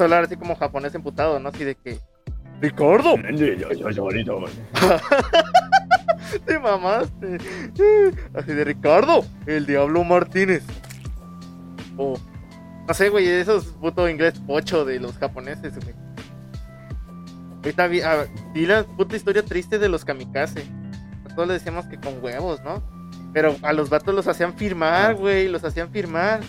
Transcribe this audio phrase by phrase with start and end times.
[0.00, 1.48] A hablar así como japonés emputado, ¿no?
[1.48, 1.98] Así de que.
[2.60, 3.14] ¡Ricardo!
[6.44, 7.38] Te mamaste.
[8.34, 10.62] Así de Ricardo, el Diablo Martínez.
[11.96, 12.18] O.
[12.86, 15.94] no sé, güey, esos puto inglés pocho de los japoneses, güey.
[17.56, 18.00] Ahorita vi,
[18.54, 20.64] vi la puta historia triste de los kamikaze.
[21.30, 22.82] A todos le decíamos que con huevos, ¿no?
[23.32, 26.40] Pero a los vatos los hacían firmar, güey, los hacían firmar.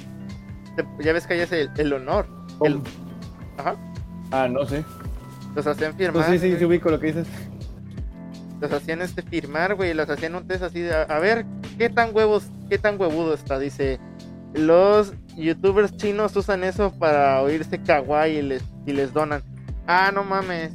[1.00, 2.28] Ya ves que hay ese el, honor.
[2.64, 2.82] El-
[3.60, 3.76] ajá.
[4.32, 4.84] Ah, no sé.
[5.56, 6.26] Los hacían firmar.
[6.26, 7.28] Pues sí, sí, sí ubico lo que dices.
[8.62, 11.46] los hacían este firmar, güey, los hacían un test así de, a, a ver,
[11.78, 13.58] ¿qué tan huevos, qué tan huevudo está?
[13.58, 14.00] Dice,
[14.54, 19.42] los youtubers chinos usan eso para oírse kawaii y les, y les donan.
[19.88, 20.72] Ah, no mames.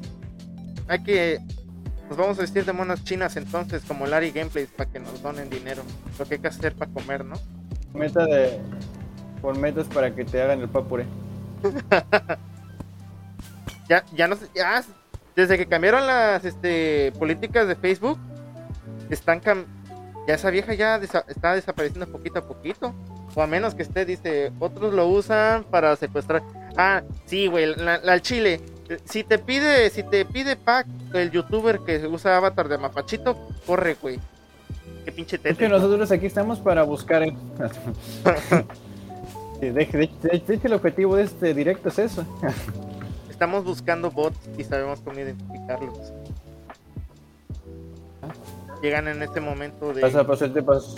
[0.89, 1.41] Hay que,
[2.09, 5.49] nos vamos a vestir de monas chinas entonces, como Larry Gameplays, para que nos donen
[5.51, 5.83] dinero.
[6.19, 7.37] Lo que hay que hacer para comer, ¿no?
[7.95, 8.61] Meta de.
[9.41, 11.07] Por metas para que te hagan el papure.
[13.89, 14.83] Ya, ya no ya,
[15.37, 18.19] desde que cambiaron las este, políticas de Facebook,
[19.11, 19.67] están cam-
[20.27, 22.95] ya esa vieja ya desa- está desapareciendo poquito a poquito.
[23.37, 26.43] O a menos que esté, dice, otros lo usan para secuestrar.
[26.77, 28.61] Ah, sí, güey, la, la- chile.
[28.89, 33.37] eh, Si te pide, si te pide pack el youtuber que usa avatar de mapachito,
[33.67, 34.19] corre, güey.
[35.05, 35.57] Qué pinche Es tete.
[35.57, 37.23] que nosotros aquí estamos para buscar.
[37.25, 37.37] el-
[39.61, 42.25] de, de- de- de hecho, el objetivo de este directo es eso.
[43.35, 46.13] Estamos buscando bots y sabemos cómo identificarlos.
[48.81, 50.03] Llegan en este momento de.
[50.03, 50.95] Pasa, pasa, te paso.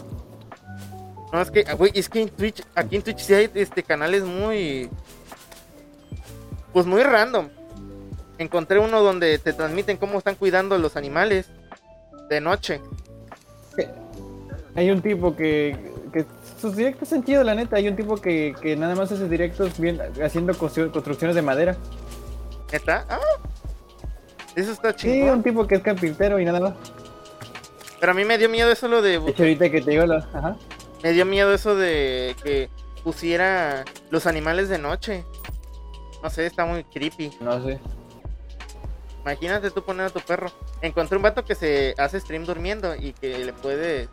[1.32, 3.82] No, es que, ah, güey, es que en Twitch, aquí en Twitch sí hay este,
[3.82, 4.90] canales muy.
[6.74, 7.48] Pues muy random.
[8.36, 11.48] Encontré uno donde te transmiten cómo están cuidando los animales
[12.28, 12.82] de noche.
[14.74, 16.26] Hay un tipo que, que
[16.60, 17.76] sus directos han chido, la neta.
[17.76, 21.78] Hay un tipo que, que nada más hace directos bien, haciendo constru- construcciones de madera.
[22.72, 23.06] ¿Neta?
[23.08, 23.18] Ah,
[24.54, 25.30] eso está Sí, chingón.
[25.38, 26.72] un tipo que es carpintero y nada más.
[28.00, 29.18] Pero a mí me dio miedo eso lo de.
[29.20, 30.04] De hecho, ahorita que te digo.
[30.12, 30.56] Ajá.
[31.02, 32.68] Me dio miedo eso de que
[33.04, 35.24] pusiera los animales de noche.
[36.22, 37.30] No sé, está muy creepy.
[37.40, 37.78] No sé.
[39.22, 40.50] Imagínate tú poner a tu perro.
[40.82, 44.08] Encontré un vato que se hace stream durmiendo y que le puede.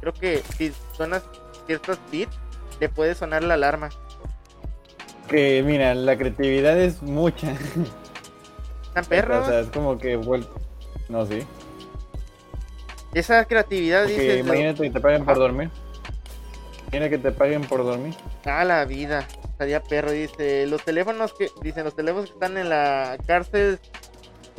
[0.00, 1.22] Creo que si suenas
[1.66, 2.36] ciertos beats,
[2.78, 3.90] le puede sonar la alarma.
[5.30, 7.54] Que mira, la creatividad es mucha.
[8.96, 10.48] O sea, es como que vuel-
[11.08, 11.46] No, sí.
[13.14, 14.38] Esa creatividad Porque dice.
[14.38, 15.70] imagínate que te paguen por dormir.
[16.82, 18.14] Imagina que te paguen por dormir.
[18.44, 19.26] Ah, la vida.
[19.50, 20.66] Estaría perro, dice.
[20.66, 21.48] Los teléfonos que.
[21.62, 23.78] Dicen, los teléfonos que están en la cárcel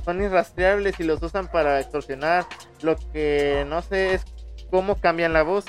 [0.05, 2.45] son irrastreables y los usan para extorsionar.
[2.81, 4.25] Lo que no sé es
[4.69, 5.65] cómo cambian la voz.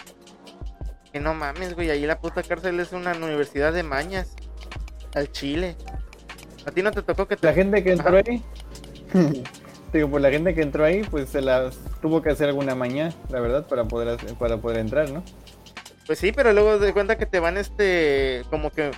[1.12, 1.90] Que no mames, güey.
[1.90, 4.34] Ahí la puta cárcel es una universidad de mañas.
[5.14, 5.76] Al Chile.
[6.66, 7.46] ¿A ti no te tocó que te...
[7.46, 8.22] La gente que entró Ajá.
[8.26, 8.42] ahí.
[9.92, 13.12] Digo, pues la gente que entró ahí, pues se las tuvo que hacer alguna mañana,
[13.28, 15.22] la verdad, para poder hacer- para poder entrar, ¿no?
[16.06, 18.90] Pues sí, pero luego de cuenta que te van este como que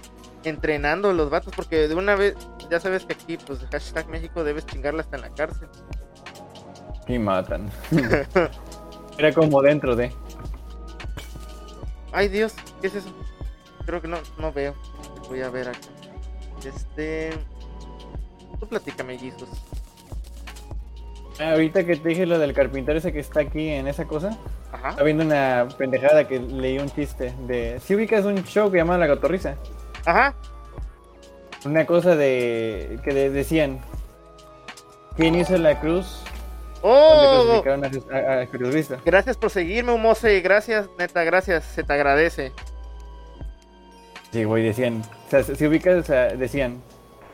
[0.45, 2.35] entrenando los vatos porque de una vez
[2.71, 5.69] ya sabes que aquí pues hashtag México debes chingarla hasta en la cárcel.
[7.09, 7.71] Y matan.
[9.19, 10.13] Era como dentro de.
[12.13, 13.09] Ay Dios, ¿qué es eso?
[13.85, 14.75] Creo que no, no veo.
[15.29, 15.79] Voy a ver acá.
[16.65, 17.31] Este.
[18.61, 19.49] Tú platícame, Jesus.
[21.41, 24.39] Ah, Ahorita que te dije lo del carpintero ese que está aquí en esa cosa,
[24.73, 24.91] Ajá.
[24.91, 27.81] estaba viendo una pendejada que leí un chiste de.
[27.85, 29.57] Si ubicas un show que llama La Gatorrisa.
[30.07, 30.35] Ajá.
[31.65, 32.99] Una cosa de.
[33.05, 33.81] que de- decían.
[35.17, 36.23] ¿Quién hizo la cruz?
[36.83, 37.63] ¡Oh!
[37.65, 38.47] a, a- a.
[39.05, 40.41] Gracias por seguirme, Humose.
[40.41, 41.65] Gracias, neta, gracias.
[41.65, 42.53] Se te agradece.
[44.33, 45.03] Sí, güey, decían.
[45.35, 46.81] O sea, si ubicas, o sea, decían.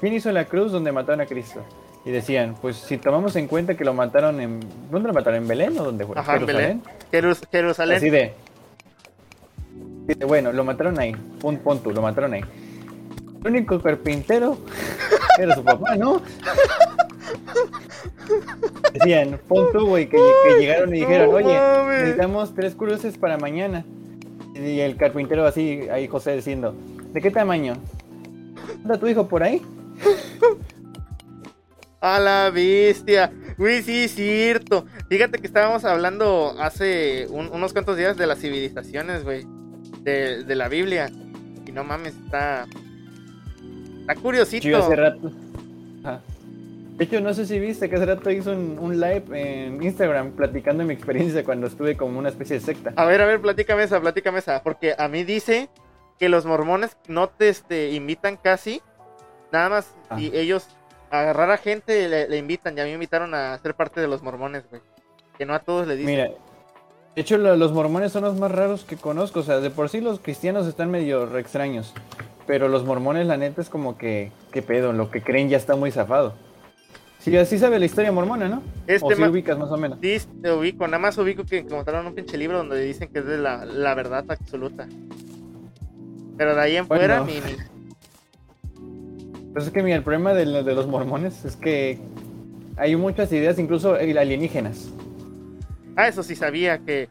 [0.00, 1.60] ¿Quién hizo la cruz donde mataron a Cristo?
[2.06, 4.60] Y decían, pues si tomamos en cuenta que lo mataron en.
[4.90, 5.42] ¿Dónde lo mataron?
[5.42, 6.18] ¿En Belén o dónde fue?
[6.18, 6.82] Ajá, en Belén.
[7.10, 7.42] ¿Jerusalén?
[7.42, 7.96] Jerus- Jerusalén.
[7.98, 8.32] Así de.
[10.26, 11.14] bueno, lo mataron ahí.
[11.40, 12.40] Pon, pon tú, lo mataron ahí.
[13.44, 14.56] El único carpintero
[15.38, 16.22] era su papá, ¿no?
[18.92, 21.58] Decían, pon tú, güey, que, que llegaron y dijeron, oye,
[21.98, 23.84] necesitamos tres cruces para mañana.
[24.54, 26.74] Y el carpintero así, ahí José diciendo,
[27.12, 27.74] ¿de qué tamaño?
[28.82, 29.60] ¿Anda tu hijo por ahí?
[32.00, 33.30] A la bestia.
[33.58, 34.86] Güey, sí, es cierto.
[35.10, 39.44] Fíjate que estábamos hablando hace un- unos cuantos días de las civilizaciones, güey.
[40.02, 41.10] De, de la Biblia.
[41.66, 42.66] Y no mames, está.
[44.00, 44.66] Está curiosito.
[44.66, 45.30] Yo hace rato.
[46.02, 46.22] Ajá.
[46.96, 50.30] De hecho, no sé si viste que hace rato hizo un, un live en Instagram
[50.32, 52.94] platicando mi experiencia cuando estuve como una especie de secta.
[52.96, 54.62] A ver, a ver, platícame esa, platícame esa.
[54.62, 55.68] Porque a mí dice
[56.20, 58.80] que los mormones no te este, invitan casi
[59.50, 60.20] Nada más, Ah.
[60.20, 60.68] y ellos
[61.10, 64.06] agarrar a gente le, le invitan, y a mí me invitaron a ser parte de
[64.06, 64.80] los mormones, güey.
[65.36, 66.14] Que no a todos le dicen.
[66.14, 69.70] Mira, de hecho lo- los mormones son los más raros que conozco, o sea, de
[69.70, 71.92] por sí los cristianos están medio re extraños,
[72.46, 75.74] pero los mormones la neta es como que, qué pedo, lo que creen ya está
[75.74, 76.34] muy zafado.
[77.18, 78.62] Sí, así sabe la historia mormona, ¿no?
[78.86, 79.98] Este o si ubicas más o menos.
[80.00, 83.26] Sí, te ubico, nada más ubico que encontraron un pinche libro donde dicen que es
[83.26, 84.86] de la, la verdad absoluta.
[86.40, 87.02] Pero de ahí en Bueno.
[87.04, 87.58] fuera, ni, ni-
[89.52, 92.00] Pues es que mira, el problema de, lo- de los mormones es que
[92.78, 94.88] hay muchas ideas, incluso alienígenas.
[95.96, 97.08] Ah, eso sí sabía que.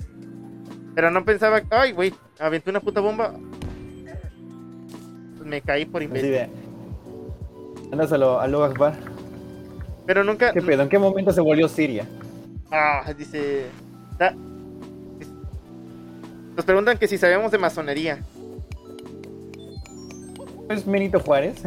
[0.96, 1.62] Pero no pensaba.
[1.70, 3.36] Ay, güey, aventé una puta bomba.
[5.38, 6.48] Pues me caí por imbécil.
[7.92, 8.96] Andas a lo, a lo Akbar.
[10.08, 10.54] Pero nunca.
[10.54, 10.82] ¿Qué pedo?
[10.82, 12.08] ¿En qué momento se volvió Siria?
[12.72, 13.66] Ah, dice.
[14.18, 14.34] da-
[16.56, 18.18] Nos preguntan que si sabemos de masonería.
[20.70, 21.62] Es Benito Juárez.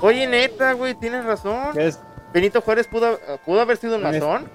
[0.00, 1.78] Oye, neta, güey, tienes razón.
[1.78, 2.00] es-
[2.32, 4.48] Benito Juárez pudo, pudo haber sido un es- masón.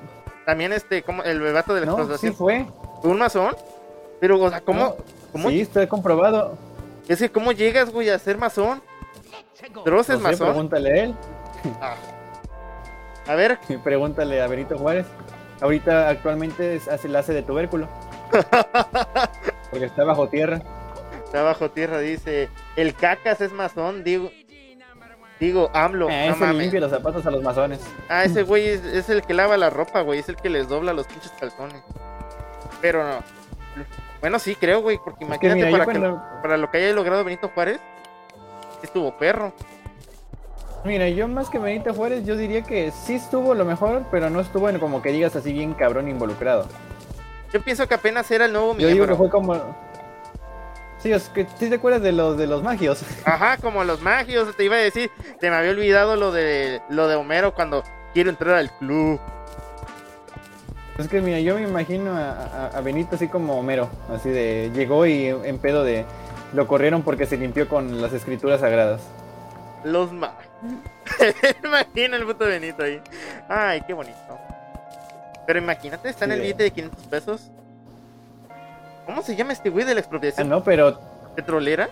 [0.45, 2.65] También este, como el bebato de la No, sí fue.
[3.01, 3.55] ¿Fue un masón?
[4.19, 4.79] Pero, o sea, ¿cómo?
[4.79, 4.95] No,
[5.31, 5.49] ¿Cómo?
[5.49, 6.57] Sí, está comprobado.
[7.07, 8.81] Es que, ¿cómo llegas, güey, a ser masón?
[9.85, 10.47] Dross es No sé, masón.
[10.47, 11.15] pregúntale a él.
[11.81, 11.95] Ah.
[13.27, 15.05] A ver, Pregúntale a Benito Juárez.
[15.61, 17.87] Ahorita actualmente es- hace, la hace de tubérculo.
[19.69, 20.61] Porque está bajo tierra.
[21.29, 22.49] Está bajo tierra, dice.
[22.75, 24.31] El cacas es masón, digo.
[25.39, 26.09] Digo, AMLO.
[26.09, 26.57] Eh, no ese mames.
[26.57, 27.79] limpia los zapatos a los masones.
[28.09, 30.19] Ah, ese güey es, es el que lava la ropa, güey.
[30.19, 31.81] Es el que les dobla los pinches calzones.
[32.81, 33.19] Pero no.
[34.19, 34.97] Bueno, sí, creo, güey.
[35.03, 37.79] Porque Es imagínate mira, para, que- cuando- para lo que haya logrado Benito Juárez.
[38.83, 39.53] Estuvo perro.
[40.85, 44.39] Mira, yo más que Benito Juárez, yo diría que sí estuvo lo mejor, pero no
[44.39, 46.67] estuvo en como que digas así bien cabrón involucrado.
[47.53, 49.07] Yo pienso que apenas era el nuevo Yo digo miembro.
[49.09, 49.88] que fue como.
[51.01, 53.01] Sí, es que sí te acuerdas de los de los magios.
[53.25, 55.09] Ajá, como los magios, te iba a decir,
[55.39, 59.19] te me había olvidado lo de lo de Homero cuando quiero entrar al club.
[60.97, 64.69] Es que mira, yo me imagino a, a- a Benito así como Homero, así de
[64.75, 66.05] llegó y en pedo de
[66.53, 69.01] lo corrieron porque se limpió con las escrituras sagradas.
[69.85, 70.43] Los magios.
[71.63, 73.01] Imagina el puto Benito ahí.
[73.47, 74.17] Ay, qué bonito.
[75.47, 77.51] Pero imagínate, está en Sí, el billete de 500 pesos.
[79.09, 80.99] ¿Cómo se llama este güey de la Ah, expropiación no, pero
[81.35, 81.89] petrolera?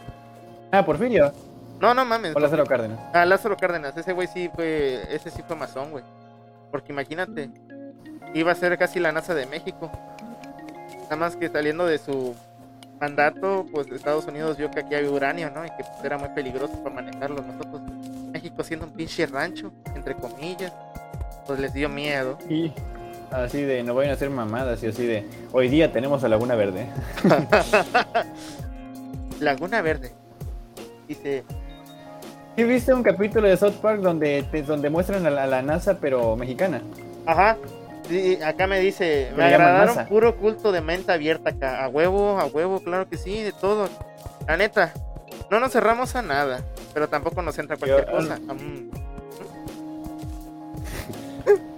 [0.72, 1.34] ah, Porfirio
[1.80, 2.36] No, no mames.
[2.36, 3.00] o Lázaro Cárdenas.
[3.12, 6.04] Ah, Lázaro Cárdenas, ese güey sí fue, ese sí fue masón, güey.
[6.70, 7.50] Porque imagínate,
[8.36, 9.90] iba a ser casi la NASA de México.
[11.06, 12.36] Nada más que saliendo de su
[13.02, 15.66] mandato, pues Estados Unidos vio que aquí había uranio, ¿no?
[15.66, 17.42] Y que pues, era muy peligroso para manejarlo.
[17.42, 17.82] Nosotros,
[18.32, 20.72] México siendo un pinche rancho, entre comillas,
[21.48, 22.38] pues les dio miedo.
[22.48, 22.72] Y
[23.32, 26.56] así de no vayan a hacer mamadas y así de hoy día tenemos a Laguna
[26.56, 26.88] Verde.
[29.40, 30.12] Laguna Verde.
[31.08, 31.44] Dice,
[32.56, 35.62] ¿Sí viste un capítulo de South Park donde te- donde muestran a la, a la
[35.62, 36.82] NASA pero mexicana?
[37.26, 37.58] Ajá.
[38.10, 41.84] Sí, acá me dice, me agradaron puro culto de mente abierta acá.
[41.84, 43.90] A huevo, a huevo, claro que sí, de todo.
[44.48, 44.94] La neta,
[45.52, 46.62] no nos cerramos a nada,
[46.94, 48.38] pero tampoco nos entra cualquier Yo, cosa.
[48.40, 48.90] Mm.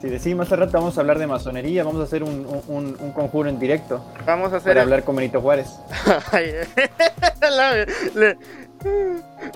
[0.01, 3.11] Si decimos hace rato vamos a hablar de masonería, vamos a hacer un, un- un
[3.11, 5.67] conjuro en directo Vamos a hacer para el- hablar con Benito Juárez.
[8.15, 8.37] Le-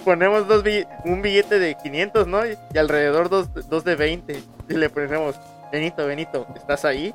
[0.03, 2.45] ponemos dos bill- un billete de 500, ¿no?
[2.45, 4.43] Y, y alrededor dos, dos de 20.
[4.69, 5.35] Y le ponemos,
[5.71, 7.13] Benito, Benito, ¿estás ahí?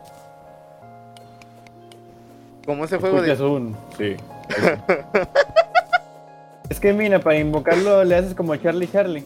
[2.65, 3.33] Como ese juego de...
[3.43, 4.17] Un sí.
[6.71, 9.25] es que mira, para invocarlo le haces como Charlie Charlie.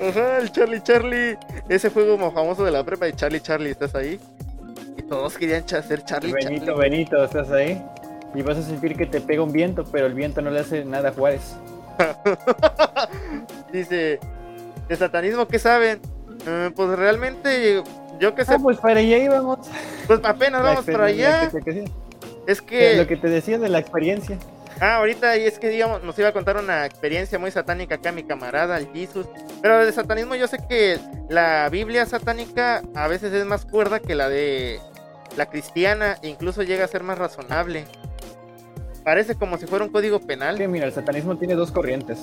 [0.00, 1.36] Ajá, el Charlie Charlie.
[1.68, 4.18] Ese juego más famoso de la prepa de Charlie Charlie, ¿estás ahí?
[4.96, 6.90] Y todos querían ser Charlie Benito, Charlie.
[6.90, 7.82] Benito, ¿estás ahí?
[8.34, 10.84] Y vas a sentir que te pega un viento, pero el viento no le hace
[10.84, 11.56] nada a Juárez.
[13.72, 14.18] Dice,
[14.88, 16.00] ¿de satanismo qué saben?
[16.46, 17.82] Eh, pues realmente,
[18.18, 19.58] yo que sé, Ah, pues para allá íbamos.
[20.06, 21.50] pues apenas La vamos para allá.
[21.50, 21.84] que- que- que-
[22.46, 24.38] Es Lo que, que te decía de la experiencia.
[24.80, 28.12] Ah, ahorita y es que digamos, nos iba a contar una experiencia muy satánica acá
[28.12, 29.26] mi camarada, el Jesus.
[29.62, 34.14] Pero de satanismo yo sé que la Biblia satánica a veces es más cuerda que
[34.14, 34.80] la de
[35.36, 37.84] la cristiana, e incluso llega a ser más razonable.
[39.04, 40.58] Parece como si fuera un código penal.
[40.58, 42.20] que mira, el satanismo tiene dos corrientes.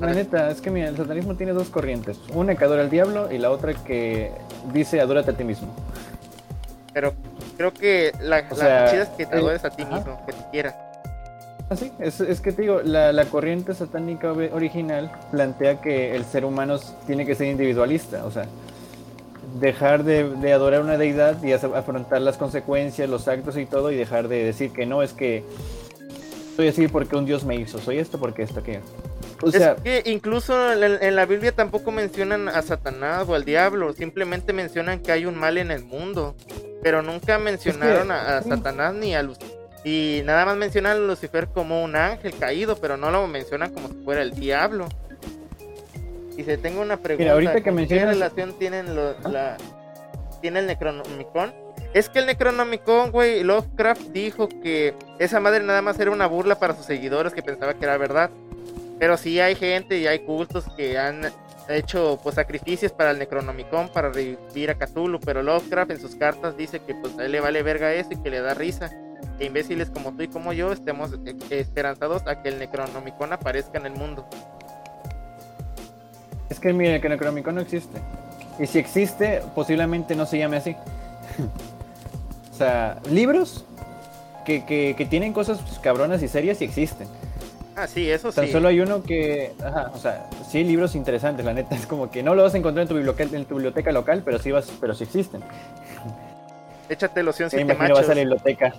[0.00, 2.18] La neta, es que mira, el satanismo tiene dos corrientes.
[2.32, 4.32] Una que adora al diablo y la otra que
[4.72, 5.74] dice adórate a ti mismo.
[6.92, 7.14] Pero
[7.60, 9.96] creo que la, la sea, chida es que te adores a ti ajá.
[9.96, 10.74] mismo, que te quieras.
[11.68, 16.24] Así, es, es que te digo, la, la corriente satánica ori- original plantea que el
[16.24, 18.46] ser humano tiene que ser individualista, o sea,
[19.60, 23.96] dejar de, de adorar una deidad y afrontar las consecuencias, los actos y todo, y
[23.96, 25.44] dejar de decir que no, es que
[26.56, 28.80] soy así porque un dios me hizo, soy esto porque esto, aquello.
[29.42, 33.44] O sea, es que incluso en, en la Biblia tampoco mencionan a Satanás o al
[33.44, 36.34] diablo, simplemente mencionan que hay un mal en el mundo,
[36.82, 38.42] pero nunca mencionaron a.
[38.42, 39.58] Satanás ni a Lucifer.
[39.84, 43.88] Y nada más mencionan a Lucifer como un ángel caído, pero no lo mencionan como
[43.88, 44.86] si fuera el diablo.
[46.36, 47.32] Y se tengo una pregunta.
[47.32, 49.56] ahorita que ¿con ¿Qué relación tienen lo- la,
[50.40, 51.52] tiene el Necronomicon?
[51.92, 56.58] Es que el Necronomicon, güey, Lovecraft dijo que esa madre nada más era una burla
[56.58, 58.30] para sus seguidores que pensaba que era verdad.
[59.00, 61.22] Pero sí hay gente y hay cultos que han
[61.70, 66.54] hecho pues sacrificios para el Necronomicon para revivir a Cthulhu, pero Lovecraft en sus cartas
[66.54, 68.90] dice que pues a él le vale verga eso y que le da risa.
[69.38, 73.78] Que imbéciles como tú y como yo estemos eh, esperanzados a que el Necronomicon aparezca
[73.78, 74.28] en el mundo.
[76.50, 77.98] es que mira, que Necronomicon no existe.
[78.58, 80.72] Y si existe, posiblemente no se llame así.
[82.52, 83.64] o sea, libros
[84.44, 87.08] que, que, que tienen cosas cabronas y serias y existen.
[87.80, 88.52] Ah, sí, eso Tan sí.
[88.52, 92.22] solo hay uno que, ajá, o sea, sí libros interesantes, la neta, es como que
[92.22, 94.70] no lo vas a encontrar en tu biblioteca, en tu biblioteca local, pero sí vas,
[94.80, 95.42] pero sí existen.
[96.90, 97.98] Échate loción Me siete imagino machos.
[98.00, 98.74] vas a la biblioteca.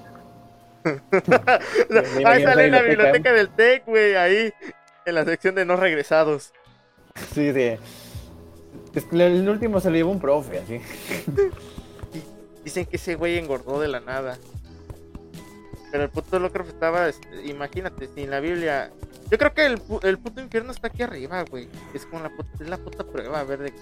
[2.25, 3.34] Ahí sale en la biblioteca.
[3.34, 4.51] del TEC, güey, ahí
[5.05, 6.53] en la sección de no regresados.
[7.36, 7.77] Sí, sí.
[9.12, 10.79] El último se lo llevó un profe, así.
[12.63, 14.38] Dicen que ese güey engordó de la nada.
[15.91, 18.91] Pero el puto Lovecraft estaba, este, imagínate, sin la Biblia.
[19.29, 21.67] Yo creo que el, el puto infierno está aquí arriba, güey.
[21.93, 23.74] Es como la puta, es la puta prueba, a ver de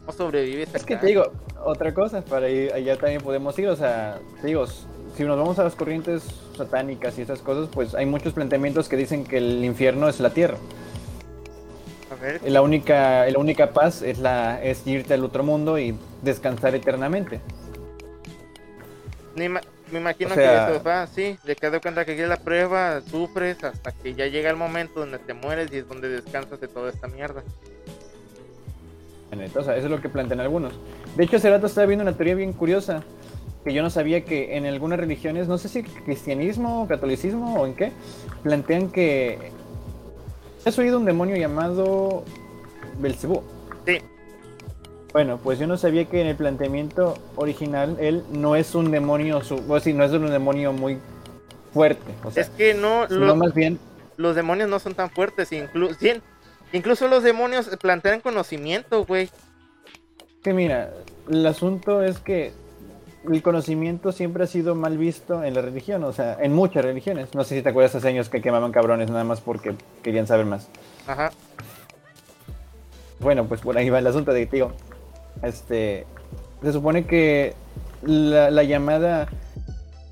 [0.00, 0.74] cómo sobrevives.
[0.74, 1.32] Es que te digo,
[1.64, 5.58] otra cosa, para ir allá también podemos ir, o sea, te digo, si nos vamos
[5.58, 6.22] a las corrientes
[6.56, 10.30] satánicas y esas cosas, pues hay muchos planteamientos que dicen que el infierno es la
[10.30, 10.58] tierra.
[12.10, 15.96] A ver, La única, la única paz es la es irte al otro mundo y
[16.22, 17.40] descansar eternamente.
[19.36, 19.60] ni ma-
[19.94, 21.38] me imagino o sea- que eso va, sí.
[21.44, 24.56] De que de cuenta que aquí es la prueba, sufres hasta que ya llega el
[24.56, 27.42] momento donde te mueres y es donde descansas de toda esta mierda.
[29.30, 30.72] la neta, O sea, eso es lo que plantean algunos.
[31.16, 33.02] De hecho, hace rato estaba viendo una teoría bien curiosa,
[33.64, 37.74] que yo no sabía que en algunas religiones, no sé si cristianismo, catolicismo o en
[37.74, 37.92] qué,
[38.42, 39.38] plantean que...
[40.64, 42.24] ¿Has oído un demonio llamado
[42.98, 43.42] Belcebú?
[43.86, 43.98] Sí,
[45.14, 49.42] Bueno, pues yo no sabía que en el planteamiento original él no es un demonio,
[49.44, 50.98] su- o sí, no es un demonio muy
[51.72, 52.12] fuerte.
[52.24, 53.78] O sea, es que no, sino lo- más bien
[54.16, 55.52] los demonios no son tan fuertes.
[55.52, 56.20] Inclu sí,
[56.72, 59.30] incluso los demonios plantean conocimiento, güey.
[60.42, 60.90] que mira,
[61.30, 62.52] el asunto es que
[63.32, 67.34] el conocimiento siempre ha sido mal visto en la religión, o sea, en muchas religiones.
[67.36, 70.44] No sé si te acuerdas hace años que quemaban cabrones nada más porque querían saber
[70.44, 70.68] más.
[71.06, 71.30] Ajá.
[73.20, 74.72] Bueno, pues por ahí va el asunto de tío.
[75.42, 76.06] Este,
[76.62, 77.54] se supone que
[78.02, 79.28] la, la llamada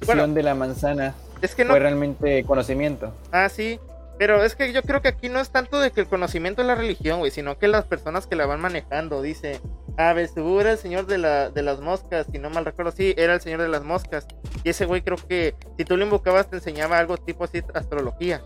[0.06, 0.26] Bueno.
[0.28, 3.14] de la manzana Es que no fue realmente conocimiento.
[3.30, 3.78] Ah, sí.
[4.18, 6.68] Pero es que yo creo que aquí no es tanto de que el conocimiento es
[6.68, 9.60] la religión, güey, sino que las personas que la van manejando, dice,
[9.96, 13.14] ah, Belzebú era el señor de, la, de las moscas, si no mal recuerdo, sí,
[13.16, 14.26] era el señor de las moscas.
[14.62, 18.42] Y ese güey creo que si tú lo invocabas te enseñaba algo tipo así, astrología.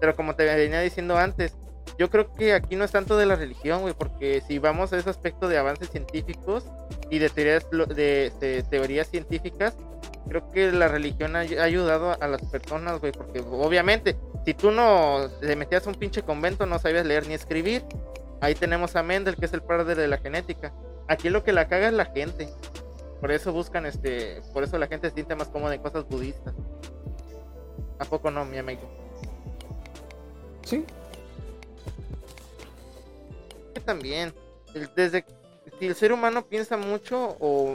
[0.00, 1.56] Pero como te venía diciendo antes,
[1.98, 4.98] yo creo que aquí no es tanto de la religión, güey, porque si vamos a
[4.98, 6.64] ese aspecto de avances científicos
[7.10, 9.76] y de teorías, de, de teorías científicas,
[10.28, 14.70] creo que la religión ha, ayudado a, a las personas, güey, porque obviamente, si tú
[14.70, 17.84] no te metías a un pinche convento, no sabías leer ni escribir,
[18.40, 20.72] ahí tenemos a Mendel, que es el padre de la genética.
[21.08, 22.48] Aquí lo que la caga es la gente.
[23.20, 26.54] Por eso buscan, este, por eso la gente se siente más cómoda en cosas budistas.
[27.98, 28.82] ¿A poco no, mi amigo?
[30.64, 30.84] Sí,
[33.80, 34.32] también,
[34.94, 35.24] desde
[35.78, 37.74] si el ser humano piensa mucho o,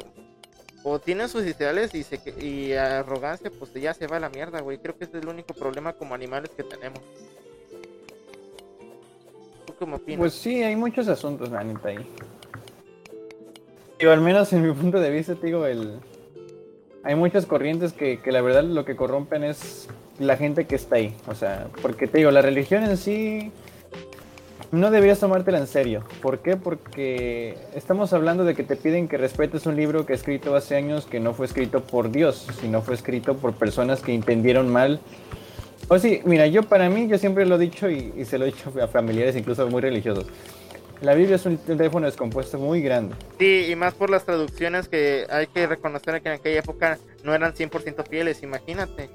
[0.83, 4.61] o tiene sus ideales y, se, y arrogancia, pues ya se va a la mierda,
[4.61, 4.77] güey.
[4.77, 6.99] Creo que ese es el único problema como animales que tenemos.
[9.65, 10.19] ¿Tú cómo opinas?
[10.19, 12.07] Pues sí, hay muchos asuntos, la neta, ahí.
[14.07, 15.99] Al menos en mi punto de vista, te digo, el...
[17.03, 20.95] hay muchas corrientes que, que la verdad lo que corrompen es la gente que está
[20.95, 21.15] ahí.
[21.27, 23.51] O sea, porque te digo, la religión en sí
[24.71, 26.03] no deberías tomártela en serio.
[26.21, 26.57] ¿Por qué?
[26.57, 31.05] Porque estamos hablando de que te piden que respetes un libro que escrito hace años
[31.05, 34.99] que no fue escrito por Dios, sino fue escrito por personas que entendieron mal
[35.93, 38.45] o sí, mira, yo para mí, yo siempre lo he dicho y, y se lo
[38.45, 40.25] he dicho a familiares, incluso muy religiosos.
[41.01, 43.13] La Biblia es un teléfono descompuesto muy grande.
[43.37, 47.35] Sí, y más por las traducciones que hay que reconocer que en aquella época no
[47.35, 49.09] eran 100% fieles, imagínate.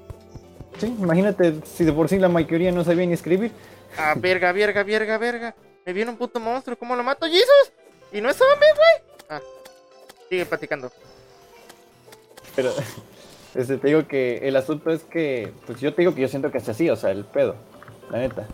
[0.77, 3.51] Sí, imagínate si de por sí la mayoría no sabía ni escribir.
[3.97, 5.55] Ah, verga, verga, verga, verga.
[5.85, 7.27] Me viene un puto monstruo, ¿cómo lo mato?
[7.27, 7.71] ¡Jesus!
[8.11, 9.17] Y no es zombie, güey.
[9.29, 9.41] Ah,
[10.29, 10.91] sigue platicando.
[12.55, 12.73] Pero
[13.55, 16.51] este, te digo que el asunto es que, pues yo te digo que yo siento
[16.51, 17.55] que es así, o sea, el pedo,
[18.09, 18.47] la neta.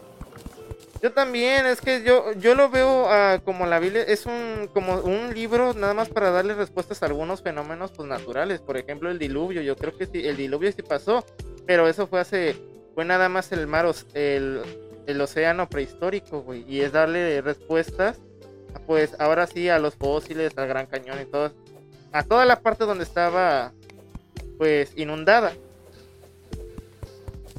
[1.04, 5.02] Yo también, es que yo, yo lo veo ah, como la Biblia, es un, como
[5.02, 8.62] un libro nada más para darle respuestas a algunos fenómenos pues, naturales.
[8.62, 11.26] Por ejemplo, el diluvio, yo creo que sí, el diluvio sí pasó,
[11.66, 12.56] pero eso fue hace,
[12.96, 14.62] fue nada más el mar, el,
[15.08, 16.66] el océano prehistórico, güey.
[16.68, 18.20] Y es darle respuestas,
[18.88, 21.52] pues ahora sí, a los fósiles, al Gran Cañón y todo,
[22.12, 23.72] a toda la parte donde estaba,
[24.58, 25.52] pues, inundada.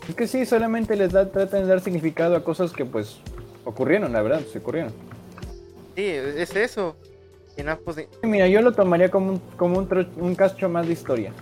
[0.09, 3.17] Es que sí, solamente les da, tratan de dar significado a cosas que pues
[3.65, 4.93] ocurrieron, la verdad, se ocurrieron.
[5.97, 6.97] Sí, es eso.
[7.57, 10.87] Y no, pues, Mira, yo lo tomaría como un, como un, tro- un cacho más
[10.87, 11.33] de historia.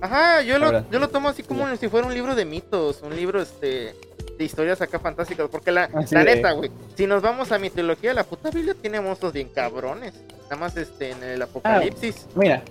[0.00, 3.14] Ajá, yo lo, yo lo tomo así como si fuera un libro de mitos, un
[3.14, 3.94] libro este
[4.38, 7.58] de historias acá fantásticas, porque la, Así la de- neta, güey, si nos vamos a
[7.58, 10.14] mitología, la puta Biblia tiene monstruos bien cabrones.
[10.44, 12.26] Nada más este en el apocalipsis.
[12.34, 12.62] Mira,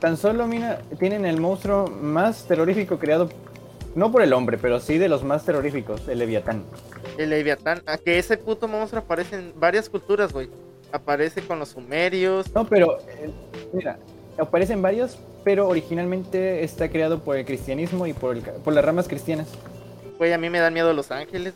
[0.00, 3.28] tan solo mira, tienen el monstruo más terrorífico creado,
[3.94, 6.64] no por el hombre, pero sí de los más terroríficos, el Leviatán.
[7.16, 10.48] El Leviatán, a que ese puto monstruo aparece en varias culturas, güey.
[10.90, 12.52] Aparece con los sumerios.
[12.54, 13.30] No, pero eh,
[13.72, 13.98] mira,
[14.38, 19.06] aparecen varios, pero originalmente está creado por el cristianismo y por, el por las ramas
[19.08, 19.48] cristianas.
[20.18, 21.54] Güey, a mí me dan miedo los ángeles.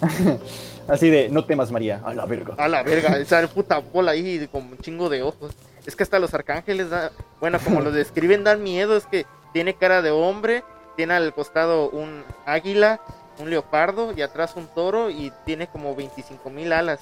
[0.88, 2.54] Así de, no temas María, a la verga.
[2.58, 5.52] A la verga, esa puta bola ahí con un chingo de ojos.
[5.86, 8.96] Es que hasta los arcángeles, da- bueno, como los describen, dan miedo.
[8.96, 10.64] Es que tiene cara de hombre,
[10.96, 13.00] tiene al costado un águila,
[13.38, 17.00] un leopardo y atrás un toro y tiene como 25 mil alas.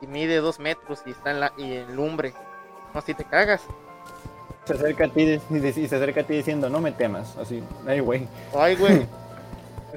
[0.00, 2.32] Y mide dos metros y está en, la, y en lumbre.
[2.94, 3.60] No, si te cagas.
[4.68, 7.34] Se acerca a ti y se acerca a ti diciendo, no me temas.
[7.38, 8.28] Así, ay, güey.
[8.54, 9.06] Ay, güey.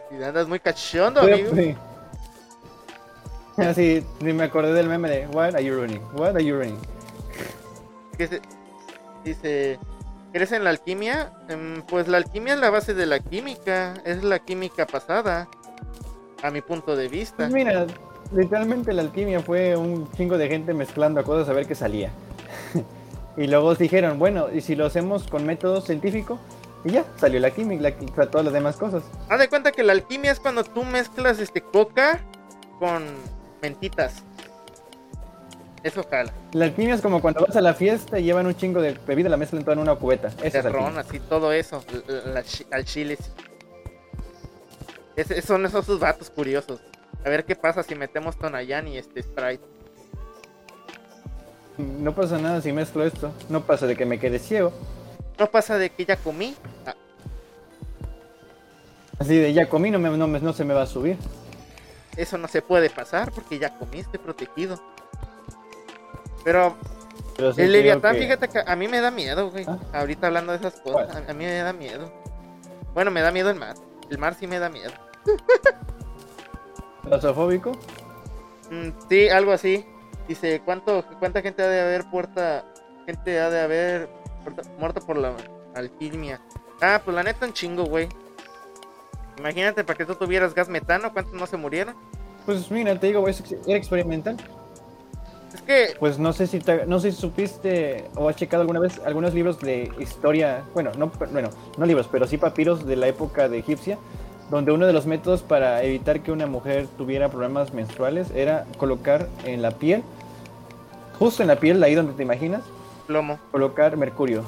[0.09, 1.53] Si andas muy cachondo, amigo.
[1.53, 1.75] sí.
[3.57, 6.01] Así, ni me acordé del meme de, what are you running?
[6.13, 6.79] What are you running?
[9.25, 9.79] dice,
[10.31, 11.33] ¿crees en la alquimia?
[11.50, 15.50] Em, pues la alquimia es la base de la química, es la química pasada,
[16.41, 17.35] a mi punto de vista.
[17.37, 17.85] Pues mira,
[18.33, 22.11] literalmente la alquimia fue un chingo de gente mezclando cosas a ver qué salía.
[23.37, 26.39] Y luego dijeron, bueno, ¿y si lo hacemos con método científico?
[26.83, 29.03] Y ya, salió la química, la, qui- todas las demás cosas.
[29.29, 32.20] Haz de cuenta que la alquimia es cuando tú mezclas este coca
[32.79, 33.03] con
[33.61, 34.24] mentitas.
[35.83, 36.31] Eso jala.
[36.53, 39.29] La alquimia es como cuando vas a la fiesta y llevan un chingo de bebida,
[39.29, 40.27] la mezclan toda en una cubeta.
[40.27, 41.83] Eso es Terrón, así, todo eso.
[42.07, 43.17] la- la chi- al chile.
[45.15, 46.81] Ese- son esos vatos curiosos.
[47.25, 49.63] A ver qué pasa si metemos Tonayán y este Sprite.
[51.77, 53.31] No pasa nada si mezclo esto.
[53.50, 54.72] No pasa de que me quede ciego.
[55.40, 56.55] No pasa de que ya comí.
[56.86, 56.96] Ah,
[59.20, 61.18] Así de ya comí, no, me- no, me- no se me va a subir.
[62.18, 64.79] Eso no se puede pasar porque ya comiste protegido.
[66.44, 66.75] Pero
[67.38, 69.66] Pero sí el Leviatán, que- fíjate que a mí me da miedo, güey.
[69.68, 69.77] ¿Ah?
[69.94, 72.12] Ahorita hablando de esas cosas, a, a mí me da miedo.
[72.94, 73.75] Bueno, me da miedo el mar.
[74.10, 74.92] El mar sí me da miedo.
[77.03, 77.72] ¿Claustrofóbico?
[78.70, 79.86] Mm, sí, algo así.
[80.31, 82.63] Dice, ¿cuánto, ¿cuánta gente ha de haber puerta,
[83.05, 84.09] gente ha de haber
[84.79, 85.33] muerto por la
[85.75, 86.39] alquimia?
[86.81, 88.07] Ah, pues la neta un chingo, güey.
[89.37, 91.96] Imagínate, para que tú tuvieras gas metano, ¿cuántos no se murieron?
[92.46, 94.37] Pues mira, te digo, es- era experimental.
[95.53, 98.79] Es que Pues no sé si te- no sé si supiste o has checado alguna
[98.79, 103.07] vez algunos libros de historia, bueno, no bueno, no libros, pero sí papiros de la
[103.09, 103.98] época de egipcia,
[104.50, 109.27] donde uno de los métodos para evitar que una mujer tuviera problemas menstruales era colocar
[109.46, 110.03] en la piel,
[111.22, 112.62] justo en la piel, ahí donde te imaginas,
[113.05, 113.38] plomo.
[113.51, 114.44] colocar mercurio.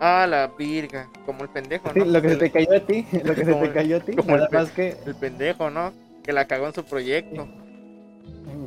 [0.00, 1.08] Ah, la virga.
[1.24, 2.04] Como el pendejo, Sí, ¿no?
[2.04, 4.00] lo que se El- te cayó a ti, lo que se te el- cayó a
[4.00, 5.92] ti, como el nada pe- más que, El pendejo, ¿no?
[6.22, 7.48] Que la cagó en su proyecto.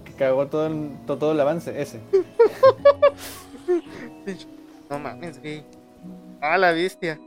[0.03, 1.99] que cagó todo el, to- todo el avance ese.
[4.89, 5.63] No mames, güey.
[6.41, 7.19] Ah, la bestia.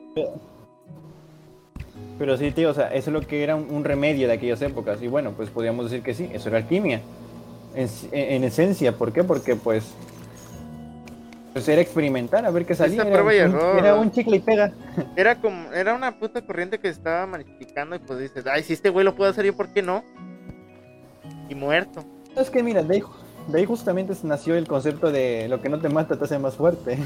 [2.18, 4.60] Pero sí, tío, o sea, eso es lo que era un, un remedio de aquellas
[4.62, 5.02] épocas.
[5.02, 7.00] Y bueno, pues podríamos decir que sí, eso era alquimia.
[7.74, 9.24] En, en esencia, ¿por qué?
[9.24, 9.84] Porque pues,
[11.56, 13.00] pues era experimentar, a ver qué salía.
[13.00, 14.02] Era, un, error, era ¿no?
[14.02, 14.74] un chicle y pega.
[15.16, 18.74] Era como, era una puta corriente que se estaba magnificando y pues dices, ay, si
[18.74, 20.04] este güey lo puede hacer yo, ¿por qué no?
[21.48, 22.04] Y muerto.
[22.36, 23.02] Es que mira, de ahí,
[23.48, 26.56] de ahí justamente nació el concepto de lo que no te mata te hace más
[26.56, 26.98] fuerte.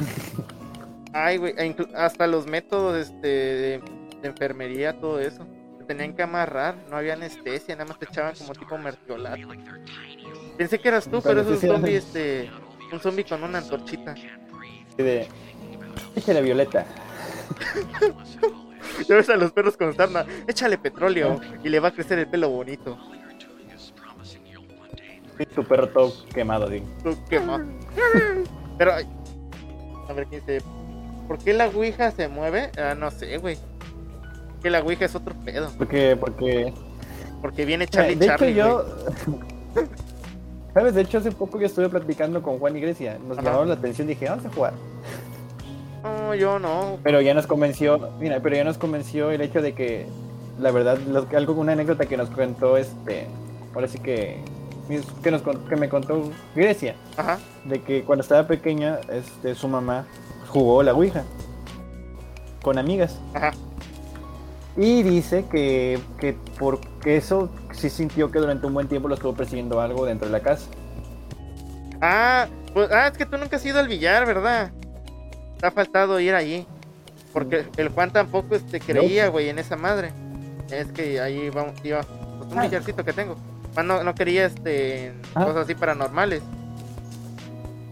[1.12, 3.80] Ay, güey, e hasta los métodos este, de,
[4.20, 5.46] de enfermería, todo eso.
[5.78, 9.46] Se tenían que amarrar, no había anestesia, nada más te echaban como tipo mertiolato.
[10.58, 11.72] Pensé que eras tú, pero es un Anestesia.
[11.72, 12.50] zombie, este,
[12.92, 14.14] un zombie con una antorchita.
[14.96, 15.26] De,
[16.16, 16.86] échale violeta.
[19.08, 22.28] Ya ves a los perros con sarna, échale petróleo y le va a crecer el
[22.28, 22.98] pelo bonito.
[25.38, 26.86] Y tu perro todo quemado, digo.
[27.28, 27.62] ¿Qué más?
[28.78, 30.60] Pero, a ver quién se.
[31.26, 32.70] ¿Por qué la Ouija se mueve?
[32.76, 33.56] Ah, no sé, güey.
[34.62, 35.70] Que la Ouija es otro pedo.
[35.78, 36.74] Porque, porque
[37.40, 38.50] Porque viene Charlie de Charlie.
[38.50, 38.86] hecho, yo.
[40.74, 40.94] ¿Sabes?
[40.94, 43.18] De hecho, hace poco yo estuve platicando con Juan y Grecia.
[43.26, 43.50] Nos Ajá.
[43.50, 44.72] llamó la atención dije, vamos a jugar.
[46.02, 46.98] No, yo no.
[47.02, 50.06] Pero ya nos convenció, mira, pero ya nos convenció el hecho de que,
[50.58, 50.98] la verdad,
[51.36, 53.26] algo, una anécdota que nos contó, este,
[53.74, 54.38] ahora sí que,
[55.22, 57.38] que, nos, que me contó Grecia, Ajá.
[57.64, 60.06] de que cuando estaba pequeña, este, su mamá
[60.48, 61.24] jugó la Ouija
[62.62, 63.18] con amigas.
[63.34, 63.52] Ajá.
[64.76, 69.34] Y dice que, que porque eso sí sintió que durante un buen tiempo lo estuvo
[69.34, 70.66] persiguiendo algo dentro de la casa.
[72.00, 74.70] Ah, pues, ah, es que tú nunca has ido al billar, ¿verdad?
[75.58, 76.66] Te ha faltado ir allí.
[77.32, 80.12] Porque el Juan tampoco este, creía, güey, en esa madre.
[80.70, 82.00] Es que ahí vamos, iba,
[82.38, 82.62] pues, un Ah.
[82.62, 83.36] billarcito que tengo.
[83.74, 85.44] Juan no, no quería este, Ah.
[85.44, 86.42] cosas así paranormales.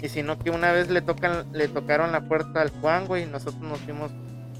[0.00, 3.26] Y sino que una vez le tocan, le tocaron la puerta al Juan, güey.
[3.26, 4.10] Nosotros nos fuimos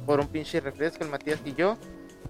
[0.05, 1.77] por un pinche refresco, el Matías y yo.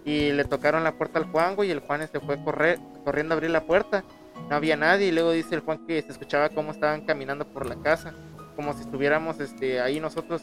[0.05, 1.69] Y le tocaron la puerta al Juan, güey.
[1.69, 4.05] Y el Juan se fue correr, corriendo a abrir la puerta
[4.49, 7.67] no había nadie y luego dice el Juan que se escuchaba cómo estaban caminando por
[7.67, 8.15] la casa,
[8.57, 10.43] como si estuviéramos este ahí nosotros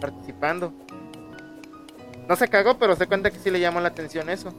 [0.00, 0.72] participando.
[2.28, 4.52] No se cagó, pero se cuenta que sí le llamó la atención eso.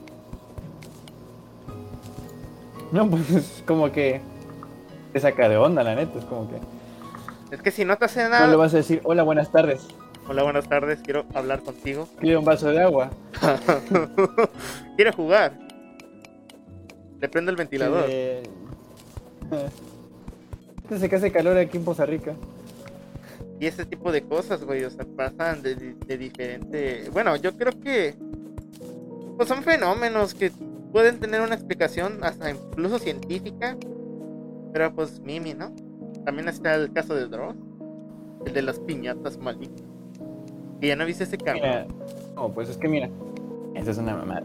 [2.91, 4.21] No, pues es como que
[5.11, 6.59] te saca de onda, la neta, es como que...
[7.51, 9.87] Es que si no te hace No le nada, vas a decir, hola, buenas tardes,
[10.27, 12.07] hola, buenas tardes, quiero hablar contigo.
[12.19, 13.11] quiero un vaso de agua.
[14.95, 15.57] Quiere jugar.
[17.19, 18.09] Le prende el ventilador.
[19.51, 19.69] Eh,
[21.07, 22.33] que hace calor aquí en Poza Rica.
[23.59, 25.75] Y ese tipo de cosas, güey, o sea, pasan de
[26.17, 27.09] diferente...
[27.11, 28.15] Bueno, yo creo que...
[29.37, 30.51] Pues son fenómenos que
[30.91, 33.77] pueden tener una explicación hasta incluso científica.
[34.73, 35.73] Pero pues Mimi, ¿no?
[36.25, 37.55] También está el caso de Dross.
[38.45, 39.84] El de las piñatas malignas.
[40.79, 41.63] Que ya no viste ese cabrón.
[41.63, 41.85] Mira,
[42.35, 43.09] no, pues es que mira,
[43.75, 44.43] esa es una mamada.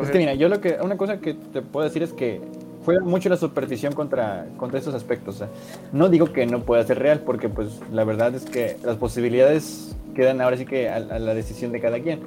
[0.00, 2.40] Es que mira, yo lo que, una cosa que te puedo decir es que
[2.84, 5.36] juega mucho la superstición contra, contra estos aspectos.
[5.36, 5.48] o sea,
[5.92, 9.96] no digo que no pueda ser real, porque pues la verdad es que las posibilidades
[10.14, 12.20] quedan ahora sí que a, a la decisión de cada quien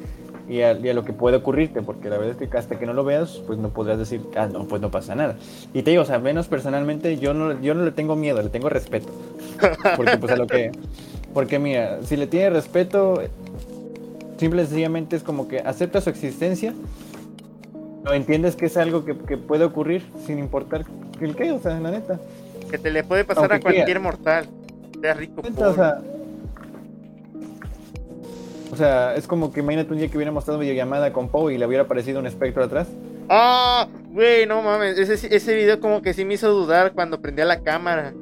[0.49, 2.87] y a, y a lo que puede ocurrirte, porque la verdad es que hasta que
[2.87, 5.35] no lo veas, pues no podrás decir, ah, no, pues no pasa nada.
[5.73, 8.49] Y te digo, o sea, menos personalmente, yo no, yo no le tengo miedo, le
[8.49, 9.09] tengo respeto.
[9.95, 10.71] Porque pues a lo que...
[11.33, 13.21] Porque mira, si le tienes respeto,
[14.37, 16.73] simple y sencillamente es como que acepta su existencia
[18.05, 20.85] o entiendes que es algo que, que puede ocurrir sin importar
[21.19, 22.19] el qué, o sea, la neta.
[22.71, 23.61] Que te le puede pasar a quiera.
[23.61, 24.47] cualquier mortal.
[25.01, 26.01] Sea rico, Neta, o sea,
[28.71, 31.57] o sea, es como que imagínate un día que hubiéramos estado videollamada con Poe y
[31.57, 32.87] le hubiera aparecido un espectro atrás.
[33.29, 34.97] Ah, güey, no mames.
[34.97, 38.13] Ese, ese video como que sí me hizo dudar cuando prendía la cámara.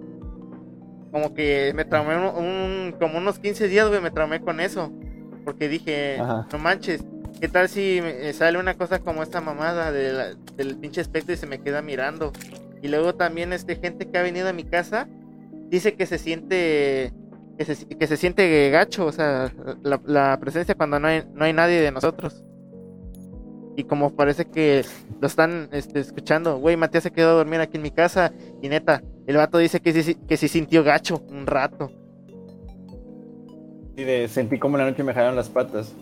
[1.11, 4.91] Como que me traumé un, un- como unos 15 días, güey, me traumé con eso.
[5.45, 6.47] Porque dije, Ajá.
[6.51, 7.03] no manches,
[7.39, 10.99] ¿qué tal si me- eh, sale una cosa como esta mamada de la- del pinche
[11.01, 12.33] espectro y se me queda mirando?
[12.81, 15.07] Y luego también este gente que ha venido a mi casa
[15.69, 17.11] dice que se siente
[17.57, 21.43] que se, que se siente gacho, o sea, la, la presencia cuando no hay, no
[21.45, 22.43] hay nadie de nosotros.
[23.77, 24.83] Y como parece que
[25.21, 28.69] lo están este, escuchando, güey, Matías se quedó a dormir aquí en mi casa y
[28.69, 31.91] neta, el vato dice que sí, que sí sintió gacho un rato.
[33.95, 35.93] Y de sentí como en la noche me jalaron las patas.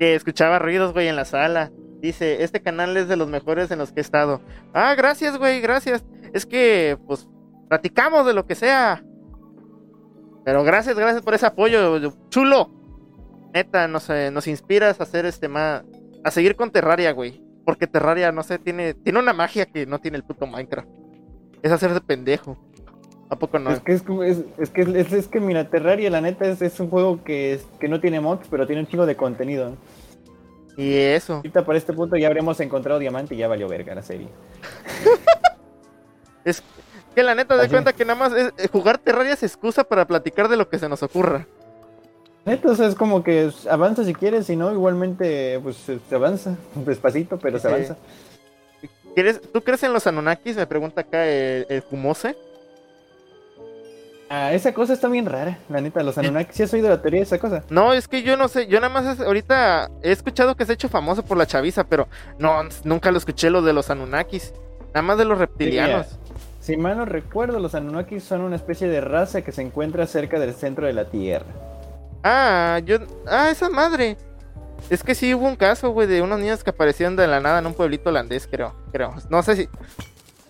[0.00, 1.70] que escuchaba ruidos, güey, en la sala.
[2.00, 4.40] Dice, este canal es de los mejores en los que he estado.
[4.74, 6.04] Ah, gracias, güey, gracias.
[6.32, 7.28] Es que, pues,
[7.68, 9.04] platicamos de lo que sea.
[10.44, 12.68] Pero gracias, gracias por ese apoyo, chulo.
[13.54, 15.84] Neta, nos, eh, nos inspiras a hacer este más...
[16.24, 17.42] A seguir con Terraria, güey.
[17.64, 20.88] Porque Terraria, no sé, tiene, tiene una magia que no tiene el puto Minecraft.
[21.62, 22.56] Es hacerse pendejo.
[23.30, 23.70] ¿A poco no?
[23.70, 26.78] Es que es, es, es que es, es que mira, Terraria la neta es, es
[26.80, 29.76] un juego que, que no tiene mods, pero tiene un chingo de contenido.
[30.76, 31.36] Y eso.
[31.36, 34.28] Ahorita para este punto ya habremos encontrado diamante y ya valió verga la serie.
[36.44, 36.62] Es
[37.14, 40.06] que la neta de cuenta que nada más es- eh, jugar Terraria es excusa para
[40.06, 41.46] platicar de lo que se nos ocurra.
[42.44, 47.38] Sea, es como que avanza si quieres, si no, igualmente, pues se se avanza, despacito,
[47.38, 47.74] pero se Sí.
[47.74, 47.96] avanza.
[49.14, 50.56] ¿Quieres, ¿Tú crees en los Anunnakis?
[50.56, 52.34] Me pregunta acá el, el Fumose.
[54.30, 57.20] Ah, esa cosa está bien rara, la neta, los Anunnaki, ¿sí has oído la teoría
[57.20, 57.62] de esa cosa?
[57.68, 60.74] No, es que yo no sé, yo nada más ahorita he escuchado que se ha
[60.74, 64.54] hecho famoso por la chaviza, pero no, nunca lo escuché lo de los Anunnakis.
[64.94, 66.18] Nada más de los reptilianos.
[66.60, 70.38] Si mal no recuerdo, los Anunnaki son una especie de raza que se encuentra cerca
[70.40, 71.44] del centro de la Tierra.
[72.22, 72.98] Ah, yo.
[73.26, 74.16] Ah, esa madre.
[74.90, 77.60] Es que sí hubo un caso, güey, de unos niños que aparecieron de la nada
[77.60, 78.74] en un pueblito holandés, creo.
[78.92, 79.14] Creo.
[79.30, 79.68] No sé si.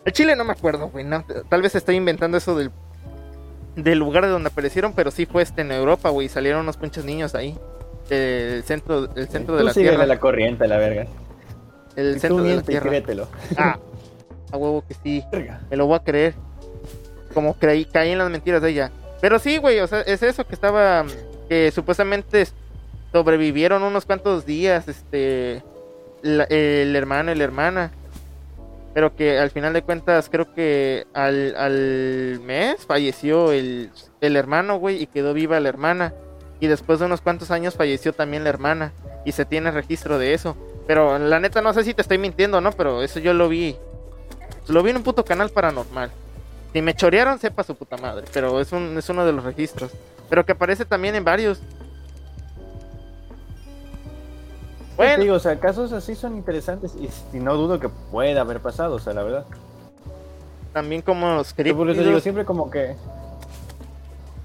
[0.05, 1.05] El Chile no me acuerdo, güey.
[1.05, 2.71] no, tal vez estoy inventando eso del.
[3.77, 6.29] Del lugar de donde aparecieron, pero sí fue este en Europa, güey.
[6.29, 7.59] Salieron unos pinches niños ahí.
[8.09, 10.05] Del centro, del centro de la tierra.
[10.05, 11.07] la corriente, la verga.
[11.97, 12.91] el centro de la Tierra.
[12.91, 13.29] créetelo.
[13.57, 13.79] Ah,
[14.51, 15.25] a huevo que sí.
[15.33, 15.61] Verga.
[15.71, 16.35] Me lo voy a creer.
[17.33, 18.93] Como creí, caí en las mentiras de ella.
[19.23, 21.07] Pero sí, güey, o sea, es eso que estaba.
[21.49, 22.47] Que supuestamente
[23.13, 25.63] sobrevivieron unos cuantos días, este.
[26.23, 27.91] el hermano y la hermana.
[28.95, 34.79] Pero que al final de cuentas, creo que al, al mes falleció el, el hermano,
[34.79, 36.13] güey, y quedó viva la hermana.
[36.61, 38.93] Y después de unos cuantos años falleció también la hermana.
[39.25, 40.57] Y se tiene registro de eso.
[40.87, 42.73] Pero la neta no sé si te estoy mintiendo, ¿no?
[42.73, 43.77] Pero eso yo lo vi.
[44.69, 46.11] Lo vi en un puto canal paranormal.
[46.73, 48.27] Si me chorearon, sepa su puta madre.
[48.33, 49.91] Pero es, un, es uno de los registros.
[50.31, 51.59] Pero que aparece también en varios.
[51.59, 51.65] Te
[54.97, 58.61] Bueno, digo, o sea, casos así son interesantes y, y no dudo que pueda haber
[58.61, 59.45] pasado, o sea, la verdad.
[60.73, 62.95] también como los eso digo siempre como que.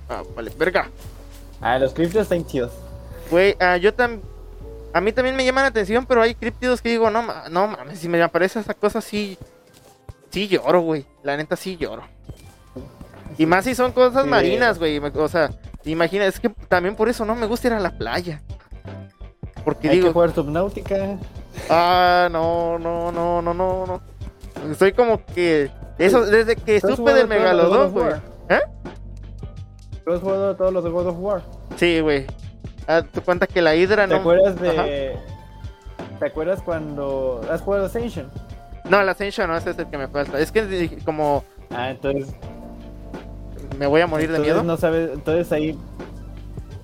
[0.10, 0.90] Ah, vale, verga.
[1.62, 2.72] Ah, los criptos están chidos.
[3.30, 4.22] Güey, ah, yo también.
[4.94, 8.00] A mí también me llaman la atención, pero hay críptidos que digo, no, no mames,
[8.00, 9.38] si me aparece esa cosa, sí.
[10.32, 11.06] Sí lloro, güey.
[11.24, 12.04] La neta, sí lloro.
[13.38, 14.30] Y más si son cosas Sí.
[14.30, 14.98] marinas, güey.
[15.00, 15.52] O sea,
[15.86, 18.42] imagina, es que también por eso no me gusta ir a la playa.
[19.64, 21.18] Porque Hay digo, que jugar Subnautica.
[21.70, 24.02] ah, no, no, no, no, no, no.
[24.72, 25.70] Estoy como que.
[25.98, 28.14] Eso, desde que ¿Tú supe del of güey.
[28.50, 28.60] ¿Eh?
[30.06, 31.42] ¿Tú has jugado todos los de God of War?
[31.76, 32.26] Sí, güey.
[32.88, 34.20] Ah, tu cuenta que la hidra ¿Te no.
[34.22, 34.84] acuerdas Ajá.
[34.84, 35.18] de.
[36.20, 37.42] ¿Te acuerdas cuando.
[37.52, 38.32] ¿Has jugado Ascension?
[38.90, 40.40] No, la Ascension no, ese es el que me falta.
[40.40, 42.34] Es que como Ah, entonces.
[43.78, 44.64] me voy a morir de miedo.
[44.64, 45.10] no sabes.
[45.14, 45.78] Entonces ahí.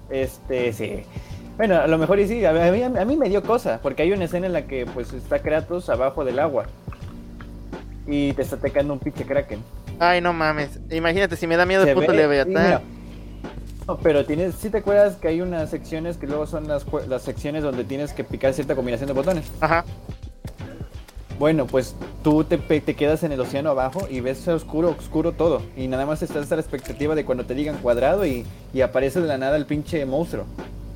[0.09, 1.03] Este, sí.
[1.57, 2.43] Bueno, a lo mejor y sí.
[2.45, 3.79] A mí, a me dio cosa.
[3.81, 6.65] Porque hay una escena en la que pues está Kratos abajo del agua.
[8.05, 9.59] Y te está atacando un pinche Kraken.
[9.99, 10.79] Ay, no mames.
[10.91, 12.51] Imagínate si me da miedo el puto ve- Leviatán.
[12.51, 12.81] y mira,
[13.87, 17.21] No, pero tienes, si te acuerdas que hay unas secciones que luego son las, las
[17.21, 19.49] secciones donde tienes que picar cierta combinación de botones.
[19.61, 19.85] Ajá.
[21.39, 25.32] Bueno, pues tú te, pe- te quedas en el océano abajo y ves oscuro, oscuro
[25.32, 25.62] todo.
[25.76, 29.19] Y nada más estás a la expectativa de cuando te digan cuadrado y, y aparece
[29.22, 30.46] de la nada el pinche monstruo.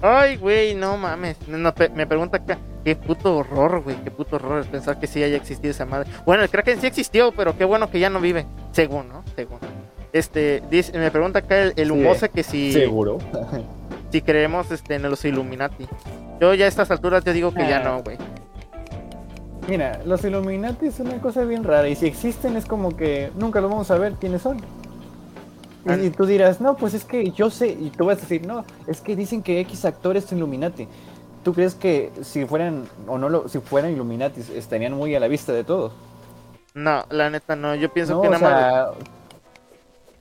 [0.02, 1.38] Ay, güey, no mames.
[1.48, 2.58] No, me pregunta acá.
[2.86, 3.96] Qué puto horror, güey.
[4.04, 6.10] Qué puto horror es pensar que sí haya existido esa madre.
[6.26, 8.46] Bueno, el Kraken sí existió, pero qué bueno que ya no vive.
[8.72, 9.24] Según, ¿no?
[9.36, 9.58] Según.
[10.14, 13.18] Este, dice, me pregunta acá el, el Sí, Humose que si, Seguro.
[14.12, 15.86] si creemos este, en los Illuminati.
[16.40, 17.84] Yo ya a estas alturas te digo que ya Ah.
[17.84, 18.18] no, güey.
[19.68, 23.60] Mira, los Illuminati es una cosa bien rara y si existen es como que nunca
[23.60, 24.58] lo vamos a ver quiénes son.
[25.86, 25.98] Y, Ah.
[25.98, 28.66] y tú dirás, no, pues es que yo sé, y tú vas a decir, no,
[28.88, 30.88] es que dicen que X actores son Illuminati.
[31.44, 35.28] ¿Tú crees que si fueran o no lo, si fueran Illuminati estarían muy a la
[35.28, 35.94] vista de todos?
[36.74, 37.74] No, la neta no.
[37.76, 38.98] Yo pienso No, que nada más.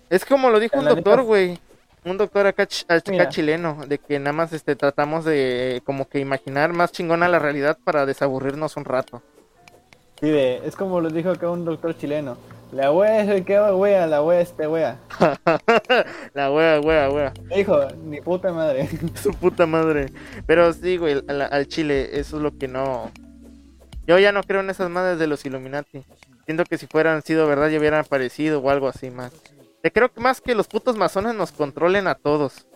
[0.09, 1.59] Es como lo dijo un La doctor, güey.
[2.05, 6.21] Un doctor acá, ch- acá chileno, de que nada más este tratamos de como que
[6.21, 9.21] imaginar más chingona la realidad para desaburrirnos un rato.
[10.21, 12.37] Sí, de- es como lo dijo acá un doctor chileno.
[12.73, 14.99] La wea es el que wea, la wea este wea.
[16.35, 17.33] la wea, wea, wea.
[17.55, 18.89] Dijo, ni puta madre.
[19.23, 20.07] Su puta madre.
[20.47, 23.13] Pero sí, güey, al, al chile, eso es lo que no.
[24.07, 26.05] Yo ya no creo en esas madres de los Illuminati.
[26.45, 29.33] Siento que si fueran sido verdad ya hubieran aparecido o algo así más.
[29.83, 32.67] Te creo que más que los putos masones nos controlen a todos.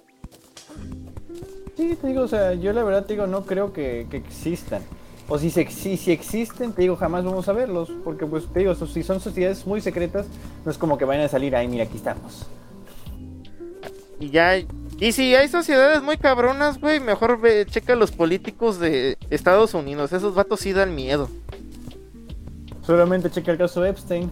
[1.76, 4.82] Sí, te digo, o sea, yo la verdad te digo, no creo que, que existan.
[5.30, 7.88] O si, se, si, si existen, te digo, jamás vamos a verlos.
[8.02, 10.26] Porque, pues, te digo, si son sociedades muy secretas,
[10.64, 12.48] no es como que vayan a salir, ay, mira, aquí estamos.
[14.18, 14.58] Y ya.
[14.98, 20.12] Y si hay sociedades muy cabronas, güey, mejor ve, checa los políticos de Estados Unidos.
[20.12, 21.30] Esos vatos sí dan miedo.
[22.82, 24.28] Solamente checa el caso Epstein.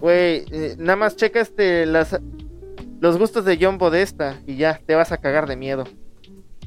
[0.00, 2.18] Güey, eh, nada más checa este, las,
[2.98, 5.84] los gustos de John Podesta y ya, te vas a cagar de miedo.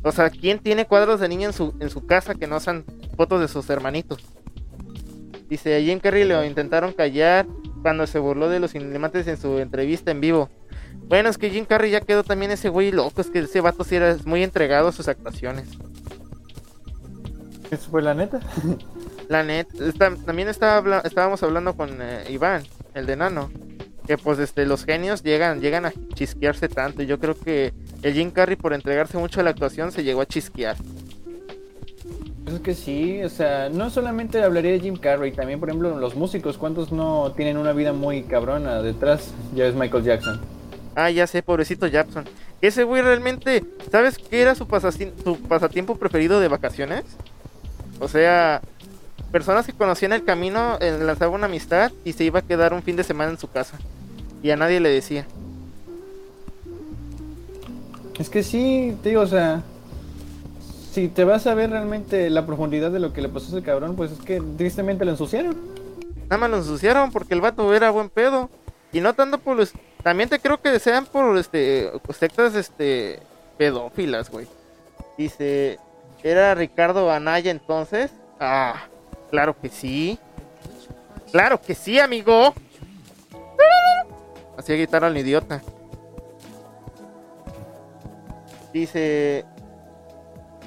[0.03, 2.83] O sea, ¿quién tiene cuadros de niña en su, en su casa que no sean
[3.15, 4.19] fotos de sus hermanitos?
[5.49, 7.45] Dice, a Jim Carrey lo intentaron callar
[7.81, 10.49] cuando se burló de los Illuminati en su entrevista en vivo.
[11.07, 13.83] Bueno, es que Jim Carrey ya quedó también ese güey loco, es que ese vato
[13.83, 15.67] sí era muy entregado a sus actuaciones.
[17.71, 18.39] Eso fue la neta.
[19.29, 22.63] La net, está- también estaba estábamos hablando con eh, Iván,
[22.93, 23.49] el de Nano,
[24.05, 28.13] que pues este los genios llegan llegan a chisquearse tanto y yo creo que el
[28.13, 30.75] Jim Carrey por entregarse mucho a la actuación se llegó a chisquear.
[32.45, 36.15] Es que sí, o sea, no solamente hablaría de Jim Carrey, también, por ejemplo, los
[36.15, 39.33] músicos, ¿cuántos no tienen una vida muy cabrona detrás?
[39.55, 40.41] Ya es Michael Jackson.
[40.95, 42.25] Ah, ya sé, pobrecito Jackson.
[42.61, 47.05] Ese güey realmente, ¿sabes qué era su, pasati- su pasatiempo preferido de vacaciones?
[48.01, 48.61] O sea,
[49.33, 52.83] personas que conocían el camino, eh, lanzaba una amistad y se iba a quedar un
[52.83, 53.79] fin de semana en su casa.
[54.43, 55.25] Y a nadie le decía.
[58.19, 59.63] Es que sí, te digo, o sea,
[60.91, 63.65] si te vas a ver realmente la profundidad de lo que le pasó a ese
[63.65, 65.57] cabrón, pues es que tristemente lo ensuciaron.
[66.29, 68.51] Nada más lo ensuciaron porque el vato era buen pedo.
[68.91, 69.73] Y no tanto por los...
[70.03, 73.19] También te creo que sean por este sectas este
[73.57, 74.45] pedófilas, güey.
[75.17, 75.79] Dice,
[76.21, 78.11] ¿era Ricardo Anaya entonces?
[78.39, 78.89] Ah,
[79.33, 80.19] claro que sí.
[81.31, 82.53] Claro que sí, amigo.
[84.55, 85.63] Hacía guitarra al idiota.
[88.71, 89.43] Dice,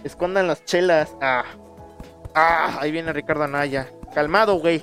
[0.03, 1.15] escondan las chelas.
[1.21, 1.45] Ah,
[2.35, 3.87] ah, ahí viene Ricardo Anaya.
[4.13, 4.83] Calmado, güey.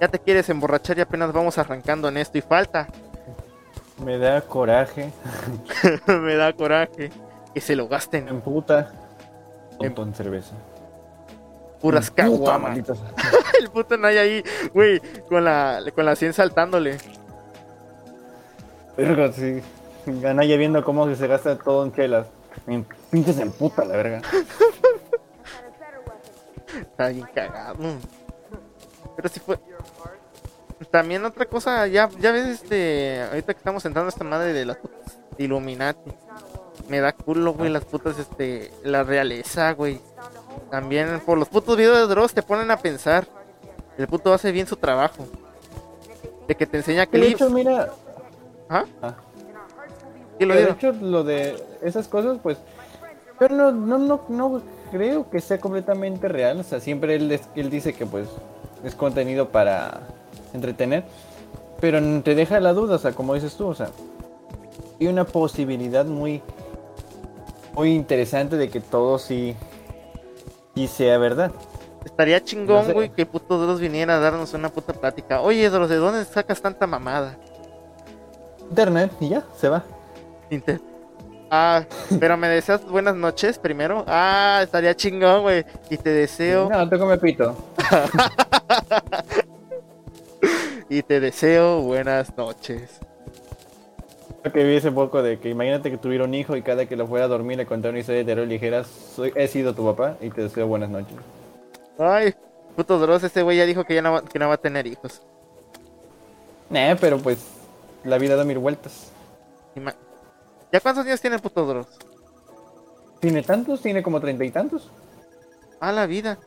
[0.00, 2.88] Ya te quieres emborrachar y apenas vamos arrancando en esto y falta.
[4.04, 5.12] Me da coraje.
[6.08, 7.12] Me da coraje.
[7.54, 8.26] Que se lo gasten.
[8.26, 8.90] En puta.
[9.78, 10.56] En cerveza.
[11.80, 12.78] Puras caguamas.
[13.58, 16.98] El puto Naya ahí, güey, con la, con la 100 saltándole.
[18.96, 19.62] Verga, sí.
[20.06, 22.26] Ganaya viendo cómo se gasta todo en chelas.
[22.66, 24.22] En pinches en puta, la verga.
[26.80, 27.78] Está bien cagado.
[29.16, 29.58] Pero sí fue.
[30.90, 33.22] También otra cosa, ya, ya ves, este.
[33.22, 36.10] Ahorita que estamos entrando a esta madre de las putas Illuminati.
[36.88, 38.70] Me da culo, güey, las putas, este.
[38.82, 40.00] La realeza, güey.
[40.70, 43.26] También por los putos videos de Dross te ponen a pensar.
[43.98, 45.26] El puto hace bien su trabajo.
[46.46, 47.34] De que te enseña De clips.
[47.34, 47.92] hecho, mira.
[48.68, 48.84] ¿Ah?
[49.02, 49.14] Ah.
[50.38, 52.58] ¿Qué lo de hecho, lo de esas cosas, pues.
[53.38, 56.60] Pero no, no, no, no creo que sea completamente real.
[56.60, 58.28] O sea, siempre él, él dice que, pues,
[58.84, 60.00] es contenido para
[60.52, 61.04] entretener.
[61.80, 63.90] Pero te deja la duda, o sea, como dices tú, o sea,
[65.00, 66.42] hay una posibilidad muy,
[67.72, 69.56] muy interesante de que todo sí,
[70.74, 71.52] sí sea verdad.
[72.04, 72.92] Estaría chingón, No sé.
[72.92, 75.40] güey, que puto Dross viniera a darnos una puta plática.
[75.42, 77.36] Oye, Dross, ¿de dónde sacas tanta mamada?
[78.70, 79.84] Internet, y ya, se va.
[80.50, 80.80] Inter-
[81.52, 81.82] Ah,
[82.20, 84.04] pero me deseas buenas noches primero.
[84.06, 85.64] Ah, estaría chingón, güey.
[85.90, 87.56] Y te deseo, No, te come pito.
[90.88, 93.00] y te deseo buenas noches.
[94.42, 96.96] Lo que vi hace poco de que imagínate que tuviera un hijo y cada que
[96.96, 99.84] lo fuera a dormir le contara una historia de terror ligera, soy, he sido tu
[99.84, 101.14] papá y te deseo buenas noches.
[101.98, 102.34] Ay,
[102.74, 104.86] puto Dross, ese güey ya dijo que ya no va, que no va a tener
[104.86, 105.20] hijos.
[106.70, 107.38] Nah, pero pues
[108.02, 109.12] la vida da mil vueltas.
[110.72, 111.88] ¿Ya cuántos años tiene el puto Dross?
[113.20, 113.82] ¿Tiene tantos?
[113.82, 114.90] ¿Tiene como treinta y tantos?
[115.80, 116.38] Ah, la vida.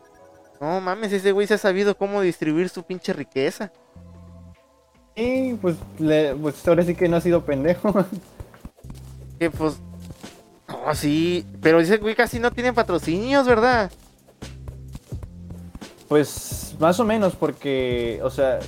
[0.60, 3.71] No mames, ese güey se ha sabido cómo distribuir su pinche riqueza.
[5.15, 7.93] Y pues, le- pues ahora sí que no ha sido pendejo.
[9.39, 9.78] Que pues.
[10.67, 11.45] No, sí.
[11.62, 13.91] Pero ese güey casi no tiene patrocinios, ¿verdad?
[16.08, 18.60] pues más o menos porque, o sea,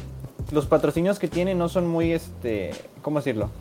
[0.52, 2.72] los patrocinios que tiene no son muy, este,
[3.04, 3.52] ¿cómo decirlo?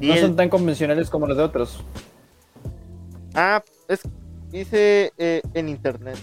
[0.00, 1.84] No son tan convencionales como los de otros.
[3.34, 4.00] Ah, es.
[4.50, 6.18] Dice eh, en internet.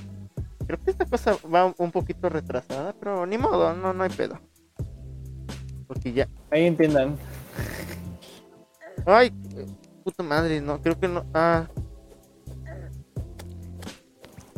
[0.65, 4.37] Creo que esta cosa va un poquito retrasada, pero ni modo, no, no hay pedo.
[5.87, 6.27] Porque ya.
[6.51, 7.17] Ahí entiendan.
[9.05, 9.31] Ay,
[10.03, 11.25] puta madre, no, creo que no.
[11.33, 11.65] Ah.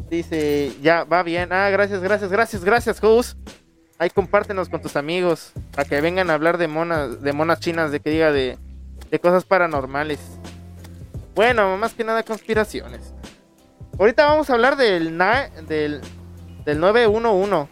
[0.09, 1.51] Dice, ya, va bien.
[1.53, 3.37] Ah, gracias, gracias, gracias, gracias, Gus.
[3.99, 5.51] Ahí compártenos con tus amigos.
[5.75, 8.57] Para que vengan a hablar de monas, de monas chinas, de que diga de,
[9.11, 10.19] de cosas paranormales.
[11.35, 13.13] Bueno, más que nada conspiraciones.
[13.99, 16.01] Ahorita vamos a hablar del na- del,
[16.65, 17.67] del 911.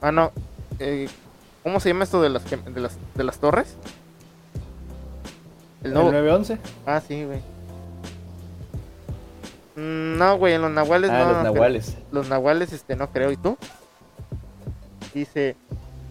[0.00, 0.30] Ah, no.
[0.78, 1.08] eh,
[1.64, 3.74] ¿Cómo se llama esto de las, de las, de las torres?
[5.82, 6.58] El El nuevo- 911.
[6.86, 7.40] Ah, sí, güey.
[9.76, 11.24] Mm, No, güey, en los nahuales Ah, no.
[11.32, 11.52] los creo.
[11.54, 11.96] nahuales.
[12.12, 13.32] Los nahuales, este, no creo.
[13.32, 13.56] ¿Y tú?
[15.12, 15.56] Dice,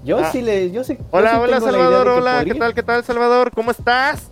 [0.03, 0.29] Yo Ah.
[0.33, 0.97] sí le, yo sí.
[0.97, 3.51] yo hola, sí hola, Salvador, hola, ¿qué tal, qué tal, Salvador?
[3.51, 4.27] ¿Cómo estás?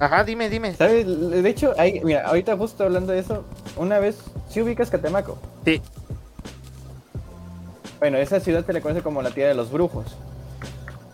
[0.00, 0.74] Ajá, dime, dime.
[0.74, 1.06] ¿Sabes?
[1.06, 3.44] De hecho, ahí, mira, ahorita justo hablando de eso,
[3.76, 4.18] una vez,
[4.48, 5.38] si ubicas Catemaco.
[5.64, 5.80] Sí,
[8.02, 10.06] Bueno, esa ciudad se le conoce como la tierra de los brujos.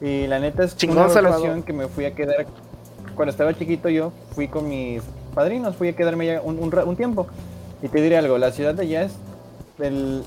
[0.01, 2.47] Y la neta es Chingón, una ocasión que me fui a quedar.
[3.15, 5.03] Cuando estaba chiquito yo fui con mis
[5.35, 7.27] padrinos, fui a quedarme ya un, un un tiempo.
[7.83, 9.13] Y te diré algo, la ciudad de allá es
[9.77, 10.23] del...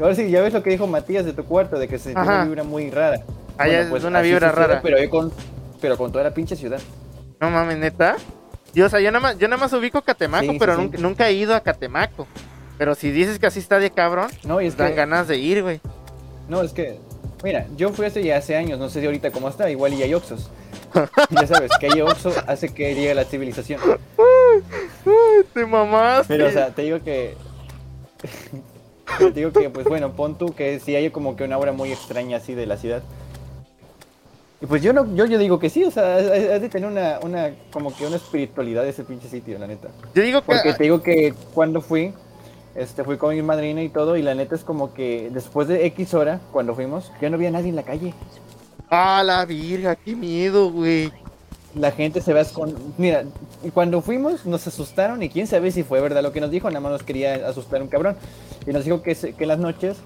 [0.00, 2.20] Ahora sí, ya ves lo que dijo Matías de tu cuarto, de que se tiene
[2.20, 3.20] una vibra muy rara.
[3.56, 4.80] Allá es una vibra rara.
[4.82, 5.32] Pero, yo con,
[5.80, 6.80] pero con toda la pinche ciudad.
[7.40, 8.16] no mames, neta.
[8.74, 10.82] Yo, o sea, yo nada más, yo nada más ubico Catemaco, Sí, pero sí.
[10.82, 12.26] Nunca, nunca he ido a Catemaco.
[12.82, 15.38] Pero si dices que así está de cabrón, No, y es dan que, ganas de
[15.38, 15.80] ir, güey.
[16.48, 16.98] no, es que,
[17.44, 20.02] mira, yo fui hace ya hace años, no sé si ahorita cómo está, igual y
[20.02, 20.50] hay Oxos.
[21.30, 23.80] ya sabes, que hay Oxo hace que llegue la civilización.
[25.54, 26.26] Te mamaste.
[26.26, 27.36] Pero, o sea, te digo que.
[29.20, 31.92] te digo que, pues bueno, pon tú que sí hay como que una obra muy
[31.92, 33.04] extraña así de la ciudad.
[34.60, 37.20] Y pues yo no, yo, yo digo que sí, o sea, has de tener una,
[37.22, 39.86] una, como que una espiritualidad ese pinche sitio, la neta.
[40.16, 40.46] Yo digo que.
[40.46, 42.12] Porque te digo que cuando fui,
[42.74, 45.86] este, fui con mi madrina y todo, y la neta es como que después de
[45.86, 48.14] X hora, cuando fuimos, ya no había nadie en la calle.
[48.90, 51.12] Ah, la virga, qué miedo, güey.
[51.74, 53.24] La gente se va con Mira,
[53.72, 56.80] cuando fuimos nos asustaron y quién sabe si fue verdad lo que nos dijo, nada
[56.80, 58.16] más nos quería asustar un cabrón.
[58.66, 59.96] Y nos dijo que, se- que en las noches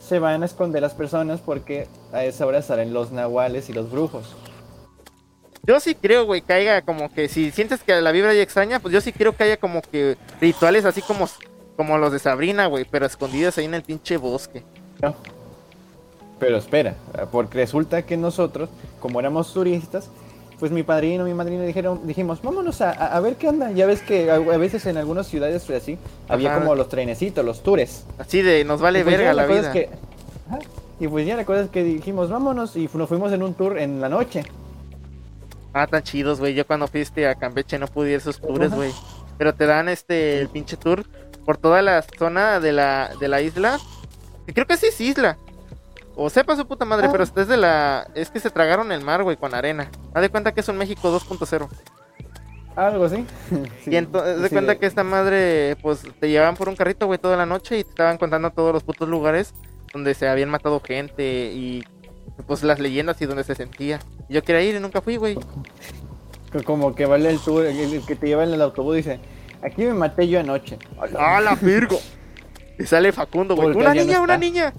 [0.00, 3.90] se van a esconder las personas porque a esa hora salen los nahuales y los
[3.90, 4.34] brujos.
[5.62, 8.78] Yo sí creo, güey, que haya como que si sientes que la vibra ya extraña,
[8.80, 11.28] pues yo sí creo que haya como que rituales así como,
[11.76, 14.62] como los de Sabrina, güey, pero escondidos ahí en el pinche bosque.
[15.02, 15.14] ¿no?
[16.38, 16.94] Pero espera,
[17.32, 18.68] porque resulta que nosotros,
[19.00, 20.08] como éramos turistas,
[20.58, 23.70] pues mi padrino y mi madrina dijeron, dijimos, vámonos a, a- ver qué onda.
[23.72, 25.98] Ya ves que a, a veces en algunas ciudades fue así,
[26.28, 28.04] había como los trenecitos, los tours.
[28.18, 29.66] Así de nos vale pues verga la cosa vida.
[29.68, 29.90] es que-
[30.48, 30.58] ajá,
[30.98, 33.78] y pues ya la cosa es que dijimos, vámonos, y nos fuimos en un tour
[33.78, 34.44] en la noche.
[35.74, 36.54] Ah, tan chidos, güey.
[36.54, 38.92] Yo cuando fuiste a Campeche no pude ir a esos tours, güey.
[39.36, 41.04] Pero te dan este el pinche tour
[41.46, 43.78] por toda la zona de la, de la isla.
[44.46, 45.38] Que creo que sí es isla.
[46.14, 47.12] O sepa su puta madre, Ah.
[47.12, 48.08] pero es de la.
[48.14, 49.90] Es que se tragaron el mar, güey, con arena.
[50.12, 51.68] Haz de cuenta que es un México 2.0.
[52.74, 53.24] Algo así.
[53.82, 56.76] Sí, y entonces, haz de sí, cuenta que esta madre, pues te llevaban por un
[56.76, 59.54] carrito, güey, toda la noche y te estaban contando todos los putos lugares
[59.92, 61.84] donde se habían matado gente y
[62.46, 63.98] pues las leyendas y donde se sentía.
[64.28, 65.38] Y yo quería ir y nunca fui, güey.
[66.52, 69.20] que Como que vale el tour, el que te lleva en el autobús dice,
[69.62, 70.78] aquí me maté yo anoche.
[71.18, 71.98] ¡Ah, la Virgo!
[72.78, 73.74] Y sale Facundo, güey.
[73.76, 74.72] ¡Una no niña, una niña!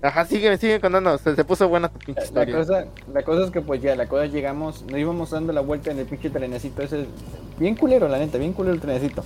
[0.00, 1.18] Ajá, sigue, sigue contando.
[1.18, 2.56] Se, se puso buena tu pinche La historia.
[2.56, 5.90] cosa, la cosa es que pues ya, la cosa llegamos, nos íbamos dando la vuelta
[5.90, 7.06] en el pinche trenecito ese,
[7.58, 9.24] bien culero la neta, bien culero el trenecito.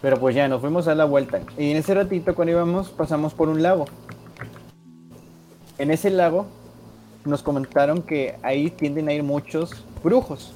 [0.00, 1.40] Pero pues ya, nos fuimos a la vuelta.
[1.58, 3.84] Y en ese ratito cuando íbamos, pasamos por un lago.
[5.78, 6.46] En ese lago
[7.24, 10.54] nos comentaron que ahí tienden a ir muchos brujos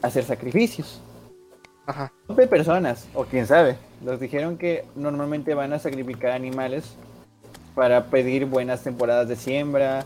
[0.00, 1.02] a hacer sacrificios.
[1.90, 2.12] Ajá.
[2.28, 3.76] No de personas, o quién sabe.
[4.00, 6.94] Nos dijeron que normalmente van a sacrificar animales
[7.74, 10.04] para pedir buenas temporadas de siembra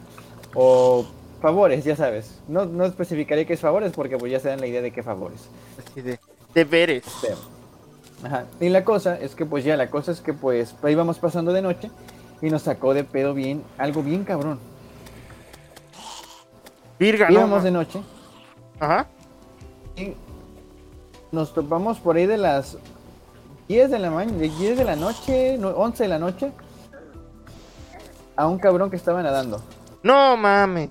[0.55, 1.05] o
[1.43, 2.41] favores, ya sabes.
[2.49, 5.03] No, no especificaré qué es favores porque pues ya se dan la idea de qué
[5.03, 5.47] favores.
[5.79, 6.19] Así de
[6.55, 7.05] deberes.
[7.21, 7.37] Pero-
[8.25, 8.45] Ajá.
[8.61, 11.61] Y la cosa es que pues ya, la cosa es que pues íbamos pasando de
[11.61, 11.91] noche
[12.41, 14.59] y nos sacó de pedo bien, algo bien cabrón.
[16.99, 17.35] Virga, no.
[17.35, 18.01] Íbamos de noche
[18.81, 19.07] Ajá.
[19.97, 20.15] y
[21.35, 22.79] nos topamos por ahí de las
[23.69, 26.53] 10 de la mañana, de 10 de la noche, no, 11 de la noche,
[28.37, 29.61] a un cabrón que estaba nadando.
[30.03, 30.91] No mames.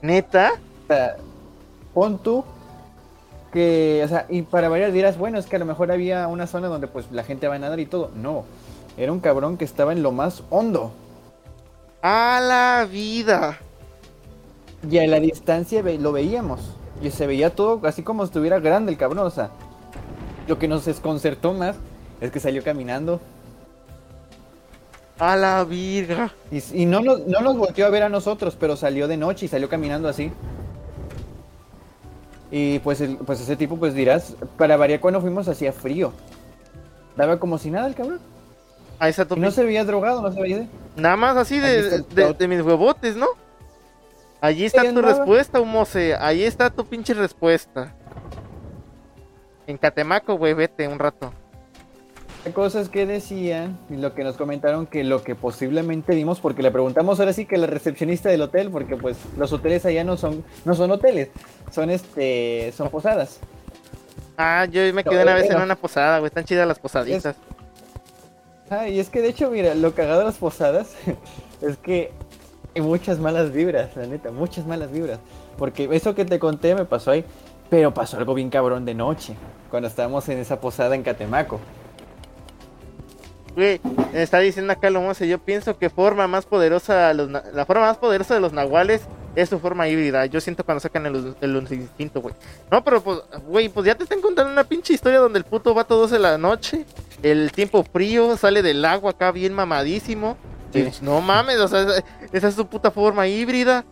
[0.00, 0.52] ¿Neta?
[0.84, 1.16] O sea,
[1.94, 2.44] pon tú
[3.52, 6.46] que, o sea, y para variar dirás, bueno, es que a lo mejor había una
[6.46, 8.10] zona donde pues la gente va a nadar y todo.
[8.14, 8.44] No,
[8.96, 10.92] era un cabrón que estaba en lo más hondo.
[12.00, 13.58] ¡A la vida!
[14.90, 16.76] Y a la distancia lo veíamos.
[17.00, 19.26] Y se veía todo así como si estuviera grande el cabrón.
[19.26, 19.50] O sea,
[20.46, 21.76] lo que nos desconcertó más
[22.20, 23.20] es que salió caminando.
[25.18, 26.32] ¡A la virga!
[26.50, 29.46] Y, y no, nos, no nos volteó a ver a nosotros, pero salió de noche
[29.46, 30.32] y salió caminando así.
[32.50, 36.12] Y pues, el- pues ese tipo, pues dirás, para variar cuando fuimos hacía frío.
[37.16, 38.20] Daba como si nada el cabrón.
[39.00, 40.68] Está tu Y no se veía drogado, no se veía...
[40.96, 42.04] Nada más así de,
[42.38, 43.26] de mis huevotes, ¿no?
[44.42, 46.16] Allí está tu respuesta, humose.
[46.16, 47.94] Ahí está tu pinche respuesta.
[49.68, 51.32] En Catemaco, güey, vete un rato.
[52.44, 56.40] La cosa es que decían, y lo que nos comentaron, que lo que posiblemente vimos,
[56.40, 60.02] porque le preguntamos ahora sí que la recepcionista del hotel, porque pues los hoteles allá
[60.02, 61.28] no son, no son hoteles,
[61.70, 63.38] son este, son posadas.
[64.36, 66.26] Ah, yo me No, quedé una vez en una posada, güey.
[66.26, 67.36] Están chidas las posaditas.
[68.70, 70.96] Ah, y es que de hecho, mira, lo cagado de las posadas
[71.60, 72.10] es que
[72.74, 75.18] hay muchas malas vibras, la neta, muchas malas vibras.
[75.58, 77.24] Porque eso que te conté me pasó ahí,
[77.70, 79.34] pero pasó algo bien cabrón de noche,
[79.70, 81.60] cuando estábamos en esa posada en Catemaco.
[83.54, 83.80] Güey,
[84.14, 87.98] está diciendo acá lo Mose, Yo pienso que forma más poderosa, los la forma más
[87.98, 89.02] poderosa de los nahuales
[89.34, 90.24] es su forma híbrida.
[90.26, 92.34] Yo siento cuando sacan el, el instinto, güey.
[92.70, 95.74] No, pero pues, güey, pues ya te están contando una pinche historia donde el puto
[95.74, 96.84] va todos en la noche.
[97.22, 100.36] El tiempo frío, sale del agua acá bien mamadísimo.
[100.72, 100.80] Sí.
[100.80, 101.86] Y, no mames, o sea,
[102.32, 103.84] esa, es su puta forma híbrida.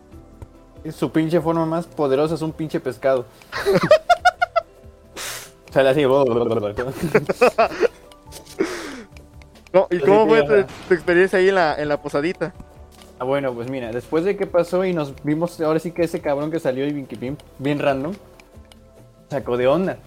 [0.91, 3.25] Su pinche forma más poderosa es un pinche pescado.
[5.71, 6.03] Sale así.
[9.71, 12.53] ¿Cómo- ¿Y cómo fue tu, tu experiencia ahí en la, en la posadita?
[13.19, 16.19] Ah, bueno, pues mira, después de que pasó y nos vimos, ahora sí que ese
[16.21, 18.13] cabrón que salió y bien, bien, bien random,
[19.29, 19.97] sacó de onda.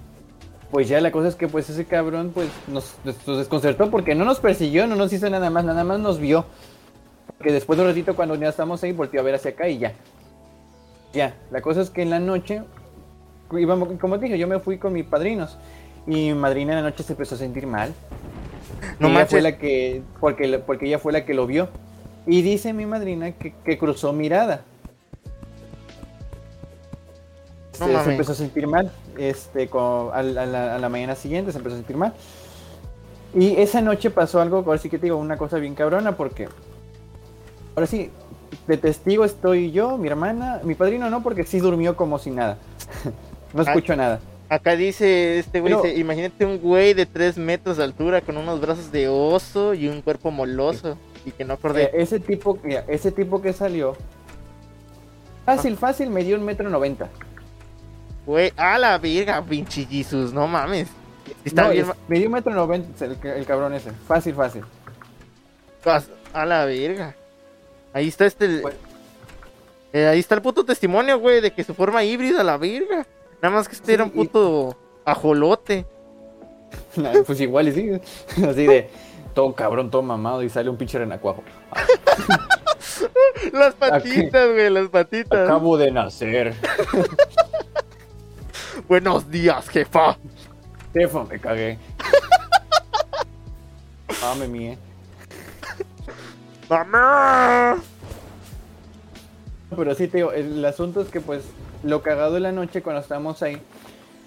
[0.74, 4.24] Pues ya la cosa es que pues ese cabrón pues nos, nos desconcertó porque no
[4.24, 6.46] nos persiguió, no nos hizo nada más, nada más nos vio.
[7.40, 9.78] Que después de un ratito, cuando ya estamos ahí, volteó a ver hacia acá y
[9.78, 9.92] ya.
[11.12, 12.64] Ya, la cosa es que en la noche,
[13.52, 15.58] íbamos, como te dije, yo me fui con mis padrinos.
[16.08, 17.94] Y mi madrina en la noche se empezó a sentir mal.
[18.98, 21.68] No fue la que, porque, porque ella fue la que lo vio.
[22.26, 24.64] Y dice mi madrina que, que cruzó mirada.
[27.78, 28.90] No se, empezó a sentir mal.
[29.18, 32.12] Este, con- a, la, a la- a la mañana siguiente se empezó a sentir mal.
[33.34, 36.48] Y esa noche pasó algo, ahora sí que te digo, una cosa bien cabrona, porque
[37.74, 38.10] ahora sí,
[38.68, 42.58] de testigo estoy yo, mi hermana, mi padrino no, porque sí durmió como si nada.
[43.52, 43.64] no Ah.
[43.66, 44.20] escucho nada.
[44.48, 48.36] Acá dice este güey, Pero- dice, imagínate un güey de 3 metros de altura con
[48.36, 50.96] unos brazos de oso y un cuerpo moloso.
[51.26, 51.84] Y que no acordé.
[51.84, 53.96] Eh, ese tipo, mira, ese tipo que salió,
[55.46, 57.08] fácil, fácil, me dio un metro noventa.
[58.26, 60.88] Güey, a la verga, pinche Jesus, no mames.
[61.44, 61.86] Está No, bien.
[62.26, 63.92] un metro noventa el, el cabrón ese.
[64.06, 64.64] Fácil, fácil.
[66.32, 67.14] A la verga.
[67.92, 68.60] Ahí está este.
[68.60, 68.76] Bueno.
[69.92, 73.06] eh, ahí está el puto testimonio, güey, de que su forma híbrida, la verga.
[73.42, 75.86] Nada más que este Sí, era un y- puto ajolote.
[77.26, 77.90] pues igual y sí.
[78.42, 78.88] Así de
[79.34, 81.42] todo cabrón, todo mamado y sale un pinche renacuajo.
[83.52, 85.44] Las patitas, güey, las patitas.
[85.48, 86.54] Acabo de nacer.
[88.88, 90.18] Buenos días, jefa.
[90.92, 91.78] Tefa, me cagué.
[94.20, 94.76] Mame mía.
[96.68, 97.76] Mamá.
[99.76, 101.44] Pero sí, te digo, el asunto es que pues
[101.82, 103.60] lo cagado de la noche cuando estábamos ahí.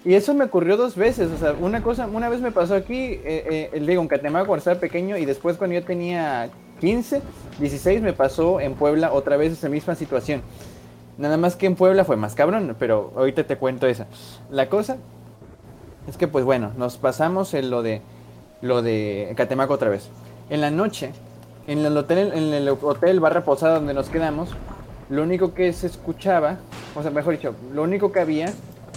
[0.04, 1.30] Y eso me ocurrió dos veces.
[1.30, 4.58] O sea, una cosa, una vez me pasó aquí, eh, eh, digo, en Catemaco cuando
[4.58, 7.22] estaba pequeño, y después cuando yo tenía 15,
[7.58, 10.42] 16, me pasó en Puebla otra vez esa misma situación.
[11.18, 14.06] Nada más que en Puebla fue más cabrón, pero ahorita te cuento esa.
[14.50, 14.96] La cosa
[16.08, 18.00] es que, pues bueno, nos pasamos en lo de
[18.60, 20.08] lo de Catemaco otra vez.
[20.50, 21.10] En la noche,
[21.66, 24.50] en el hotel, en el hotel barra posada donde nos quedamos,
[25.10, 26.58] lo único que se escuchaba,
[26.96, 28.52] o sea, mejor dicho, lo único que había,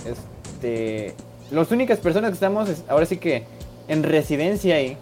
[0.05, 1.13] este,
[1.51, 3.43] las únicas personas que estamos, es- ahora sí que
[3.87, 4.97] en residencia ahí,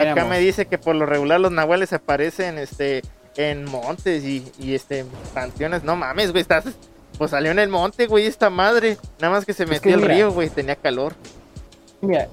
[0.00, 3.02] Acá me dice que por lo regular los nahuales aparecen este
[3.36, 5.04] en montes y, y este
[5.34, 5.82] panteones.
[5.84, 6.64] No mames, güey, estás
[7.18, 8.98] pues salió en el monte, güey, esta madre.
[9.20, 11.14] Nada más que se metió al río, güey, tenía calor.
[12.00, 12.28] Mira,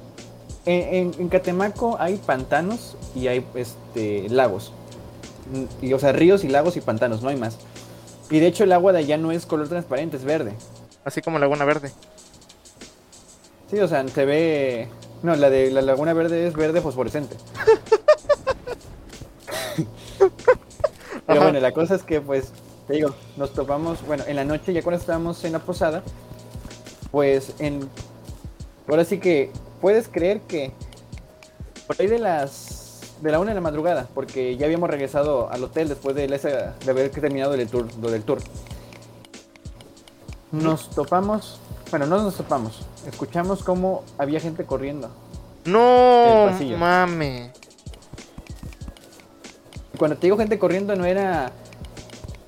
[0.66, 4.74] en, en- en Catemaco hay pantanos y hay este lagos.
[5.82, 7.58] Y, o sea, ríos y lagos y pantanos, no hay más.
[8.30, 10.54] Y de hecho el agua de allá no es color transparente, es verde.
[11.04, 11.92] Así como Laguna Verde.
[13.70, 14.88] Sí, o sea, se ve...
[15.24, 17.36] No, la de la Laguna Verde es verde fosforescente.
[21.32, 21.52] Pero Ajá.
[21.52, 22.52] bueno, la cosa es que, pues,
[22.88, 26.04] te digo, nos topamos, bueno, en la noche, ya cuando estábamos en la posada,
[27.12, 27.88] pues, en...
[28.88, 30.72] Ahora sí que, puedes creer que
[31.88, 33.00] por ahí de las...
[33.22, 36.74] De la una de la madrugada, porque ya habíamos regresado al hotel después de, esa-
[36.84, 38.40] de haber terminado el tour, lo del tour.
[40.52, 41.60] Nos topamos,
[41.92, 45.10] bueno, no nos topamos, escuchamos cómo había gente corriendo.
[45.66, 46.78] No El pasillo.
[46.78, 47.52] mames.
[50.02, 51.52] Cuando te digo gente corriendo no era,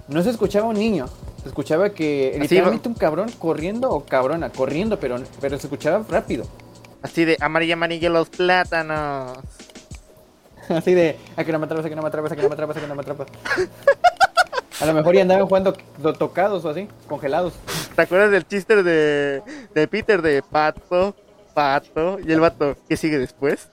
[0.07, 1.05] no se escuchaba un niño,
[1.43, 6.03] se escuchaba que Así literalmente un cabrón corriendo o cabrona, corriendo, pero, pero se escuchaba
[6.09, 6.45] rápido.
[7.03, 9.37] Así de amarillo, amarillo los plátanos.
[10.67, 12.47] Así de, a que no me atrapas, a que no me atrapas, a que no
[12.49, 13.27] me atrapas, a que no me atrapas.
[14.81, 17.53] A lo mejor ya andaban jugando to- tocados o así, congelados.
[17.95, 19.43] ¿Te acuerdas del chiste de,
[19.75, 21.15] de Peter de pato,
[21.53, 23.69] pato y el vato que sigue después?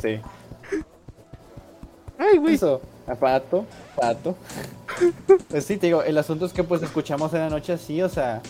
[0.00, 0.20] Sí.
[2.18, 2.54] Ay, güey.
[2.54, 3.64] Eso, a pato,
[3.96, 4.34] pato.
[5.48, 8.08] Pues sí, te digo, el asunto es que pues escuchamos en la noche así, o
[8.08, 8.42] sea,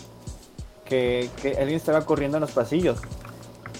[0.85, 2.97] que, que alguien estaba corriendo en los pasillos.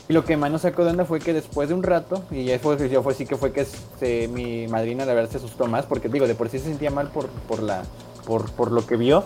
[0.08, 2.46] Y lo que más nos sacó de onda fue que después de un rato, y
[2.46, 5.68] ya fue, ya fue sí que fue que este, mi madrina la verdad se asustó
[5.68, 7.84] más, porque digo, de por sí se sentía mal por, por la,
[8.26, 9.24] por, por lo que vio.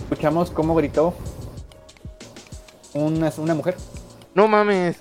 [0.00, 1.14] Escuchamos cómo gritó
[2.92, 3.76] una, una mujer.
[4.34, 4.96] No mames.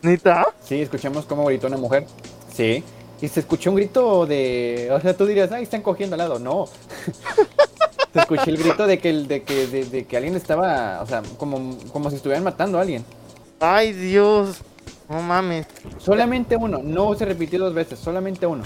[0.00, 0.46] ¿Nita?
[0.62, 2.06] Sí, escuchamos cómo gritó una mujer.
[2.50, 2.82] Sí.
[3.20, 4.90] Y se escuchó un grito de.
[4.92, 6.38] O sea, tú dirías, ay, están cogiendo al lado.
[6.38, 6.66] No.
[8.12, 11.00] se escuchó el grito de que, de que, de, de que alguien estaba.
[11.02, 13.04] O sea, como, como si estuvieran matando a alguien.
[13.60, 14.58] Ay, Dios.
[15.08, 15.66] No mames.
[15.98, 16.80] Solamente uno.
[16.82, 17.98] No se repitió dos veces.
[17.98, 18.64] Solamente uno.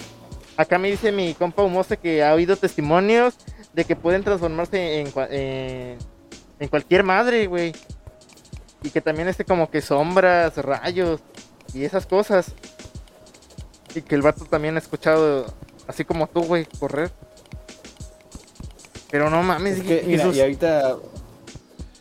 [0.57, 3.35] Acá me dice mi compa Humosa que ha oído testimonios
[3.75, 5.99] de que pueden transformarse en, en,
[6.59, 7.73] en cualquier madre, güey.
[8.83, 11.21] Y que también esté como que sombras, rayos
[11.75, 12.53] y esas cosas.
[13.95, 15.47] Y que el vato también ha escuchado,
[15.87, 17.11] así como tú, güey, correr.
[19.11, 20.97] Pero no mames, Es que, mira, y ahorita.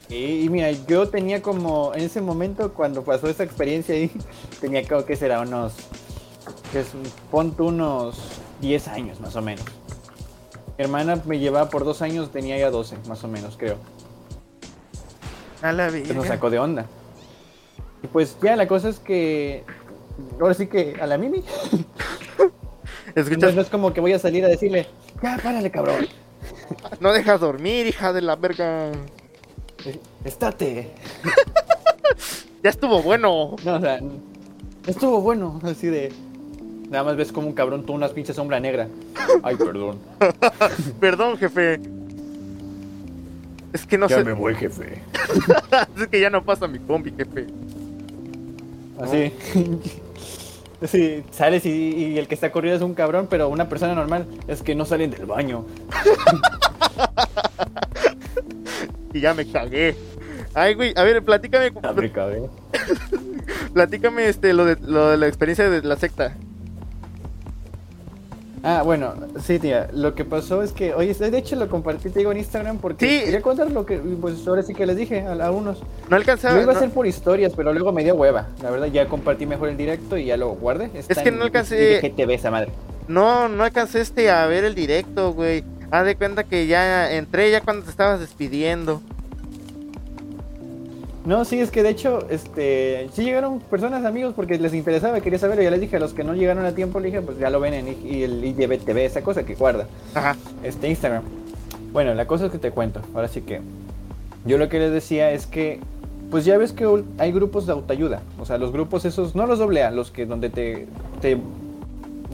[0.09, 1.93] Y, y mira, yo tenía como.
[1.93, 4.11] En ese momento, cuando pasó esa experiencia ahí,
[4.61, 5.73] tenía como que será unos
[6.71, 6.87] que es,
[7.31, 8.17] pon tú unos
[8.61, 9.65] 10 años más o menos.
[10.77, 13.77] Mi hermana me llevaba por dos años, tenía ya 12 más o menos, creo.
[15.61, 16.35] A la Entonces nos vida.
[16.35, 16.85] sacó de onda.
[18.03, 19.63] Y pues ya la cosa es que.
[20.39, 21.43] Ahora sí que a la Mimi.
[23.07, 24.87] Entonces Escuchas, no es como que voy a salir a decirle,
[25.23, 26.07] ya párale cabrón.
[26.99, 28.91] no dejas dormir, hija de la verga.
[30.23, 30.91] Estate.
[32.63, 33.55] Ya estuvo bueno.
[33.63, 33.99] No, o sea,
[34.87, 36.11] estuvo bueno, así de.
[36.89, 38.87] Nada más ves como un cabrón tú unas pinches sombra negra.
[39.43, 39.99] Ay, perdón.
[40.99, 41.79] Perdón, jefe.
[43.73, 44.23] Es que no sé.
[44.23, 45.03] voy, jefe.
[45.97, 47.45] es que ya no pasa mi combi, jefe.
[48.99, 49.31] Así.
[50.85, 54.27] Sí, sales y, y el que está corriendo es un cabrón, pero una persona normal
[54.47, 55.65] es que no salen del baño.
[59.13, 59.95] Y ya me cagué.
[60.53, 62.49] Ay, güey, a ver, platícame, África, ¿eh?
[63.73, 66.35] platícame este, lo de, lo de la experiencia de la secta.
[68.69, 69.87] Ah, bueno, sí, tía.
[69.93, 73.07] Lo que pasó es que, oye, de hecho lo compartí, te digo, en Instagram porque
[73.07, 73.23] Sí.
[73.23, 75.81] quería contar lo que, pues ahora sí que les dije a, a unos.
[76.09, 76.55] No alcanzaba.
[76.55, 78.47] Lo iba a hacer por historias, pero luego me dio hueva.
[78.61, 80.89] La verdad, ya compartí mejor el directo y ya lo guardé.
[80.95, 82.69] Está que en no alcancé- IGTV esa madre.
[83.07, 85.63] No, no alcancé este a ver el directo, güey.
[85.89, 89.01] Haz de cuenta que ya entré ya cuando te estabas despidiendo.
[91.27, 95.37] No, sí, es que de hecho, este, sí llegaron personas, amigos, porque les interesaba, quería
[95.37, 95.61] saberlo.
[95.61, 97.59] Ya les dije a los que no llegaron a tiempo, le dije, pues ya lo
[97.59, 99.87] ven en y el IGTV, esa cosa que guarda.
[100.15, 100.37] Ajá.
[100.63, 101.23] este Instagram.
[101.91, 103.01] Bueno, la cosa es que te cuento.
[103.13, 103.59] Ahora sí que
[104.45, 105.81] yo lo que les decía es que
[106.31, 109.59] pues ya ves que hay grupos de autoayuda, o sea, los grupos esos no los
[109.59, 110.87] doble A, los que donde te,
[111.19, 111.37] te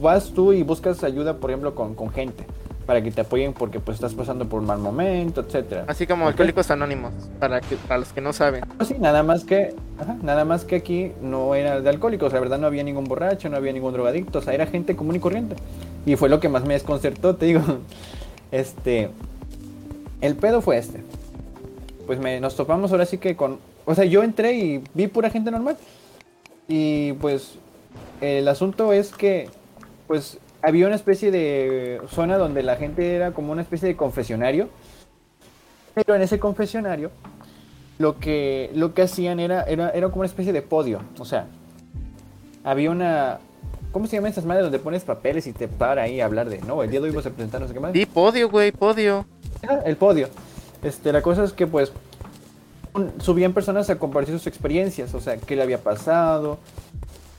[0.00, 2.44] vas tú y buscas ayuda, por ejemplo, con, con gente
[2.86, 5.84] para que te apoyen porque pues estás pasando por un mal momento, etcétera.
[5.86, 6.28] Así como.
[6.28, 8.64] Alcohólicos Anónimos, para que para los que no saben.
[8.76, 12.40] Pues sí, nada más que, ajá, nada más que aquí no era de alcohólicos, la
[12.40, 15.20] verdad no había ningún borracho, no había ningún drogadicto, o sea, era gente común y
[15.20, 15.56] corriente.
[16.06, 17.62] Y fue lo que más me desconcertó, te digo.
[18.52, 19.10] Este,
[20.20, 21.02] el pedo fue este.
[22.06, 25.28] Pues me, nos topamos ahora sí que con, o sea, yo entré y vi pura
[25.28, 25.76] gente normal.
[26.68, 27.54] Y pues
[28.20, 29.50] el asunto es que,
[30.06, 34.68] pues había una especie de zona donde la gente era como una especie de confesionario.
[35.94, 37.10] Pero en ese confesionario
[37.98, 41.00] lo que, lo que hacían era, era, era como una especie de podio.
[41.18, 41.46] O sea,
[42.64, 43.38] había una.
[43.92, 46.60] ¿Cómo se llaman esas madres donde pones papeles y te para ahí a hablar de
[46.62, 46.82] no?
[46.82, 47.92] El día de hoy vas a presentar no sé qué más.
[47.92, 49.24] Sí, podio, güey, podio.
[49.68, 50.28] Ah, el podio.
[50.82, 51.92] Este, la cosa es que pues
[53.20, 56.58] subían personas a compartir sus experiencias, o sea, qué le había pasado.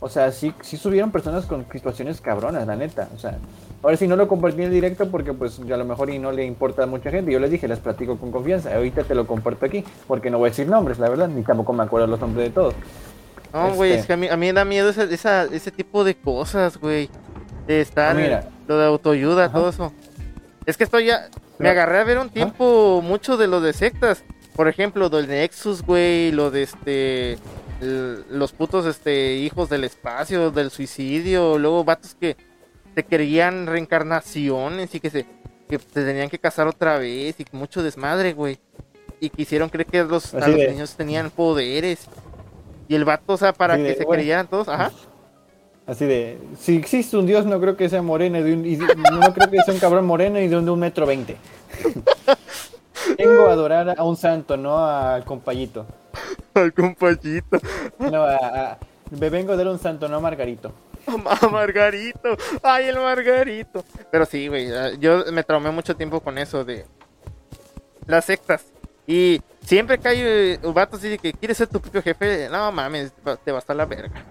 [0.02, 3.08] O sea, sí, sí subieron personas con situaciones cabronas, la neta.
[3.16, 3.38] O sea,
[3.82, 6.46] ahora sí no lo compartí en directo porque pues a lo mejor y no le
[6.46, 7.32] importa a mucha gente.
[7.32, 8.76] Yo les dije, les platico con confianza.
[8.76, 11.72] Ahorita te lo comparto aquí, porque no voy a decir nombres, la verdad, ni tampoco
[11.74, 12.74] me acuerdo los nombres de todos.
[13.54, 14.02] No, güey, Este.
[14.02, 16.78] es que a mí, a mí me da miedo esa, esa- ese tipo de cosas,
[16.78, 17.10] güey.
[17.66, 19.54] De estar, Ah, lo de autoayuda, Ajá.
[19.54, 19.94] todo eso.
[20.66, 24.24] Es que estoy ya, me agarré a ver un tiempo mucho de lo de sectas.
[24.56, 27.38] Por ejemplo, lo del Nexus, güey, lo de este,
[27.82, 32.38] los putos, este, hijos del espacio, del suicidio, luego vatos que
[32.94, 35.26] te querían reencarnaciones y que se,
[35.70, 38.58] que te tenían que casar otra vez y mucho desmadre, güey.
[39.20, 42.08] Y quisieron creer que los, a los niños tenían poderes.
[42.88, 44.20] Y el vato, o sea, para Así que de, se bueno.
[44.20, 44.92] creyeran todos, ajá.
[45.88, 48.76] Así de, si existe un dios, no creo que sea moreno, y de un- y
[48.78, 51.38] no creo que sea un cabrón moreno y de un, de un metro veinte.
[53.18, 55.86] Vengo a adorar a un santo, no al compayito.
[56.54, 57.60] Al compañito.
[58.00, 58.78] No, a, a-
[59.20, 60.72] me vengo a dar un santo, no a Margarito.
[61.42, 62.36] A Margarito.
[62.64, 63.84] Ay, el Margarito.
[64.12, 64.72] Pero sí, güey.
[64.74, 66.86] ah, Yo me traumé mucho tiempo con eso de
[68.08, 68.64] las sectas.
[69.06, 72.72] Y siempre que hay eh, un vato así que quieres ser tu propio jefe, no
[72.72, 73.12] mames,
[73.44, 74.26] te va a estar la verga.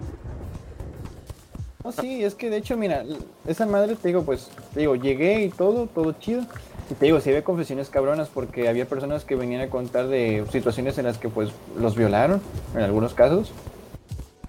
[1.83, 3.03] No, sí, es que de hecho, mira,
[3.47, 6.43] esa madre, te digo, pues, te digo, llegué y todo, todo chido.
[6.89, 10.45] Y te digo, sí había confesiones cabronas porque había personas que venían a contar de
[10.51, 12.41] situaciones en las que, pues, los violaron,
[12.75, 13.51] en algunos casos.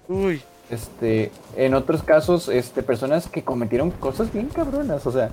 [0.09, 5.31] Uy, Este, en otros casos, este, personas que cometieron cosas bien cabronas, o sea.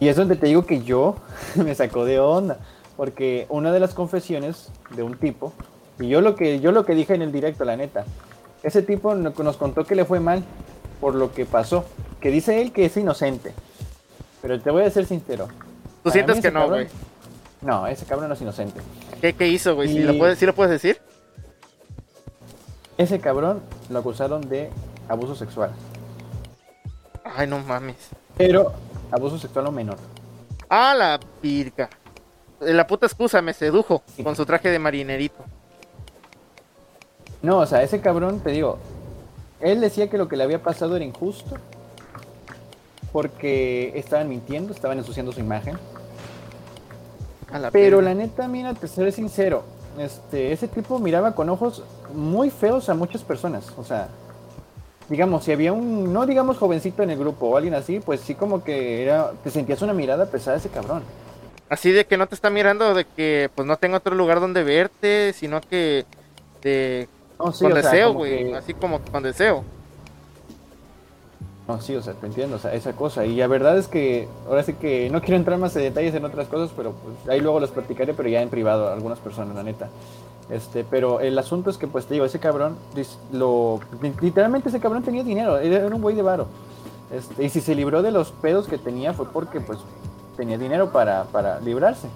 [0.00, 1.16] Y es donde te digo que yo
[1.56, 2.58] me sacó de onda,
[2.96, 5.52] porque una de las confesiones de un tipo,
[5.98, 8.04] y yo lo que yo lo que dije en el directo, la neta,
[8.62, 10.44] ese tipo no- nos contó que le fue mal
[11.00, 11.84] por lo que pasó,
[12.20, 13.52] que dice él que es inocente.
[14.42, 15.46] Pero te voy a ser sincero.
[15.48, 15.54] tú
[16.04, 16.86] para sientes que no, güey.
[17.60, 18.80] No, ese cabrón no es inocente.
[19.20, 19.88] ¿Qué, ¿Qué hizo, güey?
[19.88, 21.00] ¿Sí, lo puedes, ¿Sí lo puedes decir?
[22.96, 24.70] Ese cabrón lo acusaron de
[25.08, 25.70] abuso sexual,
[27.24, 27.96] Ay, no mames.
[28.36, 28.72] pero
[29.10, 29.96] abuso sexual a un menor.
[30.68, 31.88] Ah, la pirca.
[32.60, 35.44] La puta excusa me sedujo con su traje de marinerito.
[37.40, 38.78] No, o sea, ese cabrón, te digo,
[39.60, 41.56] él decía que lo que le había pasado era injusto
[43.12, 45.76] porque estaban mintiendo, estaban ensuciando su imagen.
[47.52, 49.62] A la Pero la neta, mira, te seré sincero,
[49.98, 51.82] este, ese tipo miraba con ojos
[52.14, 53.72] muy feos a muchas personas.
[53.78, 54.08] O sea,
[55.08, 58.34] digamos, si había un, no digamos jovencito en el grupo o alguien así, pues sí
[58.34, 61.02] como que era, te sentías una mirada pesada ese cabrón.
[61.70, 64.62] Así de que no te está mirando, de que pues no tengo otro lugar donde
[64.62, 66.04] verte, sino que
[66.62, 68.44] de, No, sí, con deseo, güey.
[68.50, 69.64] que- Así como con deseo.
[71.68, 73.26] No, sí, o sea, te entiendo, o sea, esa cosa.
[73.26, 76.24] Y la verdad es que, ahora sí que no quiero entrar más en detalles en
[76.24, 79.54] otras cosas, pero pues ahí luego los platicaré, pero ya en privado, a algunas personas,
[79.54, 79.90] la neta.
[80.48, 82.78] Este, pero el asunto es que, pues te digo, ese cabrón,
[83.32, 83.80] lo,
[84.22, 86.46] literalmente ese cabrón tenía dinero, era, era un güey de varo.
[87.12, 89.78] Este, y si se libró de los pedos que tenía fue porque, pues,
[90.38, 92.08] tenía dinero para, para librarse.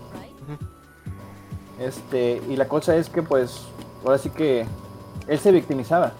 [1.79, 3.65] Este, y la cosa es que, pues,
[4.03, 4.65] ahora sí que
[5.29, 6.13] él se victimizaba.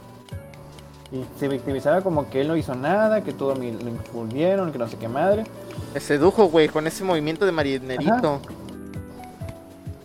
[1.13, 4.89] Y se victimizaba como que él no hizo nada, que todo lo infundieron, que no
[4.89, 5.45] sé qué madre.
[5.93, 8.41] Me sedujo, güey, con ese movimiento de marinerito.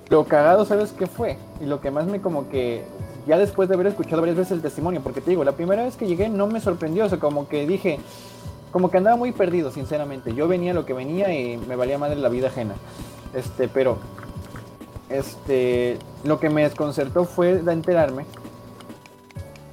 [0.10, 1.38] Lo cagado, ¿sabes qué fue?
[1.62, 2.84] Y lo que más me como que,
[3.26, 5.96] ya después de haber escuchado varias veces el testimonio, porque te digo, la primera vez
[5.96, 8.00] que llegué no me sorprendió, o sea, como que dije,
[8.72, 10.34] como que andaba muy perdido, sinceramente.
[10.34, 12.76] Yo venía lo que venía y me valía madre la vida ajena.
[13.34, 13.98] Este, pero,
[15.10, 18.26] este, lo que me desconcertó fue de enterarme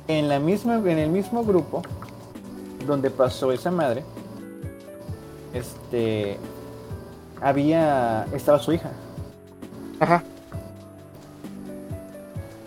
[0.08, 1.82] en la misma, en el mismo grupo
[2.86, 4.04] donde pasó esa madre,
[5.52, 6.38] este,
[7.40, 8.90] había, estaba su hija.
[10.00, 10.22] Ajá.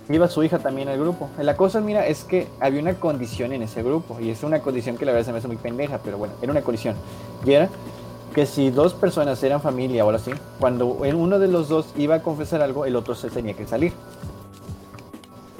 [0.10, 1.30] Iba su hija también al grupo.
[1.38, 4.18] La cosa, mira, es que había una condición en ese grupo.
[4.22, 6.52] Y es una condición que la verdad se me hace muy pendeja, pero bueno, era
[6.52, 6.96] una condición.
[7.46, 7.68] Y era
[8.34, 12.16] que si dos personas eran familia o algo así, cuando uno de los dos iba
[12.16, 13.92] a confesar algo, el otro se tenía que salir.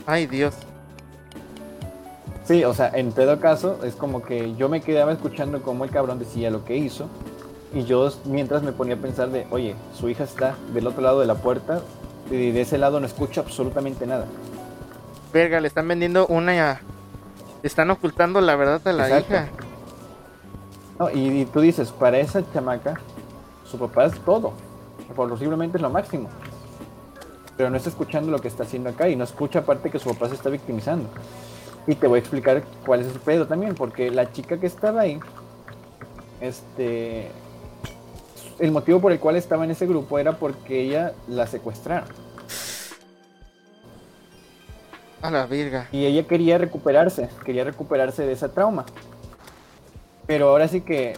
[0.06, 0.54] Ay, Dios.
[2.48, 5.92] Sí, o sea, en todo caso, es como que yo me quedaba escuchando cómo el
[5.92, 7.08] cabrón decía lo que hizo.
[7.74, 11.20] Y yo mientras me ponía a pensar de, oye, su hija está del otro lado
[11.20, 11.82] de la puerta
[12.32, 14.26] y de ese lado no escucho absolutamente nada.
[15.34, 16.80] Verga, le están vendiendo una.
[17.62, 19.34] Le están ocultando la verdad a la Exacto.
[19.34, 19.48] hija.
[21.00, 23.00] No, y, y tú dices, para esa chamaca,
[23.70, 24.54] su papá es todo.
[25.14, 26.30] Posiblemente es lo máximo.
[27.58, 30.10] Pero no está escuchando lo que está haciendo acá y no escucha aparte que su
[30.14, 31.10] papá se está victimizando.
[31.88, 35.02] Y te voy a explicar cuál es el pedo también, porque la chica que estaba
[35.02, 35.20] ahí,
[36.42, 37.32] este,
[38.60, 42.10] el motivo por el cual estaba en ese grupo era porque ella la secuestraron.
[45.22, 45.88] A la verga.
[45.94, 48.86] Y ella quería recuperarse, quería recuperarse de ese trauma.
[50.28, 51.14] Pero ahora sí que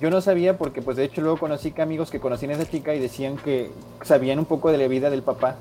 [0.00, 2.68] yo no sabía porque pues de hecho luego conocí que amigos que conocían a esa
[2.68, 3.70] chica y decían que
[4.02, 5.56] sabían un poco de la vida del papá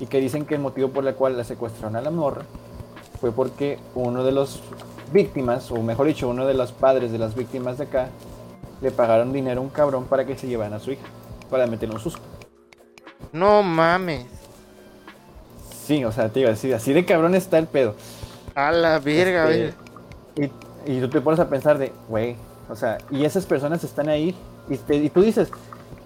[0.00, 2.42] y que dicen que el motivo por el cual la secuestraron a la morra
[3.20, 4.60] fue porque uno de los
[5.12, 8.08] víctimas, o mejor dicho, uno de los padres de las víctimas de acá,
[8.80, 11.02] le pagaron dinero a un cabrón para que se llevaran a su hija,
[11.50, 12.20] para meterle un susto.
[13.32, 14.26] No mames.
[15.86, 17.94] Sí, o sea, te iba a decir, así de cabrón está el pedo.
[18.54, 19.74] A la verga, Este,
[20.36, 20.50] güey.
[20.86, 22.36] y, y tú te pones a pensar de, güey,
[22.68, 24.34] o sea, y esas personas están ahí,
[24.68, 25.50] y, te- y tú dices,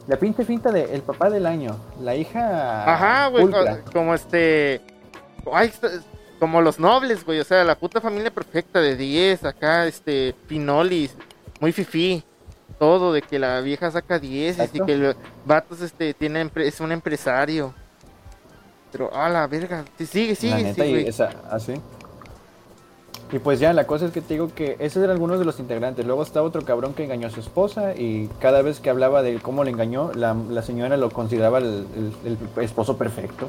[0.06, 2.92] la pinche finta de el papá del año, la hija.
[2.92, 3.48] Ajá, güey.
[3.92, 4.80] Como este.
[5.52, 5.72] Ay,
[6.42, 7.38] como los nobles, güey.
[7.38, 9.44] O sea, la puta familia perfecta de 10.
[9.44, 10.34] Acá, este.
[10.48, 11.14] Pinolis.
[11.60, 12.24] Muy fifí.
[12.80, 15.14] Todo de que la vieja saca 10 y que el
[15.46, 17.72] vatos este tiene es un empresario.
[18.90, 19.84] Pero a la verga.
[19.96, 21.74] Sí, sigue, La sigue, neta, sí, y esa, así.
[23.30, 25.60] Y pues ya, la cosa es que te digo que esos eran algunos de los
[25.60, 26.04] integrantes.
[26.04, 29.38] Luego estaba otro cabrón que engañó a su esposa y cada vez que hablaba de
[29.38, 31.86] cómo le engañó, la, la señora lo consideraba el,
[32.24, 33.48] el- el esposo perfecto.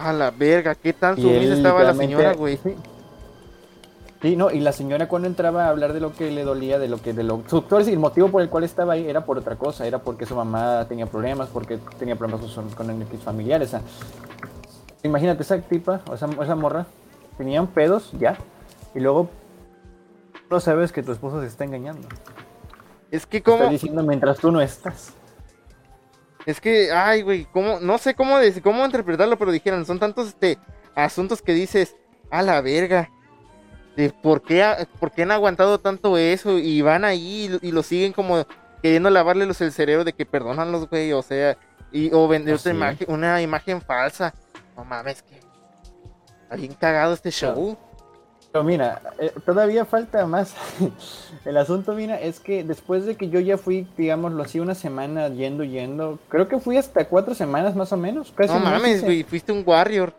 [0.00, 2.58] A la verga, qué tan sumisa estaba la señora, güey.
[2.62, 4.36] Sí.
[4.36, 7.00] No, y la señora cuando entraba a hablar de lo que le dolía, de lo
[7.00, 9.86] que, de lo, su, el motivo por el cual estaba ahí era por otra cosa,
[9.86, 13.68] era porque su mamá tenía problemas, porque tenía problemas con, con el familiares.
[13.68, 13.82] o sea,
[15.02, 16.84] imagínate esa tipa, o esa, esa morra,
[17.38, 18.36] tenían pedos ya,
[18.94, 19.30] y luego
[20.50, 22.06] no sabes que tu esposo se está engañando.
[23.10, 23.56] Es que como...
[23.56, 25.14] Está diciendo mientras tú no estás.
[26.46, 30.28] Es que, ay, güey, cómo, no sé cómo, de- cómo interpretarlo, pero dijeron, son tantos
[30.28, 30.58] este,
[30.94, 31.96] asuntos que dices,
[32.30, 33.10] a la verga,
[33.96, 37.58] de por qué, ha- por qué han aguantado tanto eso y van ahí y, lo-
[37.60, 38.46] y lo siguen como
[38.82, 41.58] queriendo lavarle los el cerebro de que perdónanlos, güey, o sea,
[41.92, 44.32] y, o vender otra imagen, una imagen falsa.
[44.76, 45.34] No mames, que
[46.42, 47.76] está bien cagado este show.
[48.52, 50.54] Pero mira, eh, todavía falta más.
[51.44, 55.28] El asunto, mira, es que después de que yo ya fui, digámoslo así, una semana
[55.28, 58.30] yendo, yendo, creo que fui hasta cuatro semanas más o menos.
[58.32, 60.12] Casi No un mes mames, güey, fuiste un warrior.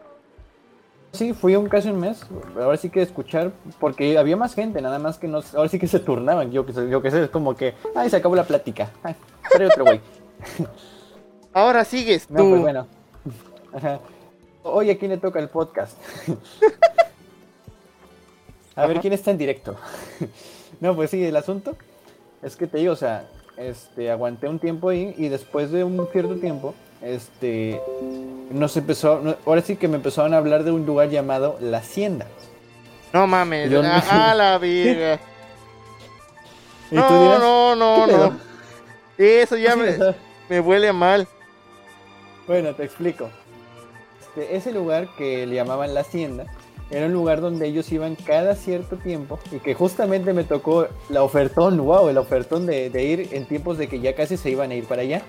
[1.12, 2.26] Sí, fui un casi un mes.
[2.56, 5.42] Ahora sí que escuchar, porque había más gente, nada más que no.
[5.56, 6.52] Ahora sí que se turnaban.
[6.52, 7.76] Yo que sé, yo que sé, es como que.
[7.94, 8.90] Ay, se acabó la plática.
[9.04, 9.16] Ay,
[9.52, 10.00] trae otro güey.
[11.54, 12.34] Ahora sigues tú.
[12.34, 12.88] No, pues bueno.
[13.74, 14.00] Ajá.
[14.64, 15.98] Hoy a quién le toca el podcast.
[18.76, 19.76] a ver quién está en directo.
[20.82, 21.78] No, pues sí, el asunto
[22.42, 23.24] es que te digo, o sea,
[23.58, 27.80] este, aguanté un tiempo ahí y después de un cierto tiempo, este,
[28.52, 31.78] nos empezó, no- ahora sí que me empezaron a hablar de un lugar llamado La
[31.80, 32.28] Hacienda.
[33.14, 33.70] No mames.
[33.72, 35.20] Yo no- A, la verga.
[36.92, 38.30] Y tú No, dirás, no, no, ¿qué pedo?
[38.32, 38.40] no.
[39.18, 39.98] Eso ya me,
[40.50, 41.26] me huele mal.
[42.48, 43.30] Bueno, te explico.
[44.20, 46.46] Este, ese lugar que le llamaban la hacienda
[46.92, 51.24] era un lugar donde ellos iban cada cierto tiempo y que justamente me tocó la
[51.24, 54.72] ofertón, wow, el ofertón de, de ir en tiempos de que ya casi se iban
[54.72, 55.22] a ir para allá.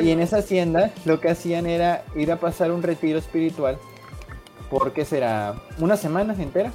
[0.00, 3.76] Y en esa hacienda lo que hacían era ir a pasar un retiro espiritual
[4.70, 6.70] porque será una semana entera,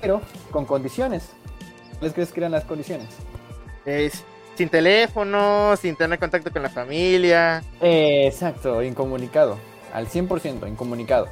[0.00, 0.20] pero
[0.50, 1.30] con condiciones.
[1.98, 3.08] ¿Cuáles crees que eran las condiciones?
[3.84, 4.24] es-
[4.56, 7.62] sin teléfono, sin tener contacto con la familia.
[7.80, 9.56] Eh, exacto, incomunicado,
[9.92, 11.28] al 100% incomunicado.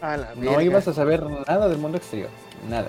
[0.00, 2.28] A la No ibas a saber nada del mundo exterior,
[2.68, 2.88] nada.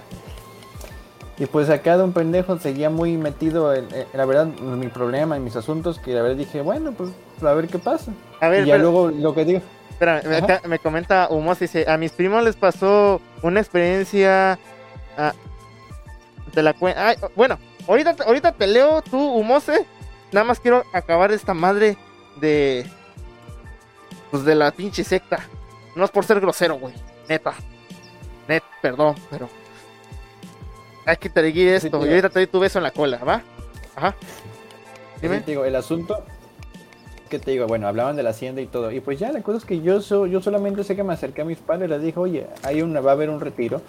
[1.37, 4.87] Y pues acá de un pendejo seguía muy metido en, en- la verdad, en mi
[4.87, 8.11] problema, en mis asuntos, que la verdad dije, bueno, pues a ver qué pasa.
[8.41, 11.85] A ver, y ya pero- luego lo que digo, Espera, me, me comenta Humos, dice,
[11.89, 14.57] a mis primos les pasó una experiencia...
[15.17, 15.33] ah,
[16.53, 19.85] te la ay, bueno, ahorita, ahorita te leo tú, Humose.
[20.31, 21.97] Nada más quiero acabar esta madre
[22.39, 22.85] de...
[24.31, 25.39] Pues de la pinche secta.
[25.95, 26.93] No es por ser grosero, güey.
[27.27, 27.53] Neta.
[28.47, 29.49] Net, perdón, pero...
[31.05, 31.99] Hay que seguir Sí, esto.
[31.99, 32.07] tío.
[32.07, 33.41] y ahorita te doy tu beso en la cola, ¿va?
[33.95, 34.15] Ajá.
[35.21, 35.37] Dime.
[35.39, 36.23] Sí, te digo, el asunto
[37.29, 38.91] que te digo, bueno, hablaban de la hacienda y todo.
[38.91, 41.41] Y pues ya la cosa es que yo so- yo solamente sé que me acerqué
[41.41, 43.81] a mis padres, les dije, oye, hay una, va a haber un retiro,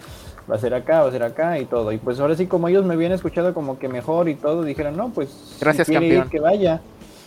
[0.49, 1.91] va a ser acá, va a ser acá y todo.
[1.91, 4.95] Y pues ahora sí, como ellos me habían escuchado como que mejor y todo, dijeron,
[4.95, 6.25] no, pues Gracias, si campeón.
[6.25, 6.81] ir, que vaya.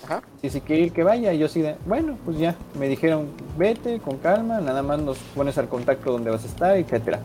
[0.05, 0.23] Ajá.
[0.43, 1.33] Y si quiere ir, que vaya.
[1.33, 2.55] Y yo sí de, bueno, pues ya.
[2.79, 3.29] Me dijeron,
[3.59, 7.21] vete con calma, nada más nos pones al contacto donde vas a estar, etcétera.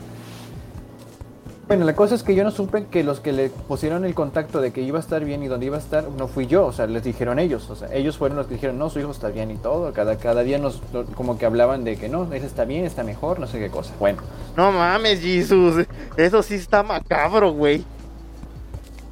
[1.67, 4.59] Bueno, la cosa es que yo no supe que los que le pusieron el contacto
[4.59, 6.71] de que iba a estar bien y donde iba a estar, no fui yo, o
[6.71, 9.27] sea, les dijeron ellos, o sea, ellos fueron los que dijeron, no, su hijo está
[9.27, 10.82] bien y todo, cada, cada día nos,
[11.13, 13.93] como que hablaban de que no, ese está bien, está mejor, no sé qué cosa.
[13.99, 14.17] Bueno,
[14.57, 15.86] No mames, Jesus.
[16.17, 17.86] Eso sí está macabro, güey.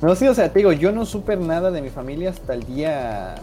[0.01, 2.63] no, sí, o sea, te digo, yo no supe nada de mi familia hasta el
[2.63, 3.35] día,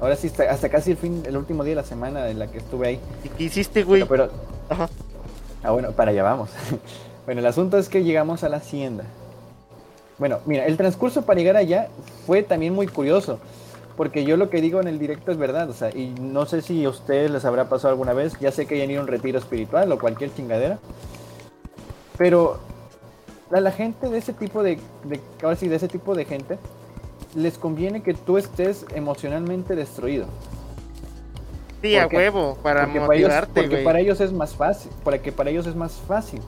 [0.00, 2.46] ahora sí, hasta, hasta casi el fin, el último día de la semana en la
[2.48, 3.00] que estuve ahí.
[3.24, 4.04] ¿Y qué hiciste, güey?
[4.04, 4.30] Pero,
[4.68, 4.88] Ajá.
[5.62, 6.50] Ah, bueno, para allá vamos.
[7.26, 9.04] bueno, el asunto es que llegamos a la hacienda.
[10.18, 11.88] Bueno, mira, el transcurso para llegar allá
[12.26, 13.38] fue también muy curioso.
[13.96, 16.62] Porque yo lo que digo en el directo es verdad, o sea, y no sé
[16.62, 19.08] si a ustedes les habrá pasado alguna vez, ya sé que hayan ido a un
[19.08, 20.78] retiro espiritual o cualquier chingadera,
[22.16, 22.60] pero
[23.50, 26.60] a la gente de ese tipo de, de ahora sí, de ese tipo de gente,
[27.38, 30.26] les conviene que tú estés emocionalmente destruido.
[31.80, 34.90] Sí, a ¿Por huevo, para porque para ellos, motivarte, porque para ellos es más fácil,
[35.04, 36.40] para que para ellos es más fácil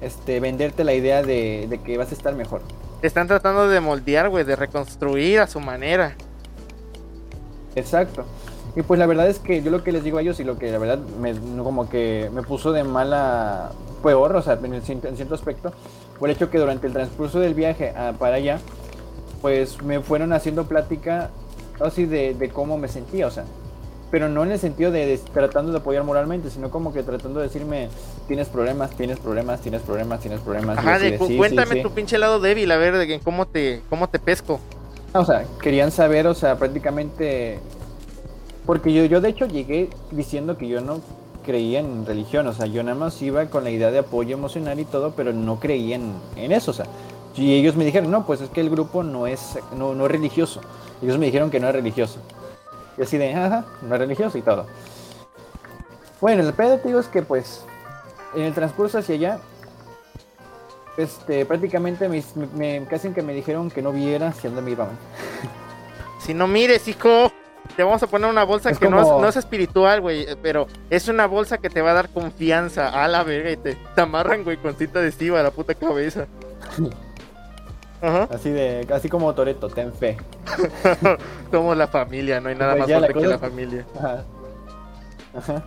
[0.00, 2.62] este venderte la idea de, de que vas a estar mejor.
[3.00, 6.14] Te están tratando de moldear, güey, de reconstruir a su manera.
[7.76, 8.24] Exacto.
[8.76, 10.58] Y pues la verdad es que yo lo que les digo a ellos y lo
[10.58, 14.82] que la verdad me como que me puso de mala peor, o sea, en, el,
[14.86, 15.72] en cierto aspecto,
[16.18, 18.58] fue el hecho que durante el transcurso del viaje a- para allá,
[19.40, 21.30] pues me fueron haciendo plática
[21.80, 23.44] así de, de cómo me sentía, o sea,
[24.10, 27.40] pero no en el sentido de, de tratando de apoyar moralmente, sino como que tratando
[27.40, 27.88] de decirme,
[28.26, 30.78] tienes problemas, tienes problemas, tienes problemas, tienes problemas.
[30.78, 31.82] Ajá, de, de, cu- "Sí, sí, cuéntame sí".
[31.82, 34.60] tu pinche lado débil, a ver, de que cómo te, cómo te pesco.
[35.12, 37.60] O sea, querían saber, o sea, prácticamente...
[38.66, 41.00] Porque yo, yo de hecho llegué diciendo que yo no
[41.44, 44.78] creía en religión, o sea, yo nada más iba con la idea de apoyo emocional
[44.80, 46.86] y todo, pero no creía en, en eso, o sea.
[47.38, 50.10] Y ellos me dijeron, no, pues es que el grupo no es, no, no es
[50.12, 50.60] religioso.
[51.00, 52.18] Ellos me dijeron que no es religioso.
[52.96, 54.66] Y así de, ajá, no es religioso y todo.
[56.20, 57.64] Bueno, el pedo, te digo, es que pues,
[58.34, 59.38] en el transcurso hacia allá,
[60.96, 62.22] este, prácticamente me,
[62.56, 64.88] me- casi que me dijeron que no viera hacia dónde me iban.
[66.20, 67.32] Si no mires, hijo,
[67.76, 70.26] te vamos a poner una bolsa Es que no, es, como- no es espiritual, güey,
[70.42, 72.88] pero es una bolsa que te va a dar confianza.
[72.88, 76.26] A la verga, y te, te amarran, güey, con cinta adhesiva a la puta cabeza.
[78.00, 80.16] Ajá, Así de, así como Toreto, ten fe.
[81.50, 83.86] somos la familia, no hay nada Pues más ya, la fuerte que la familia.
[83.96, 84.24] Ajá.
[85.36, 85.62] Ajá.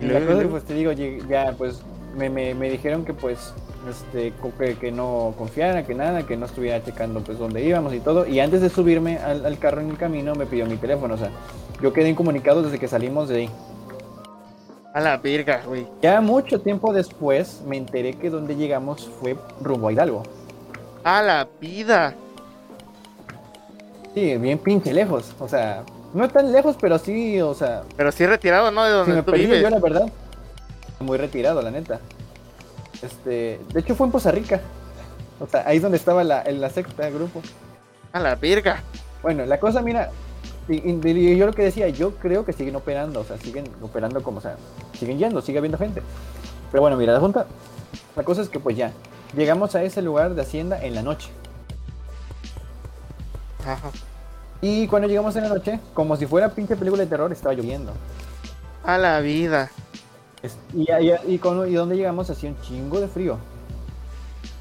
[0.00, 1.82] Y la cosa, pues te digo, ya pues
[2.16, 3.52] me, me, me dijeron que pues
[3.88, 8.00] este que, que no confiara, que nada, que no estuviera checando pues dónde íbamos y
[8.00, 8.26] todo.
[8.26, 11.18] Y antes de subirme al, al carro en el camino me pidió mi teléfono, o
[11.18, 11.30] sea,
[11.82, 13.50] yo quedé incomunicado desde que salimos de ahí.
[14.94, 15.86] A la verga, güey.
[16.02, 20.22] Ya mucho tiempo después me enteré que donde llegamos fue rumbo a Hidalgo.
[21.04, 22.14] A la vida.
[24.14, 25.34] Sí, bien pinche lejos.
[25.38, 25.84] O sea,
[26.14, 28.84] no tan lejos, pero sí, o sea, Pero sí retirado, ¿no?
[28.84, 29.62] De si donde me tú perdí vives.
[29.62, 30.08] yo, la verdad,
[31.00, 32.00] muy retirado, la neta.
[33.02, 34.60] Este, de hecho fue en Poza Rica.
[35.40, 37.40] O sea, ahí es donde estaba la, en la secta grupo.
[38.12, 38.82] A la verga.
[39.22, 40.10] Bueno, la cosa, mira,
[40.68, 43.68] y, y- y yo lo que decía, yo creo que siguen operando, o sea, siguen
[43.82, 44.56] operando como, o sea,
[44.98, 46.02] siguen yendo, sigue habiendo gente.
[46.72, 47.46] Pero bueno, mira, la junta,
[48.16, 48.90] la cosa es que pues ya,
[49.36, 51.30] llegamos a ese lugar de Hacienda en la noche.
[53.66, 53.90] Ajá.
[54.60, 57.92] Y cuando llegamos en la noche, como si fuera pinche película de terror, estaba lloviendo.
[58.84, 59.70] A la vida.
[60.74, 63.38] Y, y, y, cuando- y donde llegamos hacía un chingo de frío.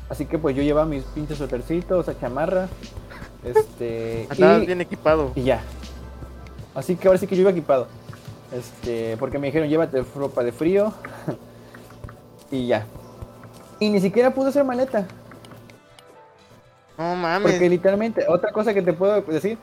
[0.09, 2.67] Así que pues yo llevaba mis pinches suétercitos, a chamarra,
[3.43, 4.27] este...
[4.29, 5.31] Andabas bien equipado.
[5.35, 5.61] y ya.
[6.75, 7.87] Así que ahora sí que yo iba equipado.
[8.51, 10.93] Este, porque me dijeron, llévate ropa de frío.
[12.51, 12.85] y ya.
[13.79, 15.05] Y ni siquiera pude hacer maleta.
[16.97, 17.51] No mames.
[17.51, 19.57] Porque literalmente, otra cosa que te puedo decir,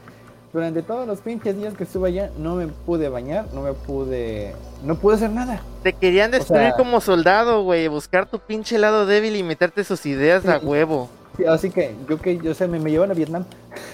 [0.53, 4.55] durante todos los pinches días que estuve allá, no me pude bañar, no me pude.
[4.85, 5.61] No pude hacer nada.
[5.83, 7.89] Te querían destruir sea- como soldado, güey.
[7.89, 10.67] Buscar tu pinche lado débil y meterte sus ideas a Sí.
[10.67, 11.09] huevo.
[11.37, 13.45] Sí, Así que yo que yo sé, me, me llevan a Vietnam.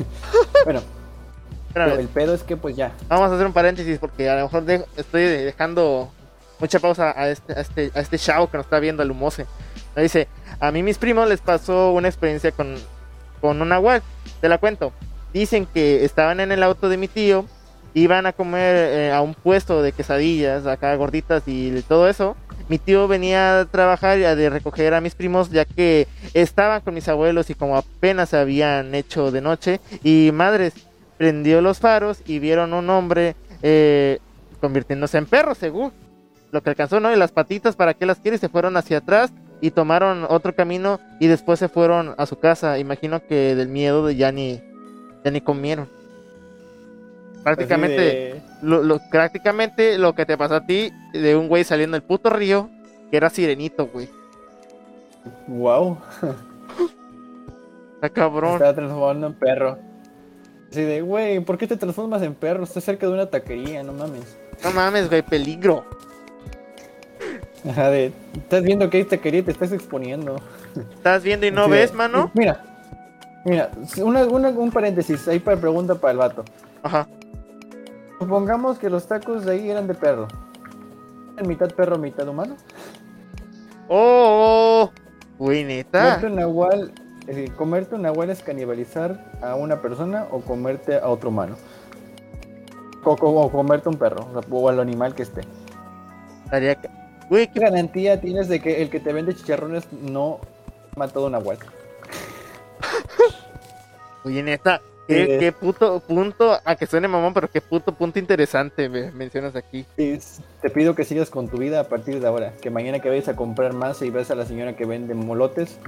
[0.66, 0.82] bueno,
[1.72, 2.92] pero el pedo es que pues ya.
[3.08, 6.10] Vamos a hacer un paréntesis porque a lo mejor de- estoy dejando
[6.58, 9.46] mucha pausa a este, a este, a este chavo que nos está viendo, al humose.
[9.96, 10.28] Dice,
[10.60, 12.76] a mí mis primos les pasó una experiencia con,
[13.40, 14.02] con un nahual.
[14.40, 14.92] Te la cuento.
[15.32, 17.46] Dicen que estaban en el auto de mi tío,
[17.94, 22.36] iban a comer eh, a un puesto de quesadillas, acá gorditas y todo eso.
[22.68, 26.80] Mi tío venía a trabajar y a de recoger a mis primos ya que estaban
[26.82, 30.74] con mis abuelos y como apenas habían hecho de noche y madres
[31.18, 34.20] prendió los faros y vieron un hombre eh,
[34.60, 35.92] convirtiéndose en perro según
[36.52, 37.12] lo que alcanzó, ¿no?
[37.12, 38.38] Y las patitas, ¿para qué las quiere?
[38.38, 42.78] Se fueron hacia atrás y tomaron otro camino y después se fueron a su casa.
[42.78, 44.62] Imagino que del miedo de ya ni,
[45.24, 45.88] ya ni comieron.
[47.42, 51.94] Prácticamente, de- lo, lo- prácticamente lo que te pasó a ti de un güey saliendo
[51.94, 52.68] del puto río
[53.10, 54.08] que era sirenito, güey.
[55.46, 55.98] Wow.
[57.94, 58.54] Está cabrón.
[58.54, 59.78] Estaba transformando en perro.
[60.70, 62.64] Así de, güey, ¿por qué te transformas en perro?
[62.64, 64.38] Estás cerca de una taquería, no mames.
[64.62, 65.84] No mames, güey, peligro.
[67.68, 70.36] Ajá, de, estás viendo que hay taquería y te estás exponiendo.
[70.94, 72.30] ¿Estás viendo y no ves, mano?
[72.34, 72.62] Mira,
[73.44, 73.70] mira,
[74.02, 76.44] una, una- un paréntesis ahí para pregunta para el vato.
[76.82, 77.06] Ajá.
[78.18, 80.28] Supongamos que los tacos de ahí eran de perro.
[81.36, 82.56] ¿En mitad perro, mitad humano?
[83.88, 84.90] Oh,
[85.38, 86.00] oh, neta.
[86.20, 86.92] Comerte un nahual,
[87.22, 91.56] es decir, comerte un nahual es canibalizar a una persona o comerte a otro humano.
[93.04, 95.40] O, co- o comerte un perro, o, o al animal que esté.
[96.44, 96.76] Estaría
[97.30, 100.40] Güey, ¿Qué garantía tienes de que el que te vende chicharrones no
[100.94, 101.58] ha matado un nahual?
[104.24, 105.38] Oye, neta, qué, Sí.
[105.38, 109.86] qué puto punto, a que suene mamón, pero qué puto punto interesante me mencionas aquí.
[109.96, 112.52] Es- Te pido que sigas con tu vida a partir de ahora.
[112.60, 115.78] Que mañana que vayas a comprar más y ves a la señora que vende molotes,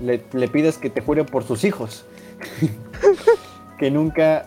[0.00, 2.04] le, le pidas que te jure por sus hijos.
[3.78, 4.44] que nunca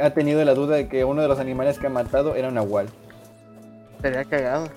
[0.00, 2.54] ha tenido la duda de que uno de los animales que ha matado era un
[2.54, 2.86] nahual.
[3.96, 4.68] Estaría cagado.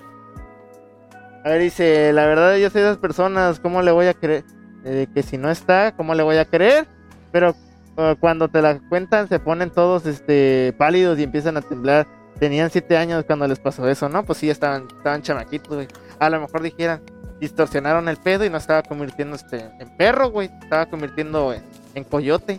[1.44, 4.44] A ver, dice, la verdad yo soy de esas personas, ¿cómo le voy a creer?
[4.84, 6.86] Eh, que si no está, ¿cómo le voy a creer?
[7.32, 7.54] Pero
[7.96, 12.06] eh, cuando te la cuentan se ponen todos este pálidos y empiezan a temblar.
[12.38, 14.24] Tenían siete años cuando les pasó eso, ¿no?
[14.24, 15.88] Pues sí, estaban, estaban chamaquitos, güey.
[16.18, 17.02] A lo mejor dijeran,
[17.38, 20.50] distorsionaron el pedo y no estaba convirtiendo este, en perro, güey.
[20.62, 21.62] Estaba convirtiendo en,
[21.94, 22.58] en coyote.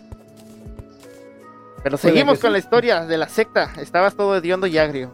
[1.82, 2.52] Pero seguimos que con sí.
[2.52, 3.72] la historia de la secta.
[3.80, 5.12] Estabas todo hediondo y agrio.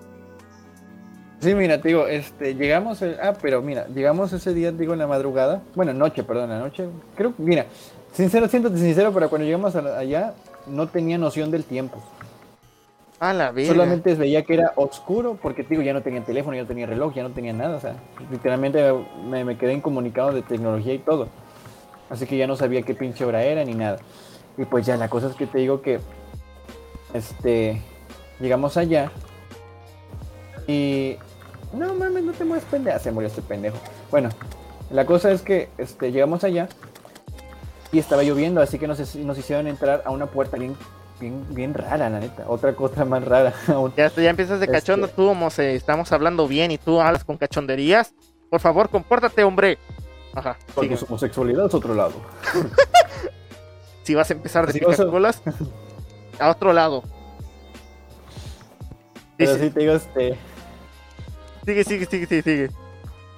[1.41, 4.99] Sí, mira, te digo, este, llegamos, el- ah, pero mira, llegamos ese día, digo, en
[4.99, 7.67] la madrugada, bueno, noche, perdón, la noche, creo, mira,
[8.13, 10.35] sincero, siéntate sincero, pero cuando llegamos allá,
[10.67, 12.03] no tenía noción del tiempo.
[13.21, 13.73] A la verga.
[13.73, 17.15] Solamente veía que era oscuro, porque digo, ya no tenía teléfono, ya no tenía reloj,
[17.15, 17.95] ya no tenía nada, o sea,
[18.31, 18.93] literalmente
[19.25, 21.29] me, me quedé incomunicado de tecnología y todo.
[22.11, 23.99] Así que ya no sabía qué pinche hora era ni nada.
[24.57, 26.01] Y pues ya, la cosa es que te digo que,
[27.15, 27.81] este,
[28.41, 29.13] llegamos allá
[30.67, 31.17] y...
[31.73, 32.99] No mames, no te mueves pendejo.
[32.99, 33.77] Se murió este pendejo.
[34.11, 34.31] Bueno,
[34.91, 36.69] la cosa es que este, llegamos allá
[37.93, 40.77] y estaba lloviendo, así que nos, nos hicieron entrar a una puerta bien,
[41.21, 42.45] bien, bien rara, la neta.
[42.49, 43.93] Otra cosa más rara aún.
[43.97, 45.75] Ya, ya empiezas de Este- cachondo tú, Mose.
[45.75, 48.15] Estamos hablando bien y tú hablas con cachonderías.
[48.51, 49.79] Por favor, compórtate, hombre.
[50.35, 50.57] Ajá.
[50.75, 52.13] Porque su homosexualidad es otro lado.
[54.05, 55.43] Si vas a empezar de a- picacolas,
[56.39, 57.03] a otro lado.
[59.37, 60.39] Pero Dice- sí te digo, este,
[61.65, 62.71] Sigue, sigue, sigue, sigue, sigue.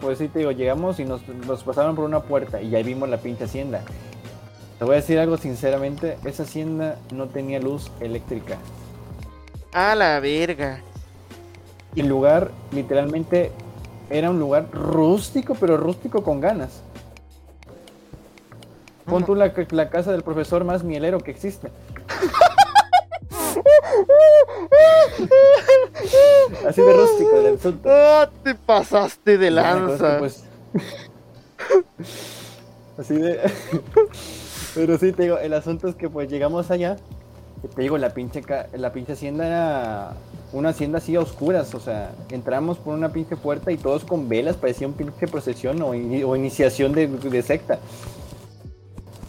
[0.00, 3.08] pues sí te digo, llegamos y nos, nos pasaron por una puerta y ahí vimos
[3.08, 3.82] la pinche hacienda.
[4.78, 8.56] Te voy a decir algo sinceramente, esa hacienda no tenía luz eléctrica.
[9.72, 10.80] A la verga.
[11.94, 13.52] El lugar literalmente
[14.08, 16.82] era un lugar rústico, pero rústico con ganas.
[19.04, 21.68] Pon tú la, la casa del profesor más mielero que existe.
[26.66, 27.88] Así de rústico del asunto.
[27.90, 30.18] ¡Ah, te pasaste de lanza!
[30.18, 30.44] pues,
[32.98, 33.38] Así de.
[34.74, 36.96] Pero sí, te digo, el asunto es que pues llegamos allá.
[37.62, 40.12] Y te digo, la pinche, la pinche hacienda era
[40.52, 41.74] una hacienda así a oscuras.
[41.74, 45.82] O sea, entramos por una pinche puerta y todos con velas, parecía un pinche procesión
[45.82, 47.78] o, ini- o iniciación de, de secta.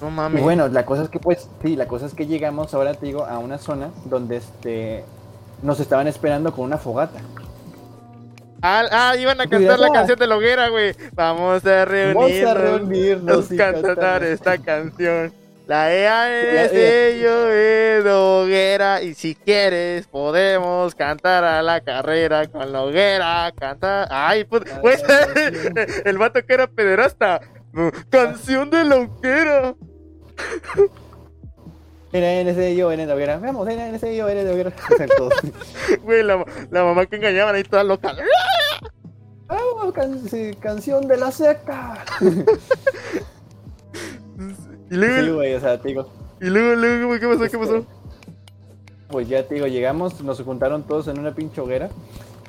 [0.02, 0.42] No Y mames.
[0.44, 3.26] bueno, la cosa es que pues, sí, la cosa es que llegamos ahora, te digo,
[3.26, 5.06] a una zona donde este
[5.62, 7.20] nos estaban esperando con una fogata.
[8.64, 10.96] Ah, ah, iban a cantar la canción de la hoguera, güey.
[11.14, 12.58] Vamos a reunirnos.
[12.58, 14.24] reunirnos y cantar cantar.
[14.24, 15.34] esta canción.
[15.68, 19.02] La EA es ello es hoguera.
[19.02, 23.52] Y si quieres, podemos cantar a la carrera con la hoguera.
[23.58, 24.08] Cantar.
[24.12, 25.04] Ay, pues, pues,
[26.06, 27.42] el vato que era pederasta.
[28.10, 29.76] Canción de la hoguera.
[32.14, 33.38] Era NS yo, N de hoguera.
[33.38, 34.70] Vamos, era NS yo, N de hoguera.
[34.90, 35.30] Exacto.
[36.04, 38.14] Güey, la, la mamá que engañaban ahí toda loca.
[39.48, 42.04] Vamos, can- sí, canción de la secta.
[44.90, 46.08] Y luego, Sí, güey, o sea, te digo.
[46.42, 47.52] y luego, luego, ¿qué pasó?
[47.52, 47.86] ¿Qué pasó?
[49.10, 51.90] Pues ya te digo, llegamos, nos juntaron todos en una pinche hoguera.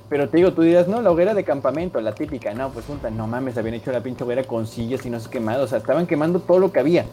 [0.09, 2.53] Pero te digo, tú dirás, no, la hoguera de campamento, la típica.
[2.53, 5.31] No, pues junta, no mames, habían hecho la pinche hoguera con sillas y no sé
[5.31, 5.65] quemado.
[5.65, 7.07] O sea, estaban quemando todo lo que había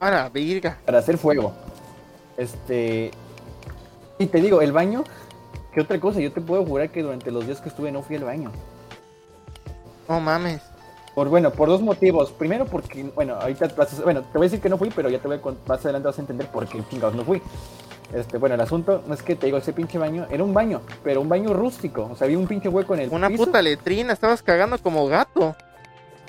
[0.00, 0.78] A la virga.
[0.84, 1.52] para hacer fuego.
[2.36, 3.10] Este.
[4.18, 5.04] Y te digo, el baño,
[5.72, 6.20] ¿qué otra cosa?
[6.20, 8.50] Yo te puedo jurar que durante los días que estuve no fui al baño.
[10.08, 10.62] No mames.
[11.14, 12.30] Por bueno, por dos motivos.
[12.30, 15.08] Primero porque, bueno, ahorita vas a- bueno, te voy a decir que no fui, pero
[15.08, 17.42] ya te voy a más adelante vas a entender por qué chingados no fui.
[18.14, 20.80] Este, bueno, el asunto no es que te digo, ese pinche baño era un baño,
[21.04, 22.08] pero un baño rústico.
[22.12, 23.44] O sea, había un pinche hueco en el Una piso.
[23.44, 25.54] puta letrina, estabas cagando como gato.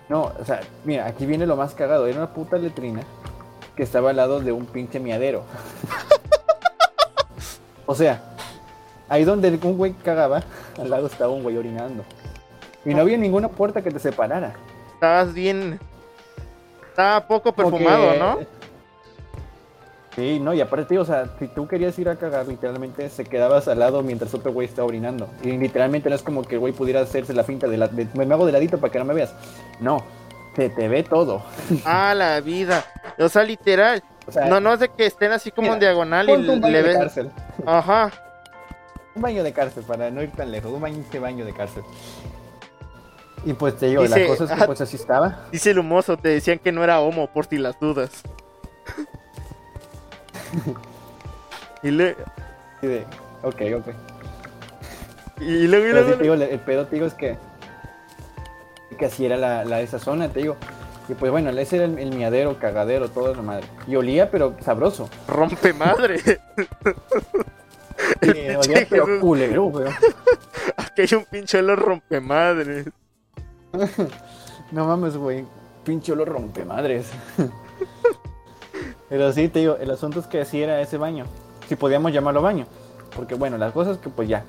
[0.10, 2.08] No, o sea, mira, aquí viene lo más cagado.
[2.08, 3.02] Era una puta letrina
[3.80, 5.44] que estaba al lado de un pinche miadero.
[7.86, 8.22] o sea,
[9.08, 10.44] ahí donde un güey cagaba,
[10.78, 12.04] al lado estaba un güey orinando.
[12.84, 14.52] Y no había ninguna puerta que te separara.
[14.96, 15.80] Estabas bien.
[16.90, 18.40] Estaba poco perfumado, que- ¿no?
[20.14, 23.70] Sí, no, y aparte, o sea, si tú querías ir a cagar, literalmente se quedabas
[23.70, 25.30] al lado mientras otro güey estaba orinando.
[25.42, 28.10] Y literalmente no es como que el güey pudiera hacerse la finta de, la, de
[28.14, 29.34] me hago de ladito para que no me veas.
[29.80, 30.04] No,
[30.60, 31.42] se te ve todo.
[31.86, 32.84] Ah, la vida.
[33.18, 34.04] O sea, literal.
[34.28, 36.62] O sea, No, no es de que estén así como Mira, en diagonal y un
[36.62, 36.98] baño le de ves.
[36.98, 37.32] cárcel.
[37.66, 38.12] Ajá.
[39.16, 40.72] Un baño de cárcel, para no ir tan lejos.
[40.72, 41.84] Un baño, de baño de cárcel.
[43.46, 45.46] Y pues te digo, Dice, la cosa es que ah, pues así estaba.
[45.52, 48.12] Dice el humoso, te decían que no era homo por ti las dudas.
[51.84, 52.16] y, le,
[52.82, 53.06] de,
[53.44, 53.88] ok, ok.
[55.42, 57.38] y luego, y Pero sí, luego- te digo, el pedo, te digo, es que,
[58.98, 60.56] que así era la, la- esa zona, te digo.
[61.08, 63.66] Y pues bueno, ese era el, el miadero, cagadero, todo la madre.
[63.88, 65.10] Y olía, pero sabroso.
[65.28, 66.20] rompe madre.
[68.20, 69.94] Pinche olía, pero culero, weón.
[70.78, 72.86] Aquí hay un pinche olor rompe madre.
[74.72, 75.46] No mames, güey.
[75.84, 77.08] Pinche olor rompe madres.
[79.10, 81.26] Pero sí, te digo, el asunto es que así era ese baño.
[81.68, 82.68] Si podíamos llamarlo baño.
[83.16, 84.46] Porque bueno, las cosas que pues ya.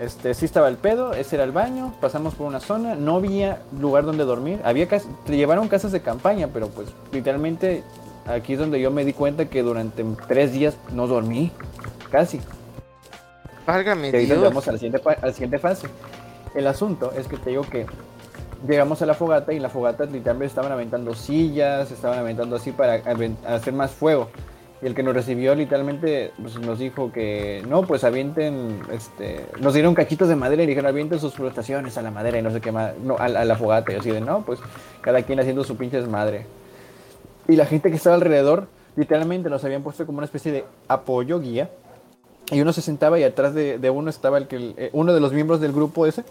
[0.00, 3.60] Este, sí estaba el pedo, ese era el baño, pasamos por una zona, no había
[3.78, 4.58] lugar donde dormir.
[4.64, 7.84] Había cas- te llevaron casas de campaña, pero pues literalmente
[8.26, 11.52] aquí es donde yo me di cuenta que durante tres días no dormí.
[12.10, 12.40] Casi.
[13.66, 14.40] Válgame Y ahí Dios.
[14.42, 15.86] vamos a la siguiente, pa- a la siguiente fase.
[16.54, 17.86] El asunto es que te digo que
[18.66, 22.72] llegamos a la fogata y en la fogata literalmente estaban aventando sillas, estaban aventando así
[22.72, 22.94] para
[23.46, 24.28] hacer más fuego.
[24.82, 29.74] Y el que nos recibió literalmente pues, nos dijo que no, pues avienten, este, nos
[29.74, 32.62] dieron cachitos de madera y dijeron avienten sus flotaciones a la madera y no sé
[32.62, 33.92] qué más, no, a, la- a la fogata.
[33.92, 34.58] Y así de no, pues
[35.02, 36.46] cada quien haciendo su pinche desmadre.
[37.46, 41.40] Y la gente que estaba alrededor, literalmente nos habían puesto como una especie de apoyo
[41.40, 41.68] guía.
[42.50, 45.20] Y uno se sentaba y atrás de, de uno estaba el que eh, uno de
[45.20, 46.24] los miembros del grupo ese.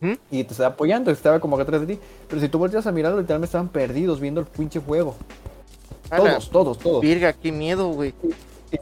[0.00, 0.12] ¿Mm?
[0.32, 2.00] Y te estaba apoyando, estaba como que atrás de ti.
[2.28, 5.14] Pero si tú volteas a mirarlo, literalmente estaban perdidos viendo el pinche fuego.
[6.10, 7.00] Todos, todos, todos.
[7.02, 8.14] Virga, qué miedo, güey.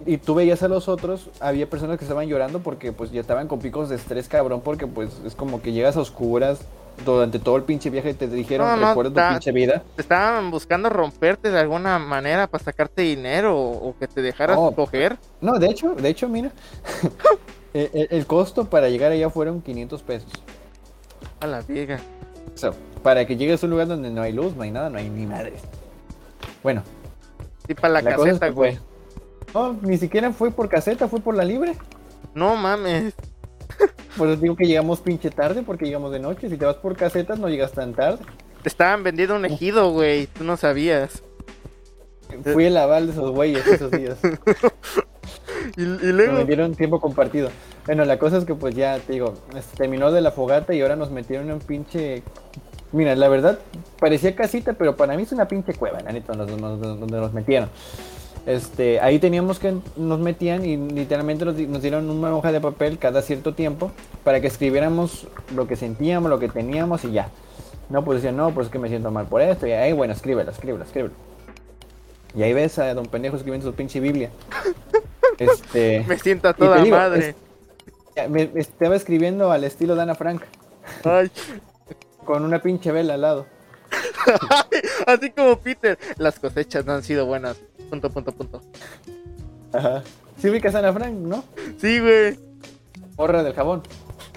[0.06, 3.20] Y, y tú veías a los otros, había personas que estaban llorando porque pues ya
[3.20, 6.60] estaban con picos de estrés cabrón, porque pues es como que llegas a oscuras
[7.04, 9.82] durante todo el pinche viaje y te dijeron, No, no, recuerda tu pinche vida.
[9.96, 14.56] Te estaban buscando romperte de alguna manera para sacarte dinero o, o que te dejaras
[14.56, 14.72] No.
[14.72, 15.18] coger.
[15.40, 16.52] No, de hecho, de hecho, mira,
[17.74, 20.30] el, el- el costo para llegar allá fueron 500 pesos.
[21.40, 21.62] A la
[22.54, 22.72] sea,
[23.02, 25.08] para que llegues a un lugar donde no hay luz, no hay nada, no hay
[25.08, 25.54] ni madre.
[26.62, 26.82] Bueno,
[27.66, 28.78] Sí, para la, caseta, güey.
[29.54, 31.76] No, ni siquiera fue por caseta, fue por la libre.
[32.34, 33.14] No mames.
[34.16, 36.50] Por eso digo que llegamos pinche tarde, porque llegamos de noche.
[36.50, 38.18] Si te vas por casetas, no llegas tan tarde.
[38.62, 40.26] Te estaban vendiendo un ejido, güey.
[40.26, 41.22] Tú no sabías.
[42.52, 44.18] Fui el aval de esos güeyes esos días.
[45.76, 46.36] Y, y Me luego.
[46.38, 47.48] vendieron tiempo compartido.
[47.86, 49.34] Bueno, la cosa es que pues ya, te digo,
[49.76, 52.22] terminó de la fogata y ahora nos metieron en un pinche...
[52.92, 53.58] Mira, la verdad,
[53.98, 57.32] parecía casita, pero para mí es una pinche cueva, la neta, donde nos, donde nos
[57.32, 57.70] metieron.
[58.44, 62.60] Este, ahí teníamos que nos metían y literalmente nos, di- nos dieron una hoja de
[62.60, 63.92] papel cada cierto tiempo
[64.24, 67.28] para que escribiéramos lo que sentíamos, lo que teníamos y ya.
[67.88, 69.66] No, pues decían, no, pues es que me siento mal por esto.
[69.66, 71.14] Y ahí, bueno, escríbelo, escríbelo, escríbelo.
[72.34, 74.30] Y ahí ves a don pendejo escribiendo su pinche Biblia.
[75.38, 76.04] Este...
[76.06, 77.34] Me siento a toda digo, madre.
[78.28, 80.42] Me estaba escribiendo al estilo de Ana Frank,
[81.04, 81.30] Ay.
[82.24, 83.46] Con una pinche vela al lado.
[85.06, 85.98] Así como Peter.
[86.16, 87.56] Las cosechas no han sido buenas.
[87.90, 88.62] Punto, punto, punto.
[89.72, 90.02] Ajá.
[90.38, 91.44] Sí ubicas a Ana Frank, ¿no?
[91.80, 92.38] Sí, güey.
[93.16, 93.82] Porra del jabón.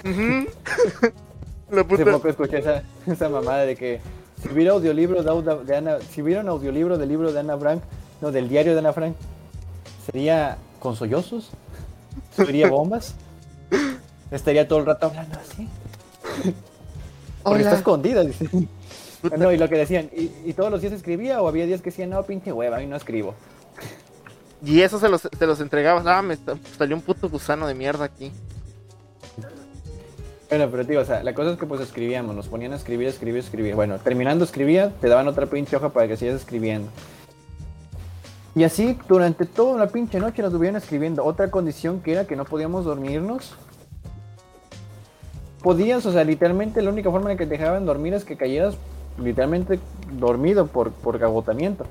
[0.03, 0.47] Ujú.
[1.71, 2.11] La Hace puta.
[2.11, 3.99] poco escuché esa, esa mamada de que
[4.41, 7.57] si hubiera audiolibro de, Auda- de Ana, si hubiera un audiolibro del libro de Ana
[7.57, 7.81] Frank,
[8.21, 9.15] no, del diario de Ana Frank,
[10.05, 11.49] sería con sollozos,
[12.35, 13.15] sería bombas,
[14.29, 15.67] estaría todo el rato hablando así.
[17.45, 18.49] Porque está escondida, dice.
[19.37, 21.89] No, y lo que decían, ¿y, y todos los días escribía o había días que
[21.89, 23.33] decían, no, pinche hueva, y no escribo?
[24.63, 26.05] Y eso se los, se los entregabas.
[26.05, 28.31] Ah, me está- salió un puto gusano de mierda aquí.
[30.49, 33.07] Bueno, pero digo, o sea, la cosa es que pues escribíamos, nos ponían a escribir,
[33.07, 33.73] escribir, escribir.
[33.75, 36.89] Bueno, terminando escribía, te daban otra pinche hoja para que sigas escribiendo.
[38.53, 41.25] Y así durante toda la pinche noche nos estuvieron escribiendo.
[41.25, 43.55] Otra condición que era que no podíamos dormirnos.
[45.65, 48.75] Podías, o sea, literalmente la única forma en que te dejaban dormir es que cayeras
[49.17, 49.79] literalmente
[50.11, 51.87] dormido por, por agotamiento.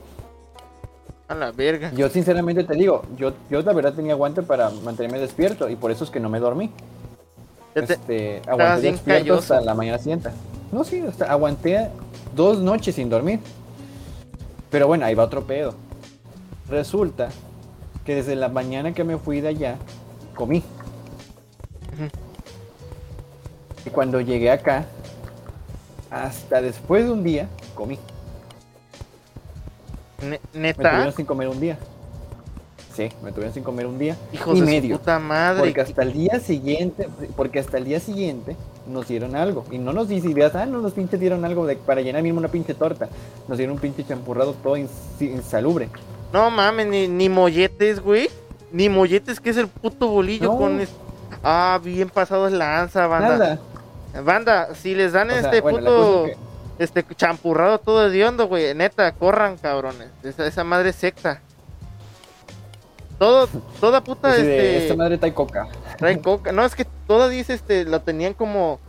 [1.26, 1.90] A la verga.
[1.92, 5.90] Yo sinceramente te digo, yo, yo la verdad tenía aguante para mantenerme despierto y por
[5.90, 6.70] eso es que no me dormí.
[7.74, 9.54] Te- Este, aguanté despierto calloso.
[9.54, 10.30] hasta la mañana siguiente.
[10.70, 11.88] No, sí, hasta aguanté
[12.36, 13.40] dos noches sin dormir.
[14.70, 15.74] Pero bueno, ahí va otro pedo.
[16.68, 17.28] Resulta
[18.04, 19.76] que desde la mañana que me fui de allá,
[20.36, 20.62] comí.
[23.86, 24.84] Y cuando llegué acá,
[26.10, 27.98] hasta después de un día, comí.
[30.22, 30.90] Ne- Me Neta.
[30.90, 31.76] tuvieron sin comer un día.
[32.94, 34.16] Sí, me tuvieron sin comer un día.
[34.32, 34.94] Hijos y de medio.
[34.96, 35.62] su puta madre.
[35.64, 38.56] Porque hasta el día siguiente, porque hasta el día siguiente
[38.86, 39.64] nos dieron algo.
[39.72, 42.48] Y no nos dices, ah, no nos pinche dieron algo de, para llenar mismo una
[42.48, 43.08] pinche torta.
[43.48, 44.88] Nos dieron un pinche champurrado todo ins-
[45.20, 45.88] insalubre.
[46.32, 48.28] No mames, ni, ni molletes, güey.
[48.70, 50.58] Ni molletes, que es el puto bolillo No.
[50.58, 50.80] con.
[50.80, 50.90] es-
[51.42, 53.28] Ah, bien pasado es lanza, banda.
[53.36, 53.58] Nada.
[54.22, 56.24] Banda, si les dan O sea, este bueno, puto.
[56.26, 56.36] que-
[56.78, 58.74] Este champurrado todo de hondo, güey.
[58.74, 60.08] Neta, corran, cabrones.
[60.22, 61.40] Esa, esa madre es secta.
[63.18, 63.48] Todo,
[63.80, 64.76] toda puta, de, este.
[64.82, 65.68] esta madre trae coca.
[65.98, 66.50] Traen coca.
[66.52, 68.80] No, es que toda dice, este, la tenían como,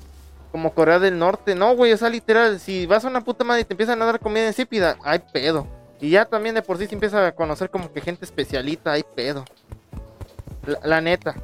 [0.51, 1.53] como Corea del Norte.
[1.53, 4.05] No, güey, o sea, literal, si vas a una puta madre y te empiezan a
[4.05, 5.67] dar comida insípida, hay pedo.
[6.01, 9.03] Y ya también de por sí se empieza a conocer como que gente especialita, hay
[9.15, 9.45] pedo.
[10.65, 11.35] La, la neta.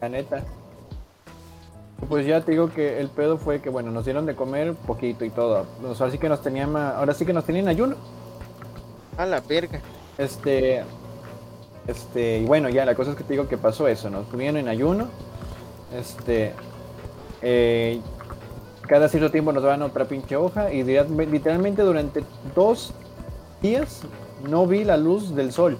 [0.00, 0.42] La neta.
[2.08, 5.24] Pues ya te digo que el pedo fue que, bueno, nos dieron de comer poquito
[5.24, 5.66] y todo.
[5.88, 7.96] O sea, así que nos tenían, ahora sí que nos tenían ayuno.
[9.16, 9.80] A la verga.
[10.18, 10.82] Este,
[11.86, 14.56] este, y bueno, ya la cosa es que te digo que pasó eso, nos tuvieron
[14.58, 15.06] en ayuno,
[15.96, 16.52] este,
[17.40, 18.00] eh,
[18.86, 22.24] cada cierto tiempo nos daban otra pinche hoja y literalmente durante
[22.54, 22.92] dos
[23.62, 24.02] días
[24.48, 25.78] no vi la luz del sol.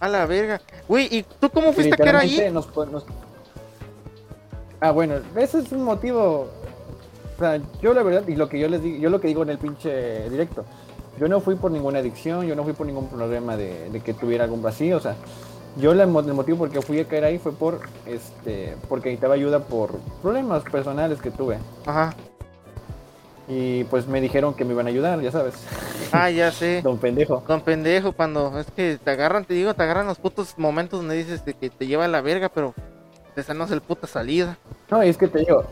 [0.00, 0.60] A la verga.
[0.88, 2.50] Güey, ¿y tú cómo fuiste a quedar ahí?
[2.52, 3.06] nos pon- nos-
[4.80, 6.48] Ah, bueno, ese es un motivo.
[7.36, 9.42] O sea, yo la verdad, y lo que yo les digo, yo lo que digo
[9.42, 10.64] en el pinche directo,
[11.18, 14.14] yo no fui por ninguna adicción, yo no fui por ningún problema de, de que
[14.14, 15.16] tuviera algún vacío, o sea,
[15.76, 19.34] yo la el motivo por que fui a caer ahí fue por, este, porque necesitaba
[19.34, 21.58] ayuda por problemas personales que tuve.
[21.84, 22.14] Ajá.
[23.46, 25.54] Y pues me dijeron que me iban a ayudar, ya sabes.
[26.12, 26.80] Ah, ya sé.
[26.84, 27.44] Don pendejo.
[27.46, 31.14] Don pendejo, cuando es que te agarran, te digo, te agarran los putos momentos donde
[31.14, 32.74] dices de que te lleva a la verga, pero
[33.36, 34.58] esa no es el puta salida.
[34.90, 35.64] No, y es que te digo,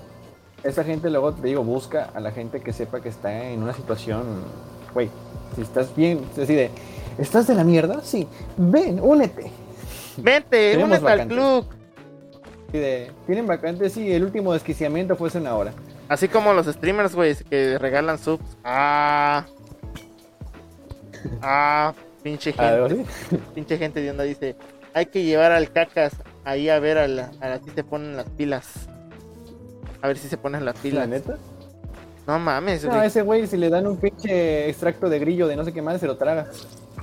[0.62, 3.73] esa gente luego te digo, busca a la gente que sepa que está en una
[3.73, 4.43] situación,
[4.93, 5.11] güey,
[5.55, 6.70] si estás bien, es así de,
[7.19, 8.01] ¿estás de la mierda?
[8.03, 8.27] Sí,
[8.57, 9.51] ven, únete.
[10.16, 11.66] Vente, únete al club.
[12.69, 15.73] Así de, tienen vacantes, sí, el último desquiciamiento fue hace una hora.
[16.09, 18.57] Así como los streamers, güey, que regalan subs.
[18.62, 19.47] Ah.
[21.41, 23.05] Ah, pinche gente.
[23.55, 24.57] Pinche gente de onda dice,
[24.93, 26.15] hay que llevar al cacas
[26.45, 28.89] ahí a ver a la, a la si se ponen las pilas.
[30.03, 31.09] A ver si se ponen las La pilas.
[31.09, 31.37] neta.
[32.27, 33.07] No mames, No, güey.
[33.07, 36.01] ese güey, si le dan un pinche extracto de grillo de no sé qué más,
[36.01, 36.47] se lo traga.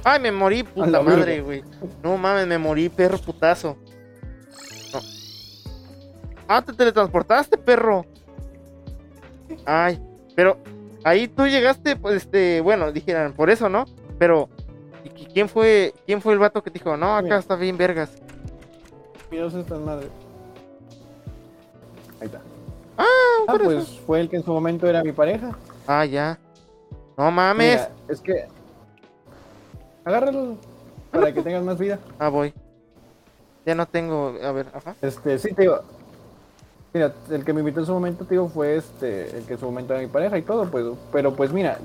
[0.04, 1.64] Ay, me morí, puta la madre, güey.
[2.04, 3.78] No mames, me morí, perro putazo.
[4.94, 5.00] No.
[6.48, 8.06] Ah, te teletransportaste, perro.
[9.66, 10.00] Ay,
[10.36, 10.58] pero
[11.04, 13.86] ahí tú llegaste, pues, este, bueno, dijeran, por eso, ¿no?
[14.18, 14.50] Pero,
[15.04, 17.78] ¿y qui- ¿quién fue, quién fue el vato que te dijo, no, acá está bien
[17.78, 18.12] vergas?
[19.32, 20.10] Estas madres.
[22.20, 22.42] Ahí está.
[22.98, 23.06] Ah,
[23.48, 24.02] Ah, pues eso.
[24.06, 25.52] fue el que en su momento era mi pareja.
[25.88, 26.38] Ah, ya.
[27.18, 27.80] No mames.
[27.80, 28.46] Mira, es que.
[30.04, 30.58] Agárralo
[31.12, 31.98] para que tengas más vida.
[32.20, 32.54] Ah, voy.
[33.66, 34.96] Ya no tengo, a ver, ajá.
[35.02, 35.80] Este, sí, te digo.
[36.94, 39.60] Mira, el que me invitó en su momento, te digo, fue este, el que en
[39.60, 41.78] su momento era mi pareja y todo, pues, pero pues mira,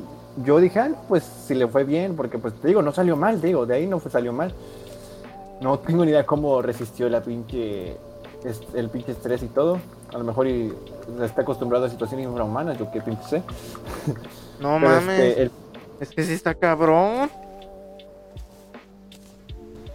[0.45, 3.41] yo dije, ah, pues si le fue bien, porque pues te digo, no salió mal,
[3.41, 4.53] te digo, de ahí no fue, salió mal.
[5.61, 7.97] No tengo ni idea cómo resistió la pinche,
[8.75, 9.79] el pinche estrés y todo.
[10.13, 10.73] A lo mejor y
[11.23, 13.43] está acostumbrado a situaciones infrahumanas, yo qué pinche sé.
[14.61, 15.21] No Pero, mames.
[15.21, 15.51] este, el-
[16.01, 17.29] Es que sí está cabrón.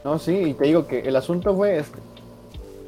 [0.04, 1.98] No, sí, y te digo que el asunto fue este.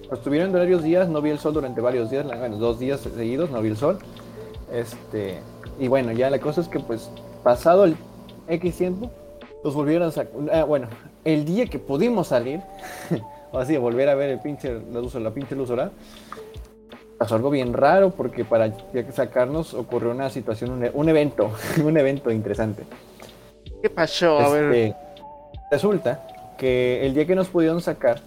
[0.08, 3.50] Pues estuvieron varios días, no vi el sol durante varios días, bueno, dos días seguidos
[3.52, 3.98] no vi el sol.
[4.72, 5.40] Este,
[5.80, 7.10] y bueno, ya la cosa es que pues
[7.44, 7.96] pasado el
[8.48, 9.12] X tiempo,
[9.64, 10.66] los volvieron a sacar.
[10.68, 10.88] bueno,
[11.26, 12.62] el día que pudimos salir,
[13.52, 15.72] o así, volver a ver el pinche, la, luz, la pinche luz
[17.18, 18.74] pasó algo bien raro porque para
[19.14, 21.52] sacarnos ocurrió una situación, un, e- un evento,
[21.84, 22.84] un evento interesante.
[23.82, 24.40] ¿Qué pasó?
[24.40, 24.74] A ver.
[24.74, 24.96] Este,
[25.72, 26.28] Resulta
[26.58, 28.22] que el día que nos pudieron sacar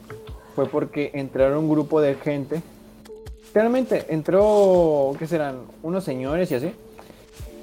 [0.55, 2.61] fue porque entraron un grupo de gente.
[3.55, 5.61] Realmente entró, ¿qué serán?
[5.83, 6.73] Unos señores y así.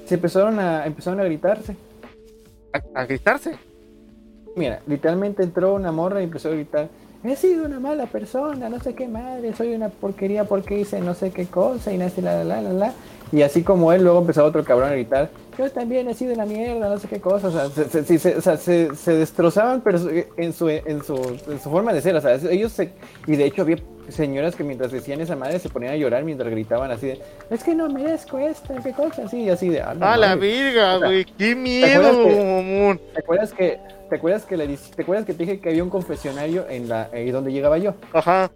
[0.06, 1.76] Se empezaron a, empezaron a gritarse.
[2.72, 3.58] A, a gritarse.
[4.56, 6.88] Mira, literalmente entró una morra y empezó a gritar.
[7.24, 11.14] He sido una mala persona, no sé qué madre, soy una porquería porque hice no
[11.14, 12.92] sé qué cosa y sé la la la la.
[13.32, 16.44] Y así como él, luego empezó otro cabrón a gritar, yo también he sido una
[16.44, 17.48] mierda, no sé qué cosa.
[17.48, 19.98] O sea, se, se- o sea, se- se destrozaban pero
[20.36, 21.16] en su, en, su,
[21.48, 22.14] en su forma de ser.
[22.14, 22.90] O sea, ellos se...
[23.26, 23.78] Y de hecho había
[24.10, 27.64] señoras que mientras decían esa madre se ponían a llorar mientras gritaban así de, es
[27.64, 29.80] que no merezco esto, qué cosa, así, y así de...
[29.80, 30.42] "Ah, no A la mames".
[30.42, 31.24] virga, güey.
[31.24, 33.00] Qué acuerdas miedo, que- mamón.
[33.14, 33.78] ¿Te acuerdas que
[34.08, 37.08] te acuerdas que le te acuerdas que te dije que había un confesionario en la
[37.12, 37.94] ahí donde llegaba yo?
[38.12, 38.50] Ajá.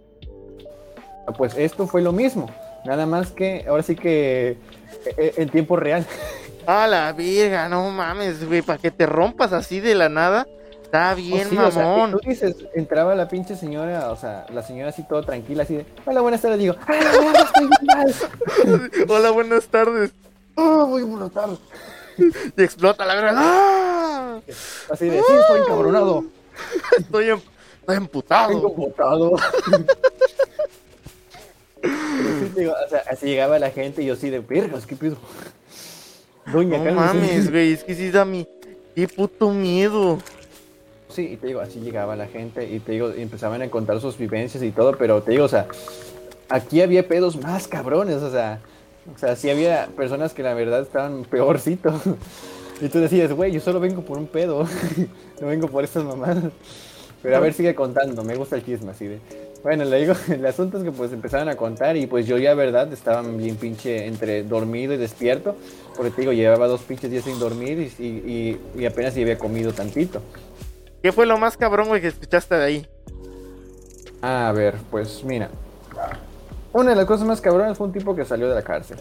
[1.27, 2.49] Ah, Pues esto fue lo mismo,
[2.85, 4.57] nada más que ahora sí que eh,
[5.17, 6.05] eh, en tiempo real.
[6.67, 8.61] A la virga, no mames, güey.
[8.61, 10.45] Para que te rompas así de la nada.
[10.83, 12.11] Está Oh, bien, sí, o sea, mamón.
[12.13, 15.85] tú dices, entraba la pinche señora, o sea, la señora así todo tranquila, así de,
[16.05, 18.91] hola, buenas tardes, digo, ¡ay, la verga, estoy bien mal!
[19.07, 20.11] Hola, buenas tardes.
[20.55, 21.49] ¡Oh, voy a brotar!
[22.57, 23.33] Y explota la verga.
[23.35, 24.39] ¡Ah!
[24.91, 26.23] Así de, sí, estoy encabronado,
[26.97, 27.41] Estoy, em-
[27.81, 28.49] estoy emputado.
[28.49, 29.31] tengo botado.
[31.81, 31.93] Pero
[32.39, 34.95] sí, te digo, o sea, así llegaba la gente y yo así de, vergas, ¿qué
[34.95, 35.17] pido?
[36.51, 36.97] Doña No cálmese".
[37.13, 37.73] mames, güey.
[37.73, 38.47] Es que sí da mi.
[38.95, 40.19] Qué puto miedo.
[41.09, 43.99] Sí, y te digo, así llegaba la gente y te digo, y empezaban a contar
[44.01, 45.67] sus vivencias y todo, pero te digo, o sea,
[46.49, 48.59] aquí había pedos más cabrones, o sea,
[49.15, 51.99] o sea, sí había personas que la verdad estaban peorcito.
[52.81, 54.65] Y tú decías, güey, yo solo vengo por un pedo,
[55.41, 56.45] no vengo por estas mamadas.
[57.21, 59.19] Pero a ver, sigue contando, me gusta el chisme así de.
[59.63, 62.53] Bueno, le digo, el asunto es que pues empezaron a contar y pues yo ya,
[62.53, 65.57] verdad, estaba bien pinche entre dormido y despierto,
[65.97, 69.37] porque te digo, llevaba dos pinches días sin dormir y, y, y- apenas si había
[69.37, 70.21] comido tantito.
[71.03, 72.87] ¿Qué fue lo más cabrón, güey, que escuchaste de ahí?
[74.21, 75.49] A ver, pues mira.
[76.73, 78.97] Una de las cosas más cabronas fue un tipo que salió de la cárcel.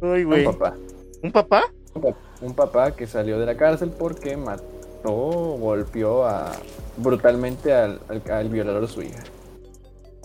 [0.00, 0.46] Uy, güey.
[0.46, 0.74] Un papá.
[1.22, 1.62] ¿Un papá?
[1.94, 5.12] Un pa- Un papá que salió de la cárcel porque mató,
[5.58, 6.52] golpeó a,
[6.96, 9.20] brutalmente al, al- al violador de su hija.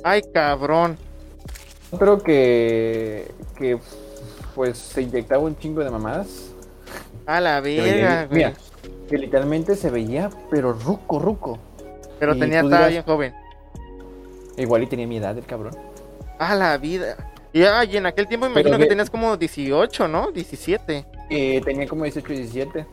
[0.03, 0.97] Ay, cabrón.
[1.91, 3.79] Otro que, que
[4.55, 6.51] pues se inyectaba un chingo de mamadas.
[7.25, 8.37] A la verga, güey.
[8.37, 8.53] mira,
[9.07, 11.59] que literalmente se veía, pero ruco, ruco.
[12.19, 13.33] Pero y tenía, estaba bien joven.
[14.59, 15.73] Igual y tenía mi edad el cabrón.
[16.37, 17.15] A la vida.
[17.53, 20.31] Y, ah, y en aquel tiempo imagino Pero que tenías como 18, ¿no?
[20.31, 21.05] 17.
[21.29, 22.85] Eh, tenía como 18 y 17.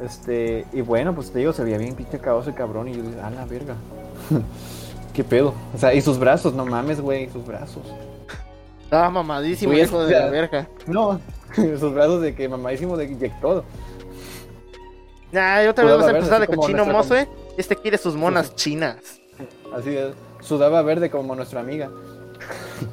[0.00, 2.88] Este, y bueno, pues te digo, se veía bien pinche caoso el cabrón.
[2.88, 3.76] Y yo dije, a la verga.
[5.14, 5.54] ¿Qué pedo?
[5.74, 7.82] O sea, y sus brazos, no mames, güey, sus brazos.
[8.82, 10.68] Estaba mamadísimo, Güey, hijo de la verga.
[10.86, 11.20] No,
[11.54, 13.64] sus brazos de que mamadísimo de inyectó.
[15.30, 17.28] Nah, y otra vez Sudaba vas a empezar de cochino mozo, eh.
[17.56, 19.20] Este quiere sus monas chinas.
[19.74, 21.90] Así de, sudaba verde como nuestra amiga.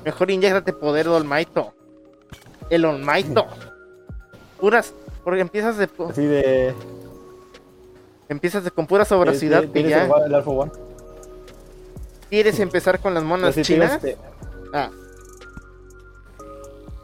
[0.04, 1.74] Mejor inyectate poder de Olmaito.
[2.70, 3.46] El Olmaito.
[4.60, 4.94] Puras.
[5.24, 5.90] Porque empiezas de.
[6.10, 6.74] Así de.
[8.30, 10.06] Empiezas de, con pura sobracidad que ¿tienes ya.
[10.06, 10.72] el, el Alpha One?
[12.30, 13.94] ¿Quieres empezar con las monas Así chinas?
[14.04, 14.18] este,
[14.74, 14.90] Ah.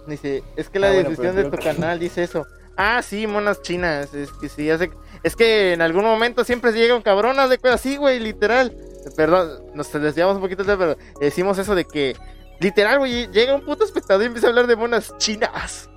[0.08, 2.46] Dice, es que la Ah, descripción pero de tu creo canal dice eso.
[2.76, 4.14] Ah, sí, monas chinas.
[4.14, 4.92] Es que sí, hace...
[5.24, 8.76] Es que en algún momento siempre llega un cabrón, haz de cuenta, sí, güey, literal.
[9.16, 12.16] Perdón, nos desviamos un poquito, pero decimos eso de que,
[12.60, 15.90] literal, güey, llega un puto espectador y empieza a hablar de monas chinas.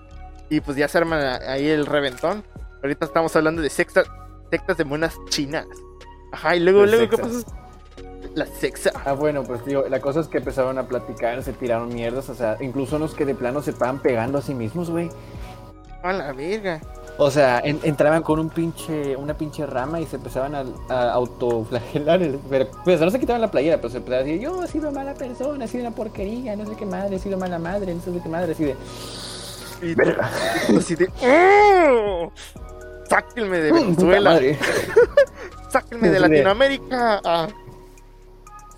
[0.51, 2.44] Y pues ya se arma ahí el reventón.
[2.82, 4.05] Ahorita estamos hablando de sexta-
[4.51, 5.66] sectas de monas chinas.
[6.32, 7.44] Ajá, y luego, luego, ¿qué pasó?
[8.35, 8.90] La sexa.
[9.05, 12.35] Ah, bueno, pues digo, la cosa es que empezaron a platicar, se tiraron mierdas, o
[12.35, 15.09] sea, incluso unos que de plano se estaban pegando a sí mismos, güey.
[16.05, 16.81] A la verga.
[17.16, 21.12] O sea, en- entraban con un pinche, una pinche rama y se empezaban a, a
[21.12, 22.22] autoflagelar.
[22.22, 24.68] el- Pero pues no se quitaban la playera, pero se empezaban a decir, yo he
[24.68, 27.94] sido mala persona, he sido una porquería, no sé qué madre, he sido mala madre,
[27.94, 28.76] no sé qué madre, así de...
[29.82, 31.09] Y tú así de.
[31.22, 32.31] ¡Oh!
[33.09, 34.31] Sáquenme de "Puta Venezuela.
[34.31, 34.59] madre".
[35.70, 37.20] Sáquenme de Latinoamérica.
[37.24, 37.48] Ah,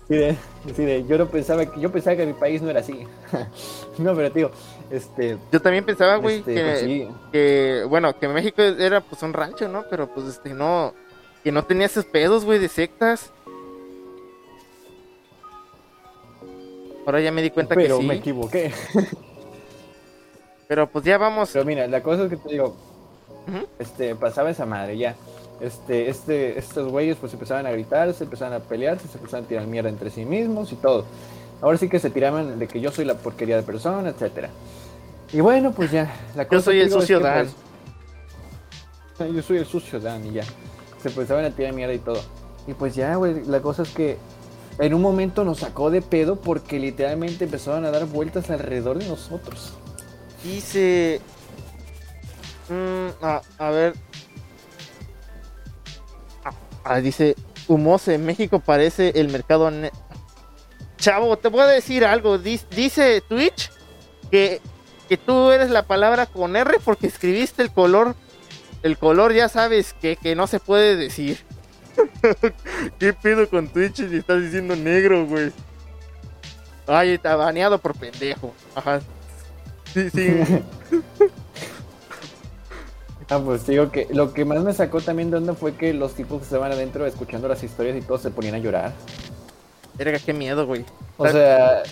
[0.05, 0.37] Así de,
[0.71, 3.05] así de, yo no pensaba que, yo pensaba que mi país no era así.
[3.97, 4.51] no, pero tío,
[4.89, 5.37] este...
[5.51, 7.07] yo también pensaba, güey, este, que, pues sí.
[7.31, 9.85] que, bueno, que México era pues un rancho, ¿no?
[9.89, 10.93] Pero pues este, no,
[11.43, 13.31] que no tenía esos pedos, güey, de sectas.
[17.05, 18.07] Ahora ya me di cuenta pero que sí.
[18.07, 18.73] me equivoqué.
[20.67, 21.49] Pero pues ya vamos.
[21.53, 22.75] Pero mira, la cosa es que te digo,
[23.79, 25.15] este, pasaba esa madre ya.
[25.61, 29.47] Este, este, estos güeyes pues empezaban a gritar, se empezaban a pelear, se empezaban a
[29.47, 31.05] tirar mierda entre sí mismos y todo.
[31.61, 34.49] Ahora sí que se tiraban de que yo soy la porquería de persona, etcétera.
[35.33, 37.47] Y bueno, pues ya, la cosa soy te el es sucio que, Dan.
[39.17, 40.43] pues, yo soy el sucio Dan y ya.
[41.01, 42.21] Se empezaban a tirar mierda y todo.
[42.67, 44.17] Y pues ya, güey, la cosa es que
[44.79, 49.07] en un momento nos sacó de pedo porque literalmente empezaron a dar vueltas alrededor de
[49.07, 49.73] nosotros.
[50.43, 51.19] Dice.
[52.69, 53.93] Mm, a, a ver.
[56.43, 56.51] Ah,
[56.83, 57.35] ah, dice.
[57.67, 59.69] Humose, México parece el mercado.
[60.97, 62.37] Chavo, te voy a decir algo.
[62.37, 63.71] Dice Twitch
[64.31, 64.61] que,
[65.07, 68.15] que tú eres la palabra con R porque escribiste el color.
[68.83, 71.39] El color ya sabes que, que no se puede decir.
[72.99, 75.51] ¿Qué pedo con Twitch si estás diciendo negro, güey?
[76.85, 78.53] Ay, está baneado por pendejo.
[78.75, 79.01] Ajá.
[79.93, 80.27] Sí, sí.
[83.29, 86.13] Ah, pues digo que lo que más me sacó también de onda fue que los
[86.13, 88.93] tipos que estaban adentro escuchando las historias y todos se ponían a llorar.
[89.97, 90.85] Verga, qué miedo, güey.
[91.17, 91.83] O sea,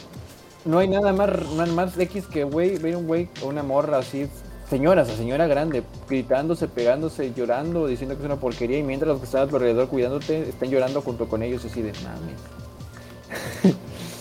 [0.65, 3.97] no hay nada más, nada más X que güey, ver un güey o una morra
[3.99, 4.27] así,
[4.69, 9.09] señora, o sea, señora grande, gritándose, pegándose, llorando, diciendo que es una porquería y mientras
[9.09, 12.39] los que están a tu alrededor cuidándote están llorando junto con ellos así de mames,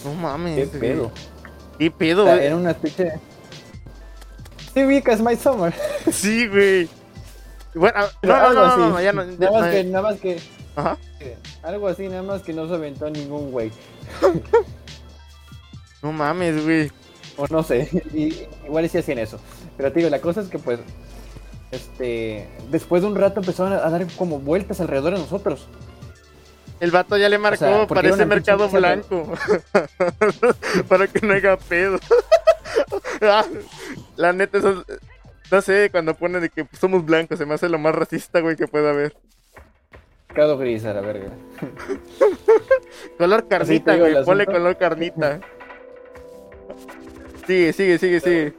[0.04, 0.70] No mames.
[0.70, 1.10] qué pedo.
[1.78, 2.46] ¿Qué O pedo, sea, güey?
[2.46, 3.12] era una especie
[4.72, 5.72] Sí, ubicas My Summer.
[6.10, 6.88] Sí, güey.
[7.74, 9.24] Bueno, no, no, no, no, no, ya no.
[9.24, 10.40] nada más que, nada más que,
[10.76, 10.98] Ajá.
[11.62, 13.70] algo así, nada más que no se aventó ningún güey.
[16.04, 16.92] No mames, güey.
[17.38, 19.40] O no sé, y, igual sí hacían eso.
[19.78, 20.78] Pero te digo, la cosa es que pues,
[21.70, 25.66] este, después de un rato empezaron a, dar como vueltas alrededor de nosotros.
[26.78, 29.32] El vato ya le marcó, sea, porque parece mercado blanco.
[30.88, 31.98] Para que no haya pedo.
[33.20, 33.44] Ah,
[34.16, 34.84] la neta, eso,
[35.50, 38.56] no sé, cuando pone de que somos blancos, se me hace lo más racista, güey,
[38.56, 39.16] que pueda haber.
[40.58, 41.28] Gris a la verga.
[43.18, 45.40] Color carnita, güey, ponle color carnita.
[47.46, 48.52] Sigue, sigue, sigue, sigue.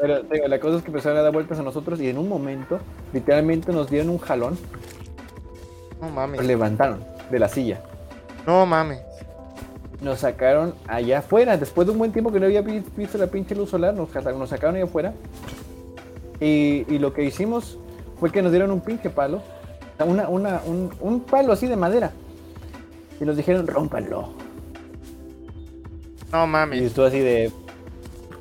[0.00, 2.28] Pero digo, la cosa es que empezaron a dar vueltas a nosotros y en un
[2.28, 2.80] momento,
[3.12, 4.58] literalmente nos dieron un jalón,
[6.00, 6.44] No nos mames.
[6.44, 7.80] levantaron de la silla.
[8.46, 9.00] No mames.
[10.00, 13.28] Nos sacaron allá afuera, después de un buen tiempo que no había vi- visto la
[13.28, 15.14] pinche luz solar, nos, nos sacaron allá afuera.
[16.40, 17.78] Y, y lo que hicimos
[18.18, 19.40] fue que nos dieron un pinche palo,
[20.00, 22.12] una, una, un, un palo así de madera.
[23.20, 24.30] Y nos dijeron, rómpanlo.
[26.32, 26.92] No Y mames.
[26.92, 27.52] tú así de,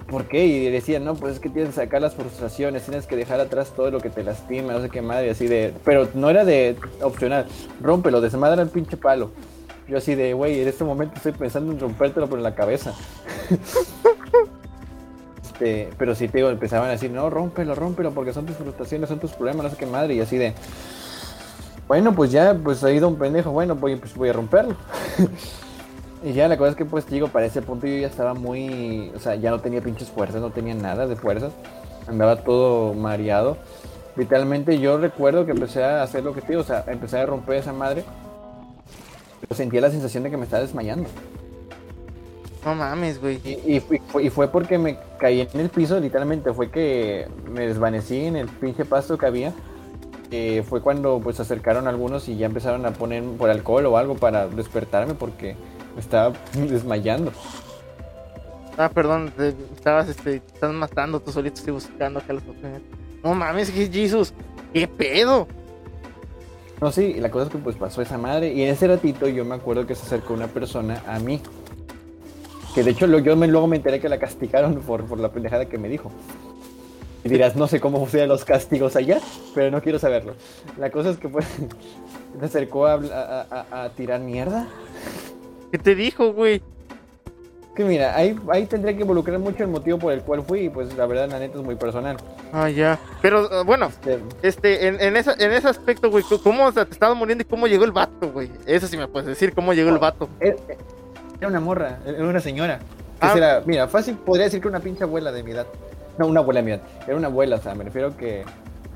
[0.07, 0.45] ¿por qué?
[0.45, 3.73] Y decían, no, pues es que tienes que sacar las frustraciones, tienes que dejar atrás
[3.75, 6.77] todo lo que te lastima, no sé qué madre, así de, pero no era de
[7.01, 7.47] opcional,
[7.81, 9.31] rómpelo, desmadra el pinche palo.
[9.87, 12.93] Yo así de, güey, en este momento estoy pensando en rompértelo por la cabeza.
[15.43, 19.09] este, pero sí, te digo, empezaban a decir, no, rómpelo, rómpelo, porque son tus frustraciones,
[19.09, 20.53] son tus problemas, no sé qué madre, y así de,
[21.91, 24.75] bueno, pues ya, pues ha ido un pendejo, bueno, voy, pues voy a romperlo.
[26.23, 29.11] Y ya la cosa es que pues digo, para ese punto yo ya estaba muy,
[29.13, 31.51] o sea, ya no tenía pinches fuerzas, no tenía nada de fuerzas,
[32.07, 33.57] andaba todo mareado.
[34.15, 37.25] Literalmente yo recuerdo que empecé a hacer lo que te digo, o sea, empecé a
[37.25, 38.05] romper esa madre.
[39.41, 41.09] Pero sentía la sensación de que me estaba desmayando.
[42.63, 43.41] No mames, güey.
[43.43, 47.67] Y, y fue- y fue porque me caí en el piso, literalmente, fue que me
[47.67, 49.51] desvanecí en el pinche pasto que había.
[50.31, 53.97] Eh, fue cuando pues se acercaron algunos y ya empezaron a poner por alcohol o
[53.97, 55.55] algo para despertarme porque
[55.93, 57.33] me estaba desmayando.
[58.77, 62.81] Ah, perdón, te, estabas, este, te estás matando tú solito, estoy buscando acá los papeles.
[63.21, 64.33] No mames, que Jesus,
[64.73, 65.47] ¿qué pedo?
[66.79, 69.43] No, sí, la cosa es que pues pasó esa madre y en ese ratito yo
[69.43, 71.41] me acuerdo que se acercó una persona a mí.
[72.73, 75.65] Que de hecho yo me, luego me enteré que la castigaron por, por la pendejada
[75.65, 76.09] que me dijo.
[77.23, 79.19] Y dirás, no sé cómo sean los castigos allá,
[79.53, 80.33] pero no quiero saberlo.
[80.77, 81.45] La cosa es que pues
[82.39, 84.67] se acercó a, a- a- a tirar mierda.
[85.71, 86.61] ¿Qué te dijo, güey?
[87.75, 90.69] Que mira, ahí, ahí tendría que involucrar mucho el motivo por el cual fui y
[90.69, 92.17] pues la verdad la neta es muy personal.
[92.51, 92.99] Ah, ya.
[93.21, 96.83] Pero, ah, bueno, Este, este, en, en, esa, en ese aspecto, güey, ¿cómo o sea,
[96.85, 98.51] te estaba muriendo y cómo llegó el vato, güey?
[98.65, 100.27] Eso sí me puedes decir, ¿cómo llegó el vato?
[100.41, 100.55] Era
[101.39, 102.79] era una morra, era una señora.
[102.79, 103.33] Que Ah.
[103.33, 105.65] será- mira, fácil podría decir que una pinche abuela de mi edad.
[106.17, 106.81] No, una abuela edad.
[107.07, 108.43] Era una abuela, o sea, me refiero que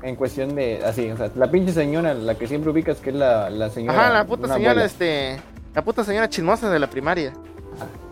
[0.02, 0.82] en cuestión de.
[0.84, 3.98] Así, o sea, la pinche señora, la que siempre ubicas, que es la, la señora.
[4.00, 4.84] Ajá, la puta señora, abuela.
[4.86, 5.40] este...
[5.74, 7.32] La puta señora chismosa de la primaria.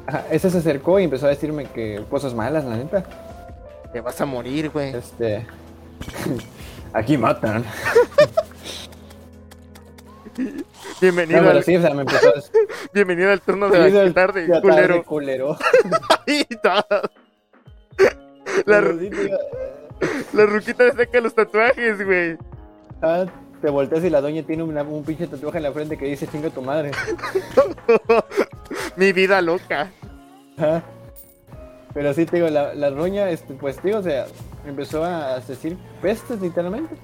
[0.07, 3.05] Ajá, esa se acercó y empezó a decirme que cosas malas, la neta.
[3.93, 4.95] Te vas a morir, güey.
[4.95, 5.47] Este.
[6.93, 7.65] Aquí matan.
[11.01, 12.33] Bienvenido, No, al, sí, o sea, me empezó a.
[12.93, 15.05] bienvenido al turno de la tarde, culero.
[15.05, 15.57] culero.
[16.27, 16.85] Ahí está.
[18.67, 19.31] La, tío,
[20.33, 22.37] la ruquita le saca los tatuajes, güey.
[23.03, 23.25] ah,
[23.63, 26.27] te volteas y la doña tiene una- un pinche tatuaje en la frente que dice
[26.27, 26.91] chinga tu madre.
[28.97, 29.91] Mi vida loca.
[31.95, 34.27] Pero sí, te digo, la, la este, pues, tío, o sea,
[34.67, 36.97] empezó a decir pestes, literalmente.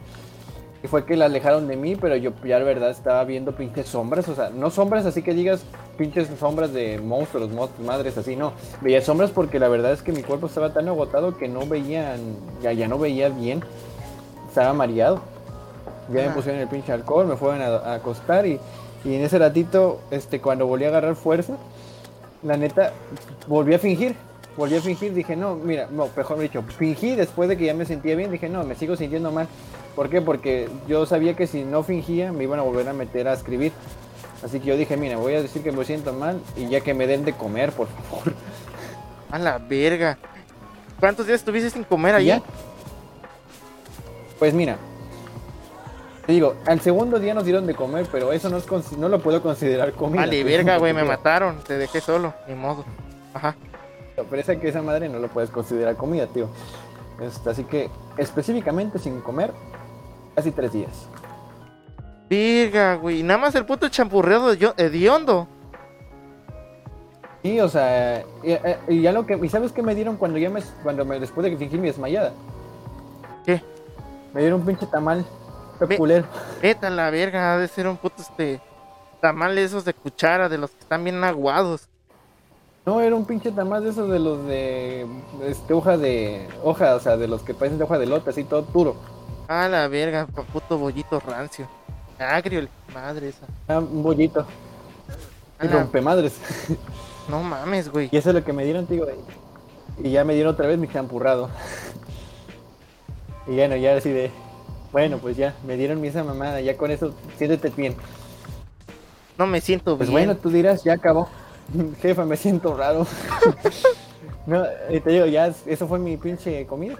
[0.83, 3.87] Y fue que la alejaron de mí, pero yo ya la verdad estaba viendo pinches
[3.87, 5.63] sombras, o sea, no sombras así que digas
[5.99, 8.55] pinches sombras de monstruos, monstruos, madres, así, no.
[8.81, 12.17] Veía sombras porque la verdad es que mi cuerpo estaba tan agotado que no veía,
[12.63, 13.63] ya, ya no veía bien.
[14.49, 15.21] Estaba mareado.
[16.13, 18.59] Ya me pusieron el pinche alcohol, me fueron a, a acostar y,
[19.05, 21.57] y en ese ratito, este, cuando volví a agarrar fuerza,
[22.43, 22.93] la neta,
[23.47, 24.17] volví a fingir.
[24.57, 27.87] Volví a fingir, dije, no, mira, no, mejor dicho, fingí después de que ya me
[27.87, 29.47] sentía bien, dije, no, me sigo sintiendo mal.
[30.01, 30.23] ¿Por qué?
[30.23, 33.71] Porque yo sabía que si no fingía me iban a volver a meter a escribir.
[34.43, 36.95] Así que yo dije, mira, voy a decir que me siento mal y ya que
[36.95, 38.33] me den de comer, por favor.
[39.31, 40.17] A la verga.
[40.99, 42.41] ¿Cuántos días estuviste sin comer ya.
[44.39, 44.79] Pues mira,
[46.25, 49.21] te digo, al segundo día nos dieron de comer, pero eso no, es no lo
[49.21, 50.23] puedo considerar comida.
[50.23, 51.59] Vale, verga, güey, me mataron.
[51.63, 52.87] Te dejé solo, ni modo.
[53.35, 53.55] Ajá.
[54.17, 56.49] Pero esa que esa madre no lo puedes considerar comida, tío.
[57.21, 59.53] Este, así que específicamente sin comer,
[60.41, 60.91] casi tres días.
[62.31, 63.23] Verga, güey.
[63.23, 65.47] Nada más el puto champurreado de hediondo.
[67.43, 70.39] Sí, o sea, y, eh, y ya lo que, ¿y sabes qué me dieron cuando
[70.39, 72.33] ya me, cuando me, después de que fingí mi desmayada?
[73.45, 73.63] ¿Qué?
[74.33, 75.25] Me dieron un pinche tamal
[75.79, 76.25] peculero.
[76.63, 78.61] Vete a la verga, ha de ser un puto este.
[79.21, 81.89] Tamales esos de cuchara, de los que están bien aguados.
[82.87, 85.07] No, era un pinche tamal de esos de los de,
[85.45, 88.45] este, hoja de, hoja, o sea, de los que parecen de hoja de lote, así
[88.45, 88.97] todo duro.
[89.51, 91.67] A la verga, puto bollito rancio.
[92.21, 93.47] Agrio, el- madre esa.
[93.67, 94.47] Ah, un bollito.
[95.61, 96.35] Y la- rompemadres.
[97.29, 98.09] No mames, güey.
[98.13, 99.07] Y eso es lo que me dieron, tío.
[99.99, 101.51] Y ya me dieron otra vez mi champurrado.
[103.49, 104.31] Y bueno, ya así de.
[104.93, 106.61] Bueno, pues ya, me dieron mi esa mamada.
[106.61, 107.97] Ya con eso, siéntete bien.
[109.37, 110.27] No me siento Pues bien.
[110.27, 111.29] bueno, tú dirás, ya acabó.
[112.01, 113.05] Jefa, me siento raro.
[114.47, 116.97] no, y te digo, ya, eso fue mi pinche comida.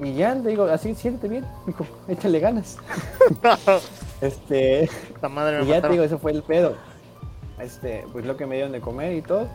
[0.00, 2.78] Y ya, te digo, así, siéntete bien, hijo, échale ganas.
[4.20, 4.84] Este.
[4.84, 6.76] Esta madre me Y ya te digo, eso fue el pedo.
[7.58, 9.48] Este, pues lo que me dieron de comer y todo.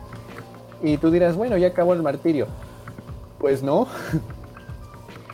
[0.82, 2.46] Y tú dirás, bueno, ya acabó el martirio.
[3.38, 3.88] Pues no.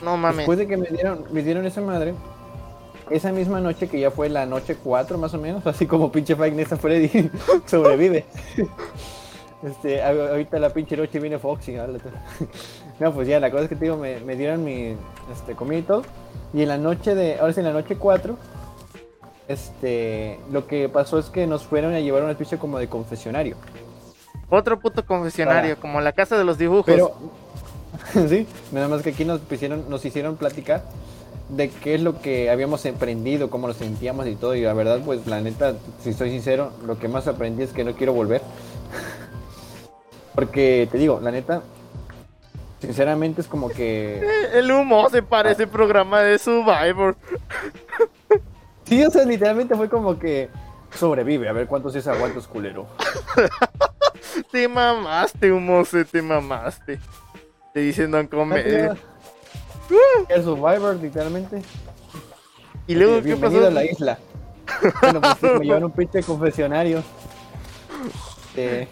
[0.02, 0.38] No mames.
[0.38, 2.12] Después de que me dieron, me dieron esa madre,
[3.08, 6.36] esa misma noche que ya fue la noche 4 más o menos, así como pinche
[6.36, 7.30] Five Nights Freddy
[7.66, 8.24] sobrevive.
[9.62, 11.76] Este, ahorita la pinche noche viene Foxy.
[11.76, 11.98] ¿vale?
[12.98, 14.96] No, pues ya, la cosa es que te digo, me, me dieron mi
[15.32, 16.02] este, comida y todo.
[16.54, 18.36] Y en la noche de, ahora sí, en la noche 4,
[19.48, 22.88] este, lo que pasó es que nos fueron a llevar a una especie como de
[22.88, 23.56] confesionario.
[24.48, 26.86] Otro puto confesionario, Para- como la casa de los dibujos.
[26.86, 27.12] Pero,
[28.28, 30.82] sí, nada más que aquí nos hicieron, nos hicieron platicar
[31.48, 34.54] de qué es lo que habíamos emprendido, cómo nos sentíamos y todo.
[34.54, 37.84] Y la verdad, pues la neta, si soy sincero, lo que más aprendí es que
[37.84, 38.40] no quiero volver.
[40.34, 41.62] Porque te digo, la neta,
[42.80, 44.18] sinceramente es como que...
[44.18, 47.16] Eh, El humo se parece programa de Survivor.
[48.84, 50.48] Sí, o sea, literalmente fue como que
[50.94, 52.86] sobrevive, a ver cuántos es aguantos culero.
[54.50, 56.98] Te mamaste, humo, se te mamaste.
[57.72, 58.96] Te dicen no comer.
[60.28, 61.62] El Survivor, literalmente.
[62.86, 63.70] Y luego, ¿qué Bienvenido pasó?
[63.70, 64.18] a la isla.
[65.00, 67.02] Bueno, pues sí, me llevaron un pinche confesionario.
[68.58, 68.88] Eh,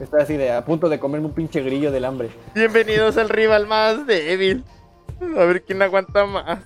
[0.00, 2.30] Estaba así de a punto de comerme un pinche grillo del hambre.
[2.54, 4.64] Bienvenidos al rival más débil.
[5.20, 6.60] A ver quién aguanta más.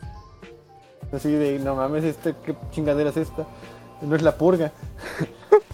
[1.12, 3.46] Así de, no mames, este, ¿qué chingadera es esta?
[4.02, 4.72] No es la purga.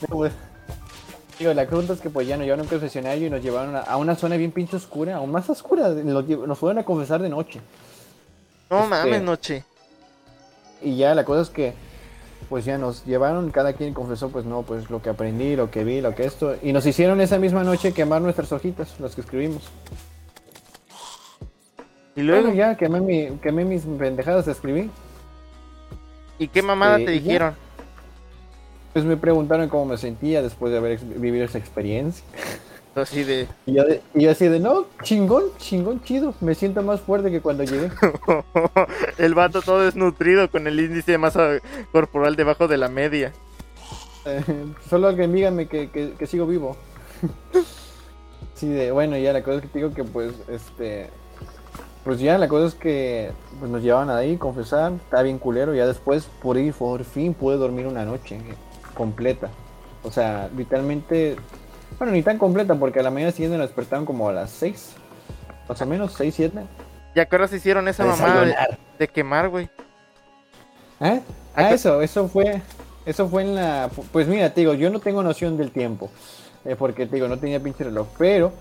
[0.08, 0.32] No, pues,
[1.38, 3.76] Digo, la pregunta es que pues ya nos llevaron a un confesionario y nos llevaron
[3.76, 5.88] a, una zona bien pinche oscura, aún más oscura.
[5.88, 7.60] Nos, nos fueron a confesar de noche.
[8.70, 9.64] No Este- mames, noche.
[10.82, 11.74] Y ya la cosa es que
[12.50, 15.84] pues ya nos llevaron, cada quien confesó pues no, pues lo que aprendí, lo que
[15.84, 16.56] vi, lo que esto.
[16.60, 19.62] Y nos hicieron esa misma noche quemar nuestras hojitas, las que escribimos.
[22.16, 24.90] Y luego, Luego ya quemé, mi, quemé mis pendejadas escribí.
[26.40, 27.22] ¿y qué mamada este, te ya.
[27.22, 27.54] dijeron?
[28.92, 32.24] Pues me preguntaron cómo me sentía después de haber vivido esa experiencia.
[32.94, 33.46] Así de.
[33.66, 36.34] Y yo, de- y así de, no, chingón, chingón, chido.
[36.40, 37.90] Me siento más fuerte que cuando llegué.
[39.18, 41.58] el vato todo desnutrido con el índice de masa
[41.92, 43.32] corporal debajo de la media.
[44.26, 44.42] Eh,
[44.88, 46.76] solo alguien dígame que, que, que sigo vivo.
[48.54, 51.10] sí, de, bueno, ya la cosa es que te digo que pues, este,
[52.04, 55.86] pues ya la cosa es que pues nos llevaban ahí, confesar, estaba bien culero, ya
[55.86, 58.38] después por ir, por fin pude dormir una noche
[58.94, 59.48] completa.
[60.02, 61.36] O sea, literalmente,
[62.00, 64.92] bueno, ni tan completa porque a la mañana siguiente nos despertaron como a las 6,
[65.68, 66.60] más o menos, 6, 7.
[67.14, 68.54] ¿Y a qué horas hicieron esa mamada de,
[68.98, 69.68] de quemar, güey?
[71.00, 71.20] ¿Eh?
[71.54, 72.62] ¿A Ah, eso, eso fue,
[73.04, 76.10] eso fue en la, pues mira, te digo, yo no tengo noción del tiempo,
[76.64, 78.52] eh, porque te digo, no tenía pinche reloj, pero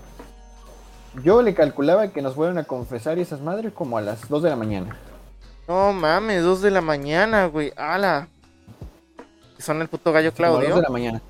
[1.22, 4.42] yo le calculaba que nos fueron a confesar y esas madres como a las 2
[4.42, 4.96] de la mañana.
[5.66, 7.72] No mames, dos de la mañana, güey.
[7.76, 8.28] ¡Hala!
[9.58, 10.76] Son el puto gallo Como a las 2 Claudio.
[10.76, 11.22] de la mañana.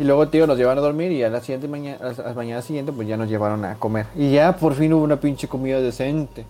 [0.00, 2.62] Y luego, tío, nos llevaron a dormir y a la siguiente mañana, a la mañana
[2.62, 4.06] siguiente, pues ya nos llevaron a comer.
[4.16, 6.46] Y ya por fin hubo una pinche comida decente.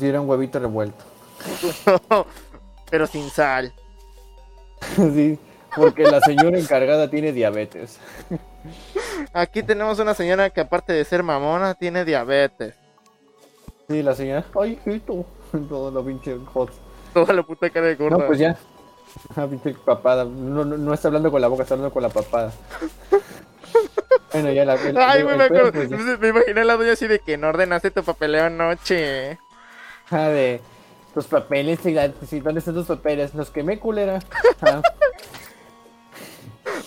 [0.00, 1.04] Era un huevito revuelto.
[2.90, 3.72] Pero sin sal.
[4.96, 5.38] sí,
[5.76, 8.00] porque la señora encargada tiene diabetes.
[9.32, 12.74] Aquí tenemos una señora que aparte de ser mamona, tiene diabetes.
[13.88, 15.24] Sí, la señora, ay, hijito,
[15.68, 16.72] todo lo pinche hot.
[17.14, 18.18] Toda la puta cara de gorda.
[18.18, 18.58] No, pues ya.
[19.36, 20.24] Ah, pinche papada.
[20.24, 22.52] No, no, no está hablando con la boca, está hablando con la papada.
[24.32, 24.74] bueno, ya la.
[24.74, 25.96] el- Ay, güey, me, acuerdo- pues, ya.
[25.96, 29.38] me imaginé la doña así de que no ordenaste tu papeleo anoche.
[30.10, 30.60] Ah, de
[31.14, 33.34] tus papeles, y la- ¿dónde están tus papeles?
[33.34, 34.20] Los quemé, culera.
[34.62, 34.82] Ah,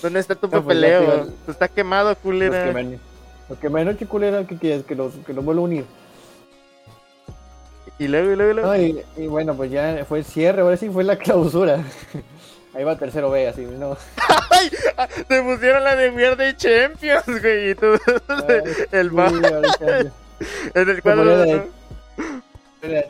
[0.02, 1.02] ¿Dónde está tu No, pues, papeleo?
[1.18, 1.34] ya, tío.
[1.52, 2.66] Está quemado, los culera.
[2.66, 3.00] quemé.
[3.50, 4.46] Los quemé anoche, culera.
[4.46, 4.86] ¿Qué quieres?
[4.86, 5.86] Que los, que los vuelvo a unir.
[8.00, 8.70] Y luego, y luego, y luego.
[8.70, 11.84] No, y, y bueno, pues ya fue el cierre, ahora sí fue la clausura.
[12.74, 13.98] Ahí va tercero B, así, ¿no?
[14.52, 14.72] ¡Ay!
[14.98, 17.72] Ah, Te pusieron la de Weird Champions, güey.
[17.72, 17.88] Y tú,
[18.92, 19.28] el va
[20.74, 21.38] en el cuadro.
[21.38, 21.70] de-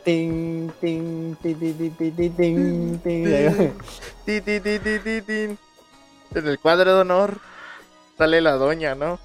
[0.04, 3.72] ting, ting, ti, ti, ti, ti, ti, ting, ting.
[4.24, 5.58] Ti, ti, ti, ti, ti, tin.
[6.34, 7.38] En el cuadro de honor
[8.18, 9.20] sale la doña, ¿no?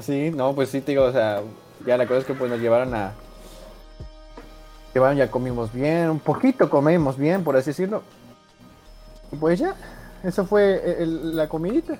[0.00, 1.42] Sí, no, pues sí, te digo, o sea,
[1.84, 3.12] ya la cosa es que pues nos llevaron a...
[4.94, 8.02] Llevaron, ya comimos bien, un poquito comimos bien, por así decirlo.
[9.30, 9.74] Y pues ya,
[10.24, 11.98] eso fue el- el- la comidita.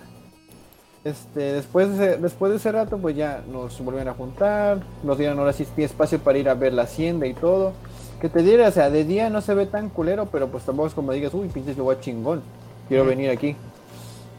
[1.04, 5.16] Este, después de, ese- después de ese rato, pues ya nos volvieron a juntar, nos
[5.18, 7.72] dieron ahora sí espacio para ir a ver la hacienda y todo.
[8.20, 10.88] Que te diera, o sea, de día no se ve tan culero, pero pues tampoco
[10.88, 12.42] es como digas, uy, pinches lugar chingón,
[12.88, 13.54] quiero venir aquí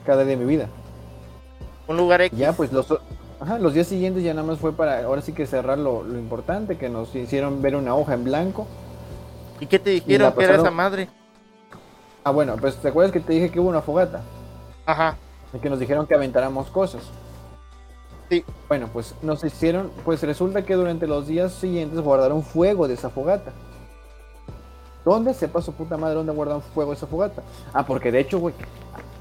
[0.05, 0.67] cada día de mi vida.
[1.87, 2.37] Un lugar X.
[2.37, 2.87] Ya, pues los,
[3.39, 6.17] ajá, los días siguientes ya nada más fue para, ahora sí que cerrar lo, lo
[6.17, 8.67] importante, que nos hicieron ver una hoja en blanco.
[9.59, 11.09] ¿Y qué te dijeron que era esa madre?
[12.23, 14.21] Ah, bueno, pues te acuerdas que te dije que hubo una fogata,
[14.85, 15.17] Ajá.
[15.53, 17.03] y que nos dijeron que aventáramos cosas.
[18.29, 18.45] Sí.
[18.67, 23.09] Bueno, pues nos hicieron, pues resulta que durante los días siguientes guardaron fuego de esa
[23.09, 23.51] fogata.
[25.03, 25.33] ¿Dónde?
[25.33, 27.41] Sepa su puta madre dónde guardaron fuego de esa fogata.
[27.73, 28.53] Ah, porque de hecho, güey,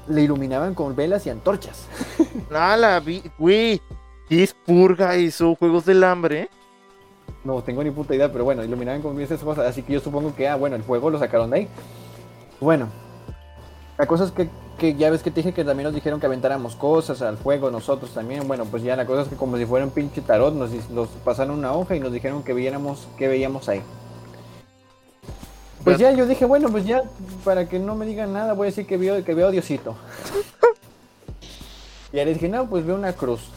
[0.07, 1.87] le iluminaban con velas y antorchas.
[2.51, 3.81] La vi, güey.
[4.29, 6.49] ¿Qué es purga hizo Juegos del Hambre?
[7.43, 9.65] No tengo ni puta idea, pero bueno, iluminaban con esas cosas.
[9.65, 11.67] Así que yo supongo que, ah, bueno, el fuego lo sacaron de ahí.
[12.61, 12.89] Bueno,
[13.97, 14.47] la cosa es que,
[14.77, 17.71] que ya ves que te dije que también nos dijeron que aventáramos cosas al fuego
[17.71, 18.47] nosotros también.
[18.47, 21.09] Bueno, pues ya la cosa es que como si fuera un pinche tarot, nos, nos
[21.25, 23.81] pasaron una hoja y nos dijeron que viéramos qué veíamos ahí.
[25.83, 27.01] Pues ya yo dije, bueno, pues ya,
[27.43, 29.95] para que no me digan nada, voy a decir que veo, que veo Diosito.
[32.13, 33.49] y ya les dije, no, pues veo una cruz.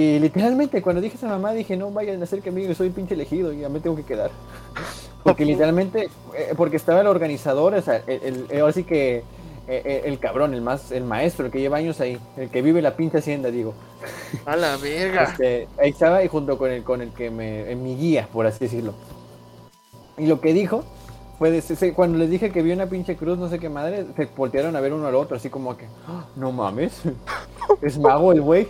[0.00, 3.12] Y literalmente cuando dije esa mamá dije, no vayan a hacer que me soy pinche
[3.14, 4.30] elegido y ya me tengo que quedar.
[5.22, 9.22] Porque literalmente, eh, porque estaba el organizador, o sea, el, el- ahora sí que eh,
[9.68, 12.80] eh, el cabrón, el más, el maestro, el que lleva años ahí, el que vive
[12.80, 13.74] la pinche hacienda, digo.
[14.46, 15.24] A la verga.
[15.24, 18.46] Este, ahí estaba y junto con el, con el que me, en mi guía, por
[18.46, 18.94] así decirlo.
[20.16, 20.84] Y lo que dijo
[21.38, 24.24] ser, sí, cuando les dije que vi una pinche cruz, no sé qué madre, se
[24.34, 27.02] voltearon a ver uno al otro, así como que, "Ah, no mames,
[27.82, 28.68] es mago el güey.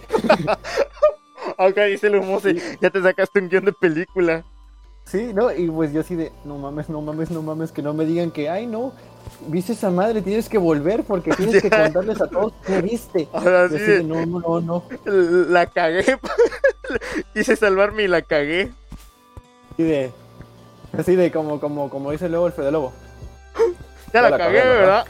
[1.58, 4.44] Acá dice el humose, ya te sacaste un guion de película.
[5.04, 7.92] Sí, no, y pues yo así de, no mames, no mames, no mames, que no
[7.94, 8.92] me digan que, ay, no,
[9.48, 13.28] viste esa madre, tienes que volver porque tienes que contarles a todos que viste.
[13.32, 16.16] Ahora sí, de- no, no, no, la cagué.
[17.34, 18.70] Quise salvarme y la cagué.
[19.72, 20.12] Así de,
[20.96, 22.92] así de como, como, como dice luego el Fede Lobo.
[23.56, 23.64] Ya
[24.14, 25.06] Ya la la cagué, cagué, ¿verdad?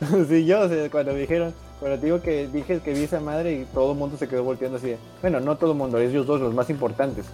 [0.28, 3.64] sí, yo, o sea, cuando dijeron, te digo que dije que vi esa madre y
[3.72, 6.40] todo el mundo se quedó volteando así de, bueno, no todo el mundo, ellos dos,
[6.40, 7.26] los más importantes.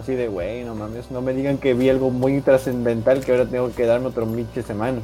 [0.00, 3.46] Así de, güey, no mames, no me digan que vi algo muy trascendental que ahora
[3.46, 5.00] tengo que darme otro pinche semana.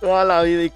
[0.00, 0.64] Toda la vida.
[0.64, 0.72] ¿Y,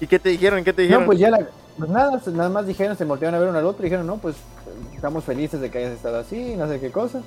[0.00, 0.64] ¿y qué te dijeron?
[0.64, 1.02] ¿Qué te dijeron?
[1.02, 1.46] No, pues ya la,
[1.78, 4.06] pues nada, se- nada más dijeron, se voltearon a ver uno al otro y dijeron,
[4.06, 4.36] no, pues
[4.94, 7.20] estamos felices de que hayas estado así, no sé qué cosa.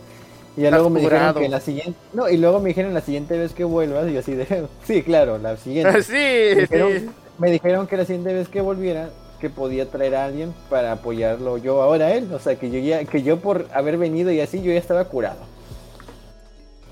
[0.57, 3.37] Y ya luego me dijeron que la siguiente, no, y luego me dijeron la siguiente
[3.37, 6.01] vez que vuelvas, y yo así de, sí, claro, la siguiente.
[6.03, 7.09] sí, dijeron, sí.
[7.39, 9.09] Me dijeron que la siguiente vez que volviera,
[9.39, 12.31] que podía traer a alguien para apoyarlo yo ahora a él.
[12.33, 15.05] O sea, que yo ya, que yo por haber venido y así, yo ya estaba
[15.05, 15.39] curado.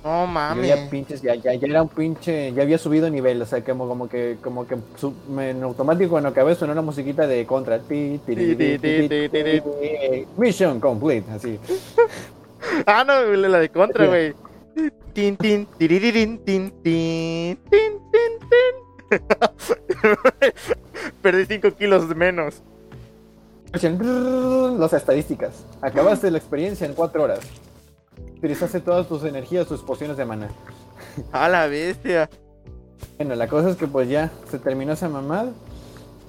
[0.04, 0.68] No Yo mames.
[0.68, 3.86] ya pinches, ya, ya, ya era un pinche, ya había subido nivel, o sea, como,
[3.90, 4.78] como que, como que
[5.38, 7.80] en automático cuando acabé sonó una musiquita de contra.
[7.80, 11.60] Ti, ti, ti, ti, ti, ti, ti, ti, Mission complete, así.
[12.86, 14.34] Ah, no, la de contra, güey.
[15.14, 18.87] Tin, tin, tiriririn, tin, tin, tin, tin, tin.
[21.22, 22.62] Perdí 5 kilos de menos.
[24.80, 25.66] Las estadísticas.
[25.82, 27.40] Acabaste la experiencia en cuatro horas.
[28.38, 30.50] Utilizaste todas tus energías, tus pociones de mana.
[31.32, 32.30] A la bestia.
[33.18, 35.52] Bueno, la cosa es que pues ya se terminó esa mamada.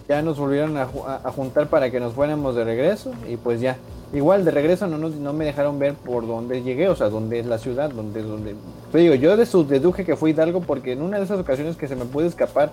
[0.09, 3.13] Ya nos volvieron a, ju- a- a juntar para que nos fuéramos de regreso.
[3.29, 3.77] Y pues ya.
[4.13, 7.47] Igual de regreso no, no me dejaron ver por dónde llegué, o sea, dónde es
[7.47, 8.55] la ciudad, dónde, dónde.
[8.91, 11.77] Te digo, yo de su deduje que fui Hidalgo porque en una de esas ocasiones
[11.77, 12.73] que se me pude escapar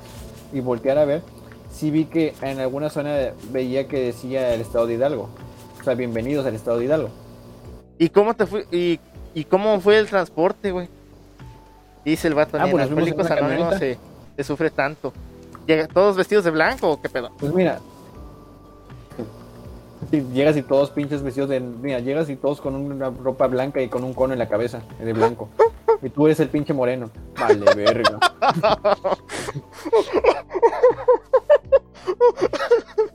[0.54, 1.24] y voltear a ver,
[1.70, 5.28] sí vi que en alguna zona veía que decía el estado de Hidalgo.
[5.80, 7.10] O sea, bienvenidos al estado de Hidalgo.
[7.98, 8.64] ¿Y cómo te fui?
[8.72, 9.00] ¿Y,
[9.34, 10.88] y cómo fue el transporte, güey?
[12.06, 13.98] Dice el vato, Ah, pues en una Anónimos se,
[14.38, 15.12] se sufre tanto.
[15.94, 17.32] ¿Todos vestidos de blanco o qué pedo?
[17.38, 17.80] Pues mira.
[20.34, 21.60] Llegas y todos pinches vestidos de.
[21.60, 24.82] Mira, llegas y todos con una ropa blanca y con un cono en la cabeza,
[25.00, 25.50] de blanco.
[26.02, 27.10] Y tú eres el pinche moreno.
[27.40, 28.20] Vale, verga.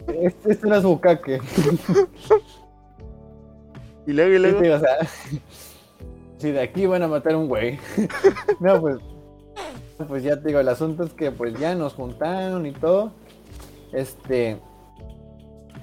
[0.09, 1.41] Este, este era su caque.
[4.07, 4.61] Y luego, y luego.
[4.61, 4.97] Sí, o sea.
[6.39, 7.79] Si de aquí van a matar a un güey.
[8.61, 8.99] No, pues.
[10.09, 13.13] Pues ya te digo, el asunto es que pues ya nos juntaron y todo.
[13.93, 14.59] Este.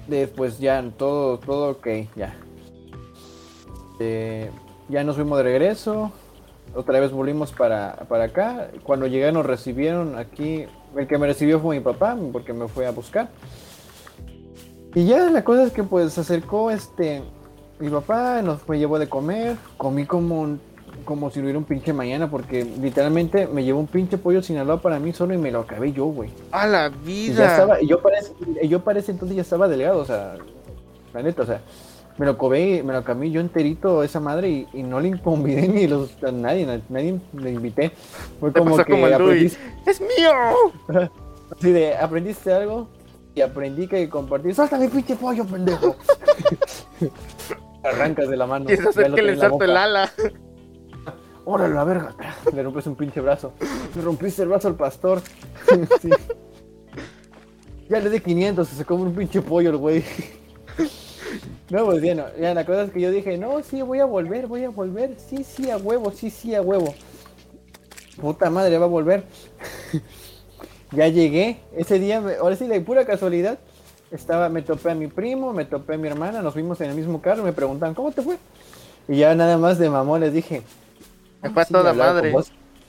[0.08, 1.86] Después ya todo, todo ok,
[2.16, 2.34] ya.
[4.00, 4.50] Eh,
[4.88, 6.10] ya nos fuimos de regreso.
[6.74, 8.70] Otra vez volvimos para, para acá.
[8.82, 10.66] Cuando llegué nos recibieron aquí.
[10.96, 13.28] El que me recibió fue mi papá, porque me fue a buscar.
[14.94, 17.22] Y ya la cosa es que pues se acercó este
[17.78, 20.60] mi papá, nos me llevó de comer, comí como un-
[21.08, 24.82] como si no hubiera un pinche mañana, porque literalmente me llevó un pinche pollo Sinaloa
[24.82, 26.28] para mí solo y me lo acabé yo, güey.
[26.52, 27.50] A la Y ya vida.
[27.50, 28.32] estaba, y yo parece,
[28.68, 30.34] yo parece entonces ya estaba delgado, o sea,
[31.14, 31.62] la neta, o sea,
[32.18, 35.66] me lo comí, me lo comí yo enterito esa madre y, y no le convidé
[35.66, 37.90] ni los, a nadie, a nadie le invité.
[38.38, 40.30] Fue como que como aprendiste, ¡Es mío!
[41.56, 42.86] así de, aprendiste algo
[43.34, 45.96] y aprendí que compartir, ¡Suelta mi pinche pollo, pendejo!
[47.82, 48.68] Arrancas de la mano.
[48.68, 50.12] Hacer lo que le salte el ala.
[51.50, 52.14] ¡Órale, la verga!
[52.52, 53.54] Le rompes un pinche brazo.
[53.96, 55.22] Le rompiste el brazo al pastor.
[56.02, 56.10] Sí.
[57.88, 60.04] Ya le di 500, se come un pinche pollo el güey.
[61.70, 62.24] No, pues no.
[62.38, 65.16] Ya la cosa es que yo dije, no, sí, voy a volver, voy a volver.
[65.18, 66.94] Sí, sí, a huevo, sí, sí, a huevo.
[68.20, 69.24] Puta madre, va a volver.
[70.92, 71.60] ya llegué.
[71.74, 73.58] Ese día, ahora sí, de pura casualidad,
[74.10, 76.96] estaba, me topé a mi primo, me topé a mi hermana, nos fuimos en el
[76.96, 78.36] mismo carro, me preguntaban, ¿cómo te fue?
[79.08, 80.62] Y ya nada más de mamón les dije,
[81.42, 82.32] Me fue a Sí, toda madre.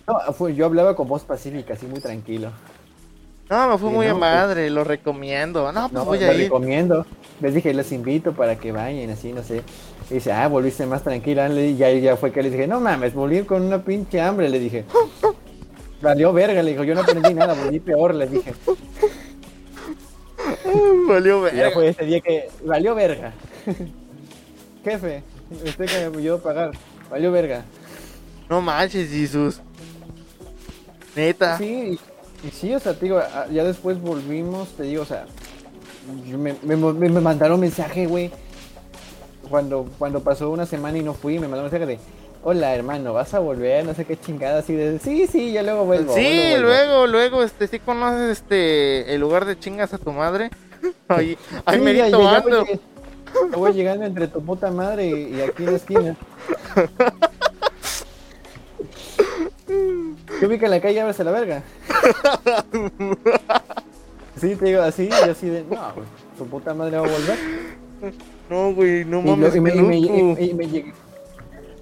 [0.07, 2.51] No, fue- yo hablaba con voz pacífica, así muy tranquilo.
[3.49, 5.71] No, me fue Sí, muy no, a madre, lo recomiendo.
[5.71, 6.39] No, pues No, voy les a ir.
[6.43, 7.05] recomiendo.
[7.41, 9.61] Les dije, les invito para que vayan, así, no sé.
[10.09, 11.49] Y dice, ah, volviste más tranquila.
[11.49, 14.59] Y ya, ya fue que le dije, no mames, volví con una pinche hambre, le
[14.59, 14.85] dije.
[16.01, 18.53] Valió verga, le dijo, yo no aprendí nada, volví peor, le dije.
[21.07, 21.71] Valió Y ya verga.
[21.71, 23.33] fue ese día que, valió verga.
[24.83, 25.23] Jefe,
[25.65, 26.71] usted que me ayudó a pagar,
[27.09, 27.63] valió verga.
[28.49, 29.61] No manches, Jesús.
[31.15, 31.57] Neta.
[31.57, 31.99] Sí,
[32.43, 35.25] y, sí, o sea, te digo, a- ya después volvimos, te digo, o sea,
[36.37, 38.31] me, me, me- me mandaron mensaje, güey.
[39.49, 41.99] Cuando, cuando pasó una semana y no fui, me mandaron mensaje de,
[42.43, 43.83] hola hermano, ¿vas a volver?
[43.85, 46.13] No sé qué chingada, así de, sí, sí, yo luego vuelvo.
[46.15, 50.49] Sí, luego, luego, este, sí conoces este, el lugar de chingas a tu madre.
[51.09, 52.65] Ahí, ahí Sí, merito ya- ya ando.
[52.65, 52.79] voy,
[53.51, 56.15] ya voy llegando entre tu puta madre y, y aquí en la esquina.
[60.39, 60.99] ¿Qué ubica en la calle?
[61.01, 61.63] Ábrese la verga.
[64.39, 66.05] Sí, te digo así, y así de, no, güey,
[66.37, 67.37] tu puta madre va a volver.
[68.49, 70.41] No, güey, no mames, lo- y me, qué y me- loco.
[70.41, 70.93] y- y me llegué.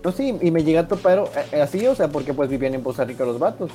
[0.03, 2.81] No, sí, y me llegué a topar eh, así, o sea, porque pues vivían en
[2.81, 3.69] Poza Rica los vatos.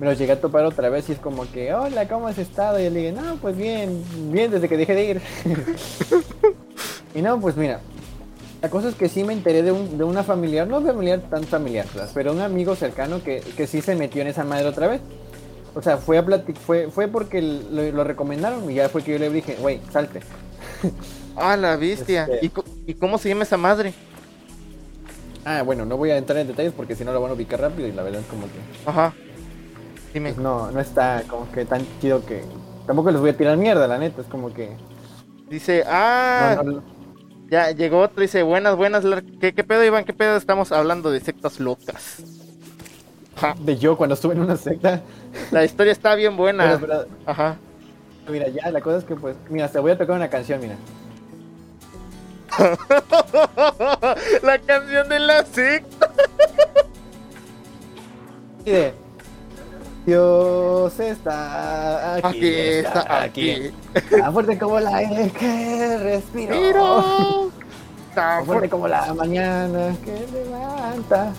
[0.00, 2.78] Me los llegué a topar otra vez y es como que, hola, ¿cómo has estado?
[2.78, 5.20] Y yo le dije, no, pues bien, bien, desde que dejé de ir.
[7.14, 7.80] y no, pues mira,
[8.66, 11.44] la cosa es que sí me enteré de, un- de una familiar, no familiar tan
[11.44, 15.00] familiar, pero un amigo cercano que, que sí se metió en esa madre otra vez.
[15.76, 19.12] O sea, fue a platic fue, fue porque lo, lo recomendaron y ya fue que
[19.12, 20.20] yo le dije, güey, salte.
[21.38, 22.24] Ah, la bestia.
[22.24, 23.92] Este- ¿Y, ¿Y cómo se llama esa madre?
[25.44, 27.60] Ah, bueno, no voy a entrar en detalles porque si no lo van a ubicar
[27.60, 28.58] rápido y la verdad es como que
[28.90, 29.12] Ajá.
[30.14, 30.30] Dime.
[30.32, 32.42] pues, no, no está como que tan chido que
[32.86, 34.70] tampoco les voy a tirar mierda, la neta, es como que
[35.50, 36.95] Dice, ah, no, no,
[37.50, 39.04] ya llegó otro, dice, buenas, buenas,
[39.40, 40.04] ¿qué, qué pedo, Iván?
[40.04, 40.36] ¿Qué pedo?
[40.36, 42.18] Estamos hablando de sectas locas.
[43.36, 43.54] Ajá.
[43.60, 45.02] de yo cuando estuve en una secta.
[45.50, 46.78] La historia está bien Pero, buena.
[46.80, 47.56] pero, Ajá.
[48.30, 50.76] mira, ya la cosa es que pues, mira, te voy a tocar una canción, mira.
[54.42, 56.10] la canción de la secta.
[60.06, 63.70] Dios está aquí, Aquí está, aquí.
[64.10, 67.50] tan fuerte como el aire que respiro, Miro.
[68.14, 71.32] tan Tan fuerte como la mañana que levanta.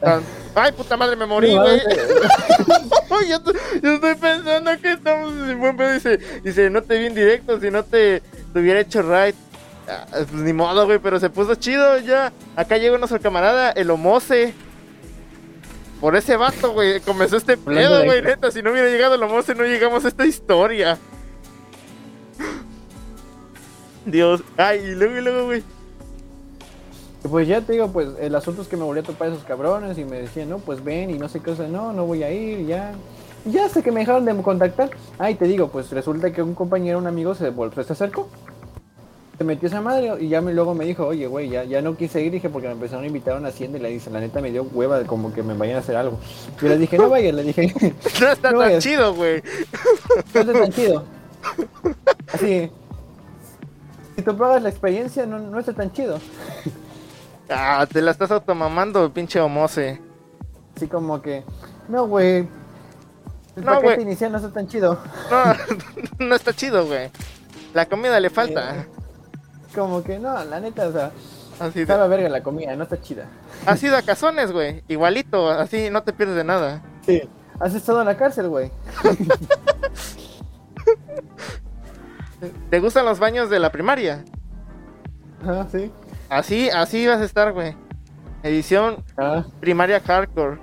[0.00, 0.22] Tan-
[0.54, 1.80] Ay, puta madre, me morí, güey.
[3.28, 5.92] Yo estoy pensando que estamos en buen pedo.
[5.94, 8.20] Dice, dice, no te vi en directo, si no te,
[8.52, 9.34] te hubiera hecho right.
[9.88, 12.32] Ah, pues ni modo, güey, pero se puso chido ya.
[12.54, 14.54] Acá llegó nuestro camarada, el Homose.
[16.04, 18.50] Por ese vato, güey, comenzó este pedo, güey, neta.
[18.50, 20.98] Si no hubiera llegado el Homose, no llegamos a esta historia.
[24.04, 24.42] Dios.
[24.58, 25.62] Ay, y luego, y luego, güey.
[27.22, 29.96] Pues ya te digo, pues el asunto es que me volví a topar esos cabrones
[29.96, 32.22] y me decían, no, pues ven y no sé qué, o sea, no, no voy
[32.22, 32.92] a ir, ya.
[33.46, 34.90] Y ya hasta que me dejaron de contactar.
[35.18, 38.28] Ay, te digo, pues resulta que un compañero, un amigo se, vol- se acercó.
[39.36, 41.96] Se metió esa madre y ya me, luego me dijo, oye, güey, ya, ya no
[41.96, 44.20] quise ir, dije, porque me empezaron a invitar a una hacienda y le dice, la
[44.20, 46.20] neta me dio hueva de como que me vayan a hacer algo.
[46.62, 47.74] Yo le dije, no vayas, le dije,
[48.20, 48.84] No está No tan vayas.
[48.84, 49.42] chido, güey.
[50.34, 51.04] no es tan chido.
[52.32, 52.70] Así,
[54.16, 56.20] si tú pagas la experiencia, no, no está tan chido.
[57.50, 60.00] Ah, te la estás automamando, pinche Homose.
[60.76, 61.42] Así como que,
[61.88, 62.46] no, güey.
[63.56, 64.98] El No, paquete inicial no está tan chido.
[65.30, 67.10] No, no está chido, güey.
[67.72, 68.86] La comida le falta.
[69.74, 71.10] Como que, no, la neta, o sea,
[71.58, 73.26] Así de- verga la comida, no está chida.
[73.66, 74.82] Has ido a cazones, güey.
[74.88, 76.82] Igualito, así no te pierdes de nada.
[77.06, 77.22] Sí.
[77.60, 78.70] Has estado en la cárcel, güey.
[82.70, 84.24] ¿Te gustan los baños de la primaria?
[85.46, 85.90] Ah, sí.
[86.28, 87.74] Así, así vas a estar, güey.
[88.42, 90.58] Edición Ah, primaria hardcore.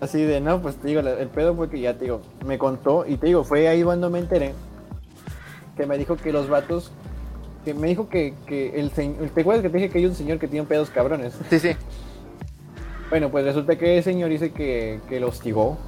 [0.00, 3.04] así de, no, pues te digo, el pedo fue que ya te digo, me contó
[3.06, 4.54] y te digo, fue ahí cuando me enteré
[5.76, 6.90] que me dijo que los vatos,
[7.64, 10.14] que me dijo que, que el señor, ¿te acuerdas que te dije que hay un
[10.14, 11.34] señor que tiene pedos cabrones?
[11.50, 11.76] Sí, sí.
[13.10, 15.78] Bueno, pues resulta que el señor dice que, que lo hostigó,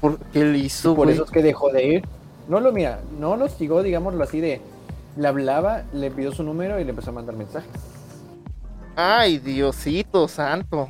[0.00, 1.10] ¿Por qué le hizo, por güey?
[1.10, 2.04] eso es que dejó de ir.
[2.48, 4.60] No lo, mira, no lo hostigó, digámoslo así, de,
[5.16, 7.70] le hablaba, le pidió su número y le empezó a mandar mensajes.
[8.94, 10.88] Ay, Diosito santo.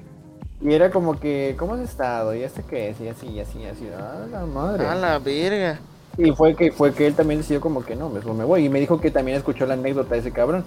[0.60, 2.34] Y era como que, ¿cómo has estado?
[2.34, 3.88] Y este qué es, y así, y así, y así.
[3.96, 4.86] Ah, la madre.
[4.86, 5.80] A la verga.
[6.18, 8.64] Y fue que fue que él también decidió como que no, mejor me voy.
[8.64, 10.64] Y me dijo que también escuchó la anécdota de ese cabrón.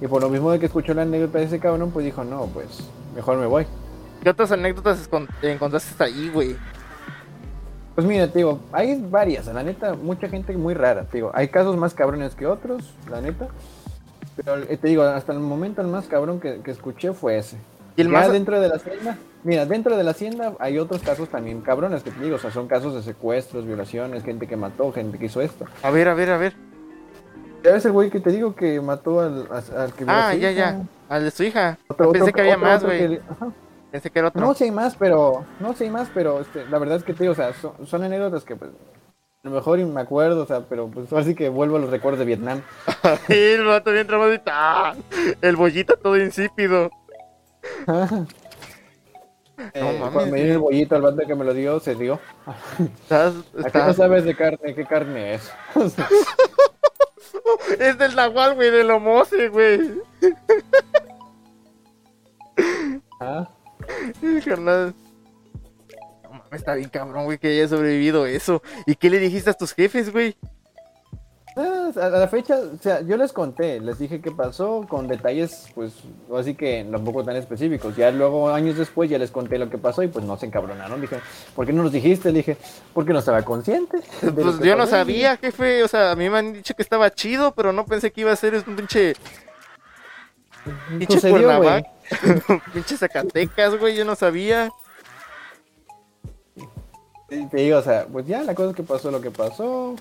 [0.00, 2.46] Y por lo mismo de que escuchó la anécdota de ese cabrón, pues dijo, no,
[2.46, 2.66] pues
[3.14, 3.66] mejor me voy.
[4.22, 5.08] ¿Qué otras anécdotas
[5.42, 6.56] encontraste ahí, güey?
[7.94, 11.30] Pues mira, te digo, hay varias, la neta, mucha gente muy rara, te digo.
[11.34, 13.48] Hay casos más cabrones que otros, la neta.
[14.36, 17.56] Pero eh, te digo, hasta el momento el más cabrón que, que escuché fue ese.
[17.96, 21.02] ¿Y el Ya más- dentro de la hacienda, mira, dentro de la hacienda hay otros
[21.02, 24.56] casos también cabrones que te digo, o sea, son casos de secuestros, violaciones, gente que
[24.56, 25.64] mató, gente que hizo esto.
[25.82, 26.54] A ver, a ver, a ver.
[27.64, 30.80] Ya ves el güey que te digo que mató al, al que Ah, ya, ya.
[31.08, 31.76] Al de su hija.
[31.88, 33.20] Otro- Pensé otro- que había otro- más, güey.
[33.90, 34.40] Pensé que era otro.
[34.40, 35.44] No, sí hay más, pero.
[35.58, 37.72] No, sí hay más, pero este, la verdad es que te digo, o sea, son,
[37.86, 38.70] son anécdotas que pues.
[39.44, 41.90] A lo mejor y me acuerdo, o sea, pero pues así que vuelvo a los
[41.90, 42.60] recuerdos de Vietnam.
[43.28, 44.50] el vato bien traumadito.
[44.52, 44.94] ¡Ah!
[45.40, 46.90] El bollito todo insípido.
[49.74, 50.12] Eh, mames.
[50.12, 52.20] cuando me dio el bollito al bando que me lo dio, se dio.
[53.02, 55.52] Estás, Aquí no estás- sabes de carne, qué carne es.
[57.78, 59.80] Es del nahual, güey, del homose, güey.
[63.20, 63.48] Ah,
[64.44, 64.94] Carnal.
[66.24, 68.62] No mames, está bien cabrón, güey, que haya sobrevivido eso.
[68.86, 70.36] ¿Y qué le dijiste a tus jefes, güey?
[71.60, 75.66] Ah, a la fecha, o sea, yo les conté, les dije qué pasó con detalles,
[75.74, 75.92] pues,
[76.32, 77.96] así que tampoco tan específicos.
[77.96, 81.00] Ya luego, años después, ya les conté lo que pasó y pues no se encabronaron.
[81.00, 81.18] Dije,
[81.56, 82.30] ¿por qué no nos dijiste?
[82.30, 82.56] Le dije,
[82.94, 83.98] porque no estaba consciente.
[84.20, 84.90] Pues yo no pasó".
[84.90, 85.82] sabía, jefe.
[85.82, 88.30] O sea, a mí me han dicho que estaba chido, pero no pensé que iba
[88.30, 89.14] a ser un pinche.
[90.96, 91.28] Pinche.
[91.28, 91.90] Cuernavaca.
[92.72, 93.96] pinche Zacatecas, güey.
[93.96, 94.70] Yo no sabía.
[97.28, 99.96] Te digo, o sea, pues ya la cosa es que pasó lo que pasó.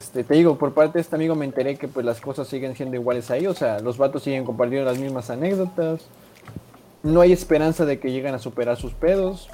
[0.00, 2.76] Este, te digo, por parte de este amigo me enteré que pues las cosas siguen
[2.76, 6.06] siendo iguales ahí, o sea, los vatos siguen compartiendo las mismas anécdotas.
[7.02, 9.48] No hay esperanza de que lleguen a superar sus pedos.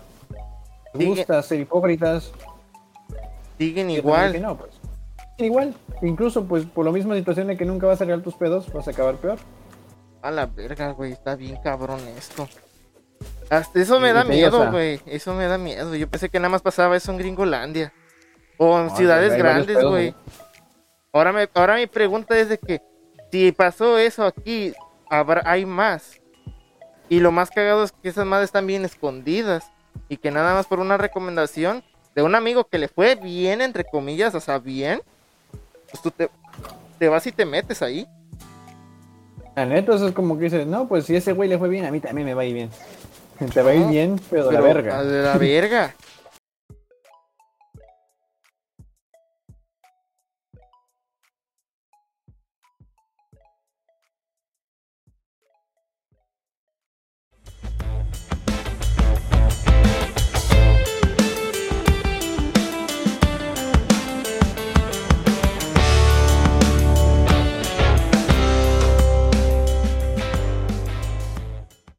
[0.92, 2.30] Me gusta ser hipócritas.
[3.58, 4.40] Siguen igual.
[4.40, 4.72] no, pues.
[5.38, 8.70] Igual, incluso pues por la misma situación de que nunca vas a arreglar tus pedos,
[8.72, 9.38] vas a acabar peor.
[10.20, 11.12] A la verga, güey.
[11.12, 12.48] Está bien cabrón esto.
[13.48, 15.00] Hasta eso me Y da miedo, güey.
[15.06, 15.94] Eso me da miedo.
[15.94, 17.92] Yo pensé que nada más pasaba eso en Gringolandia.
[18.58, 20.14] O en No, ciudades grandes, güey.
[21.12, 22.80] Ahora, me, ahora mi pregunta es de que
[23.30, 24.72] si pasó eso aquí,
[25.10, 26.20] habrá, hay más.
[27.08, 29.64] Y lo más cagado es que esas madres están bien escondidas.
[30.08, 31.82] Y que nada más por una recomendación
[32.14, 35.00] de un amigo que le fue bien, entre comillas, o sea, bien,
[35.90, 36.30] pues tú te,
[36.98, 38.06] te vas y te metes ahí.
[39.56, 41.84] La neta, eso es como que dices, no, pues si ese güey le fue bien,
[41.84, 42.70] a mí también me va a ir bien.
[43.52, 45.02] Te va a ir bien, pero de la verga.
[45.02, 45.94] De la verga.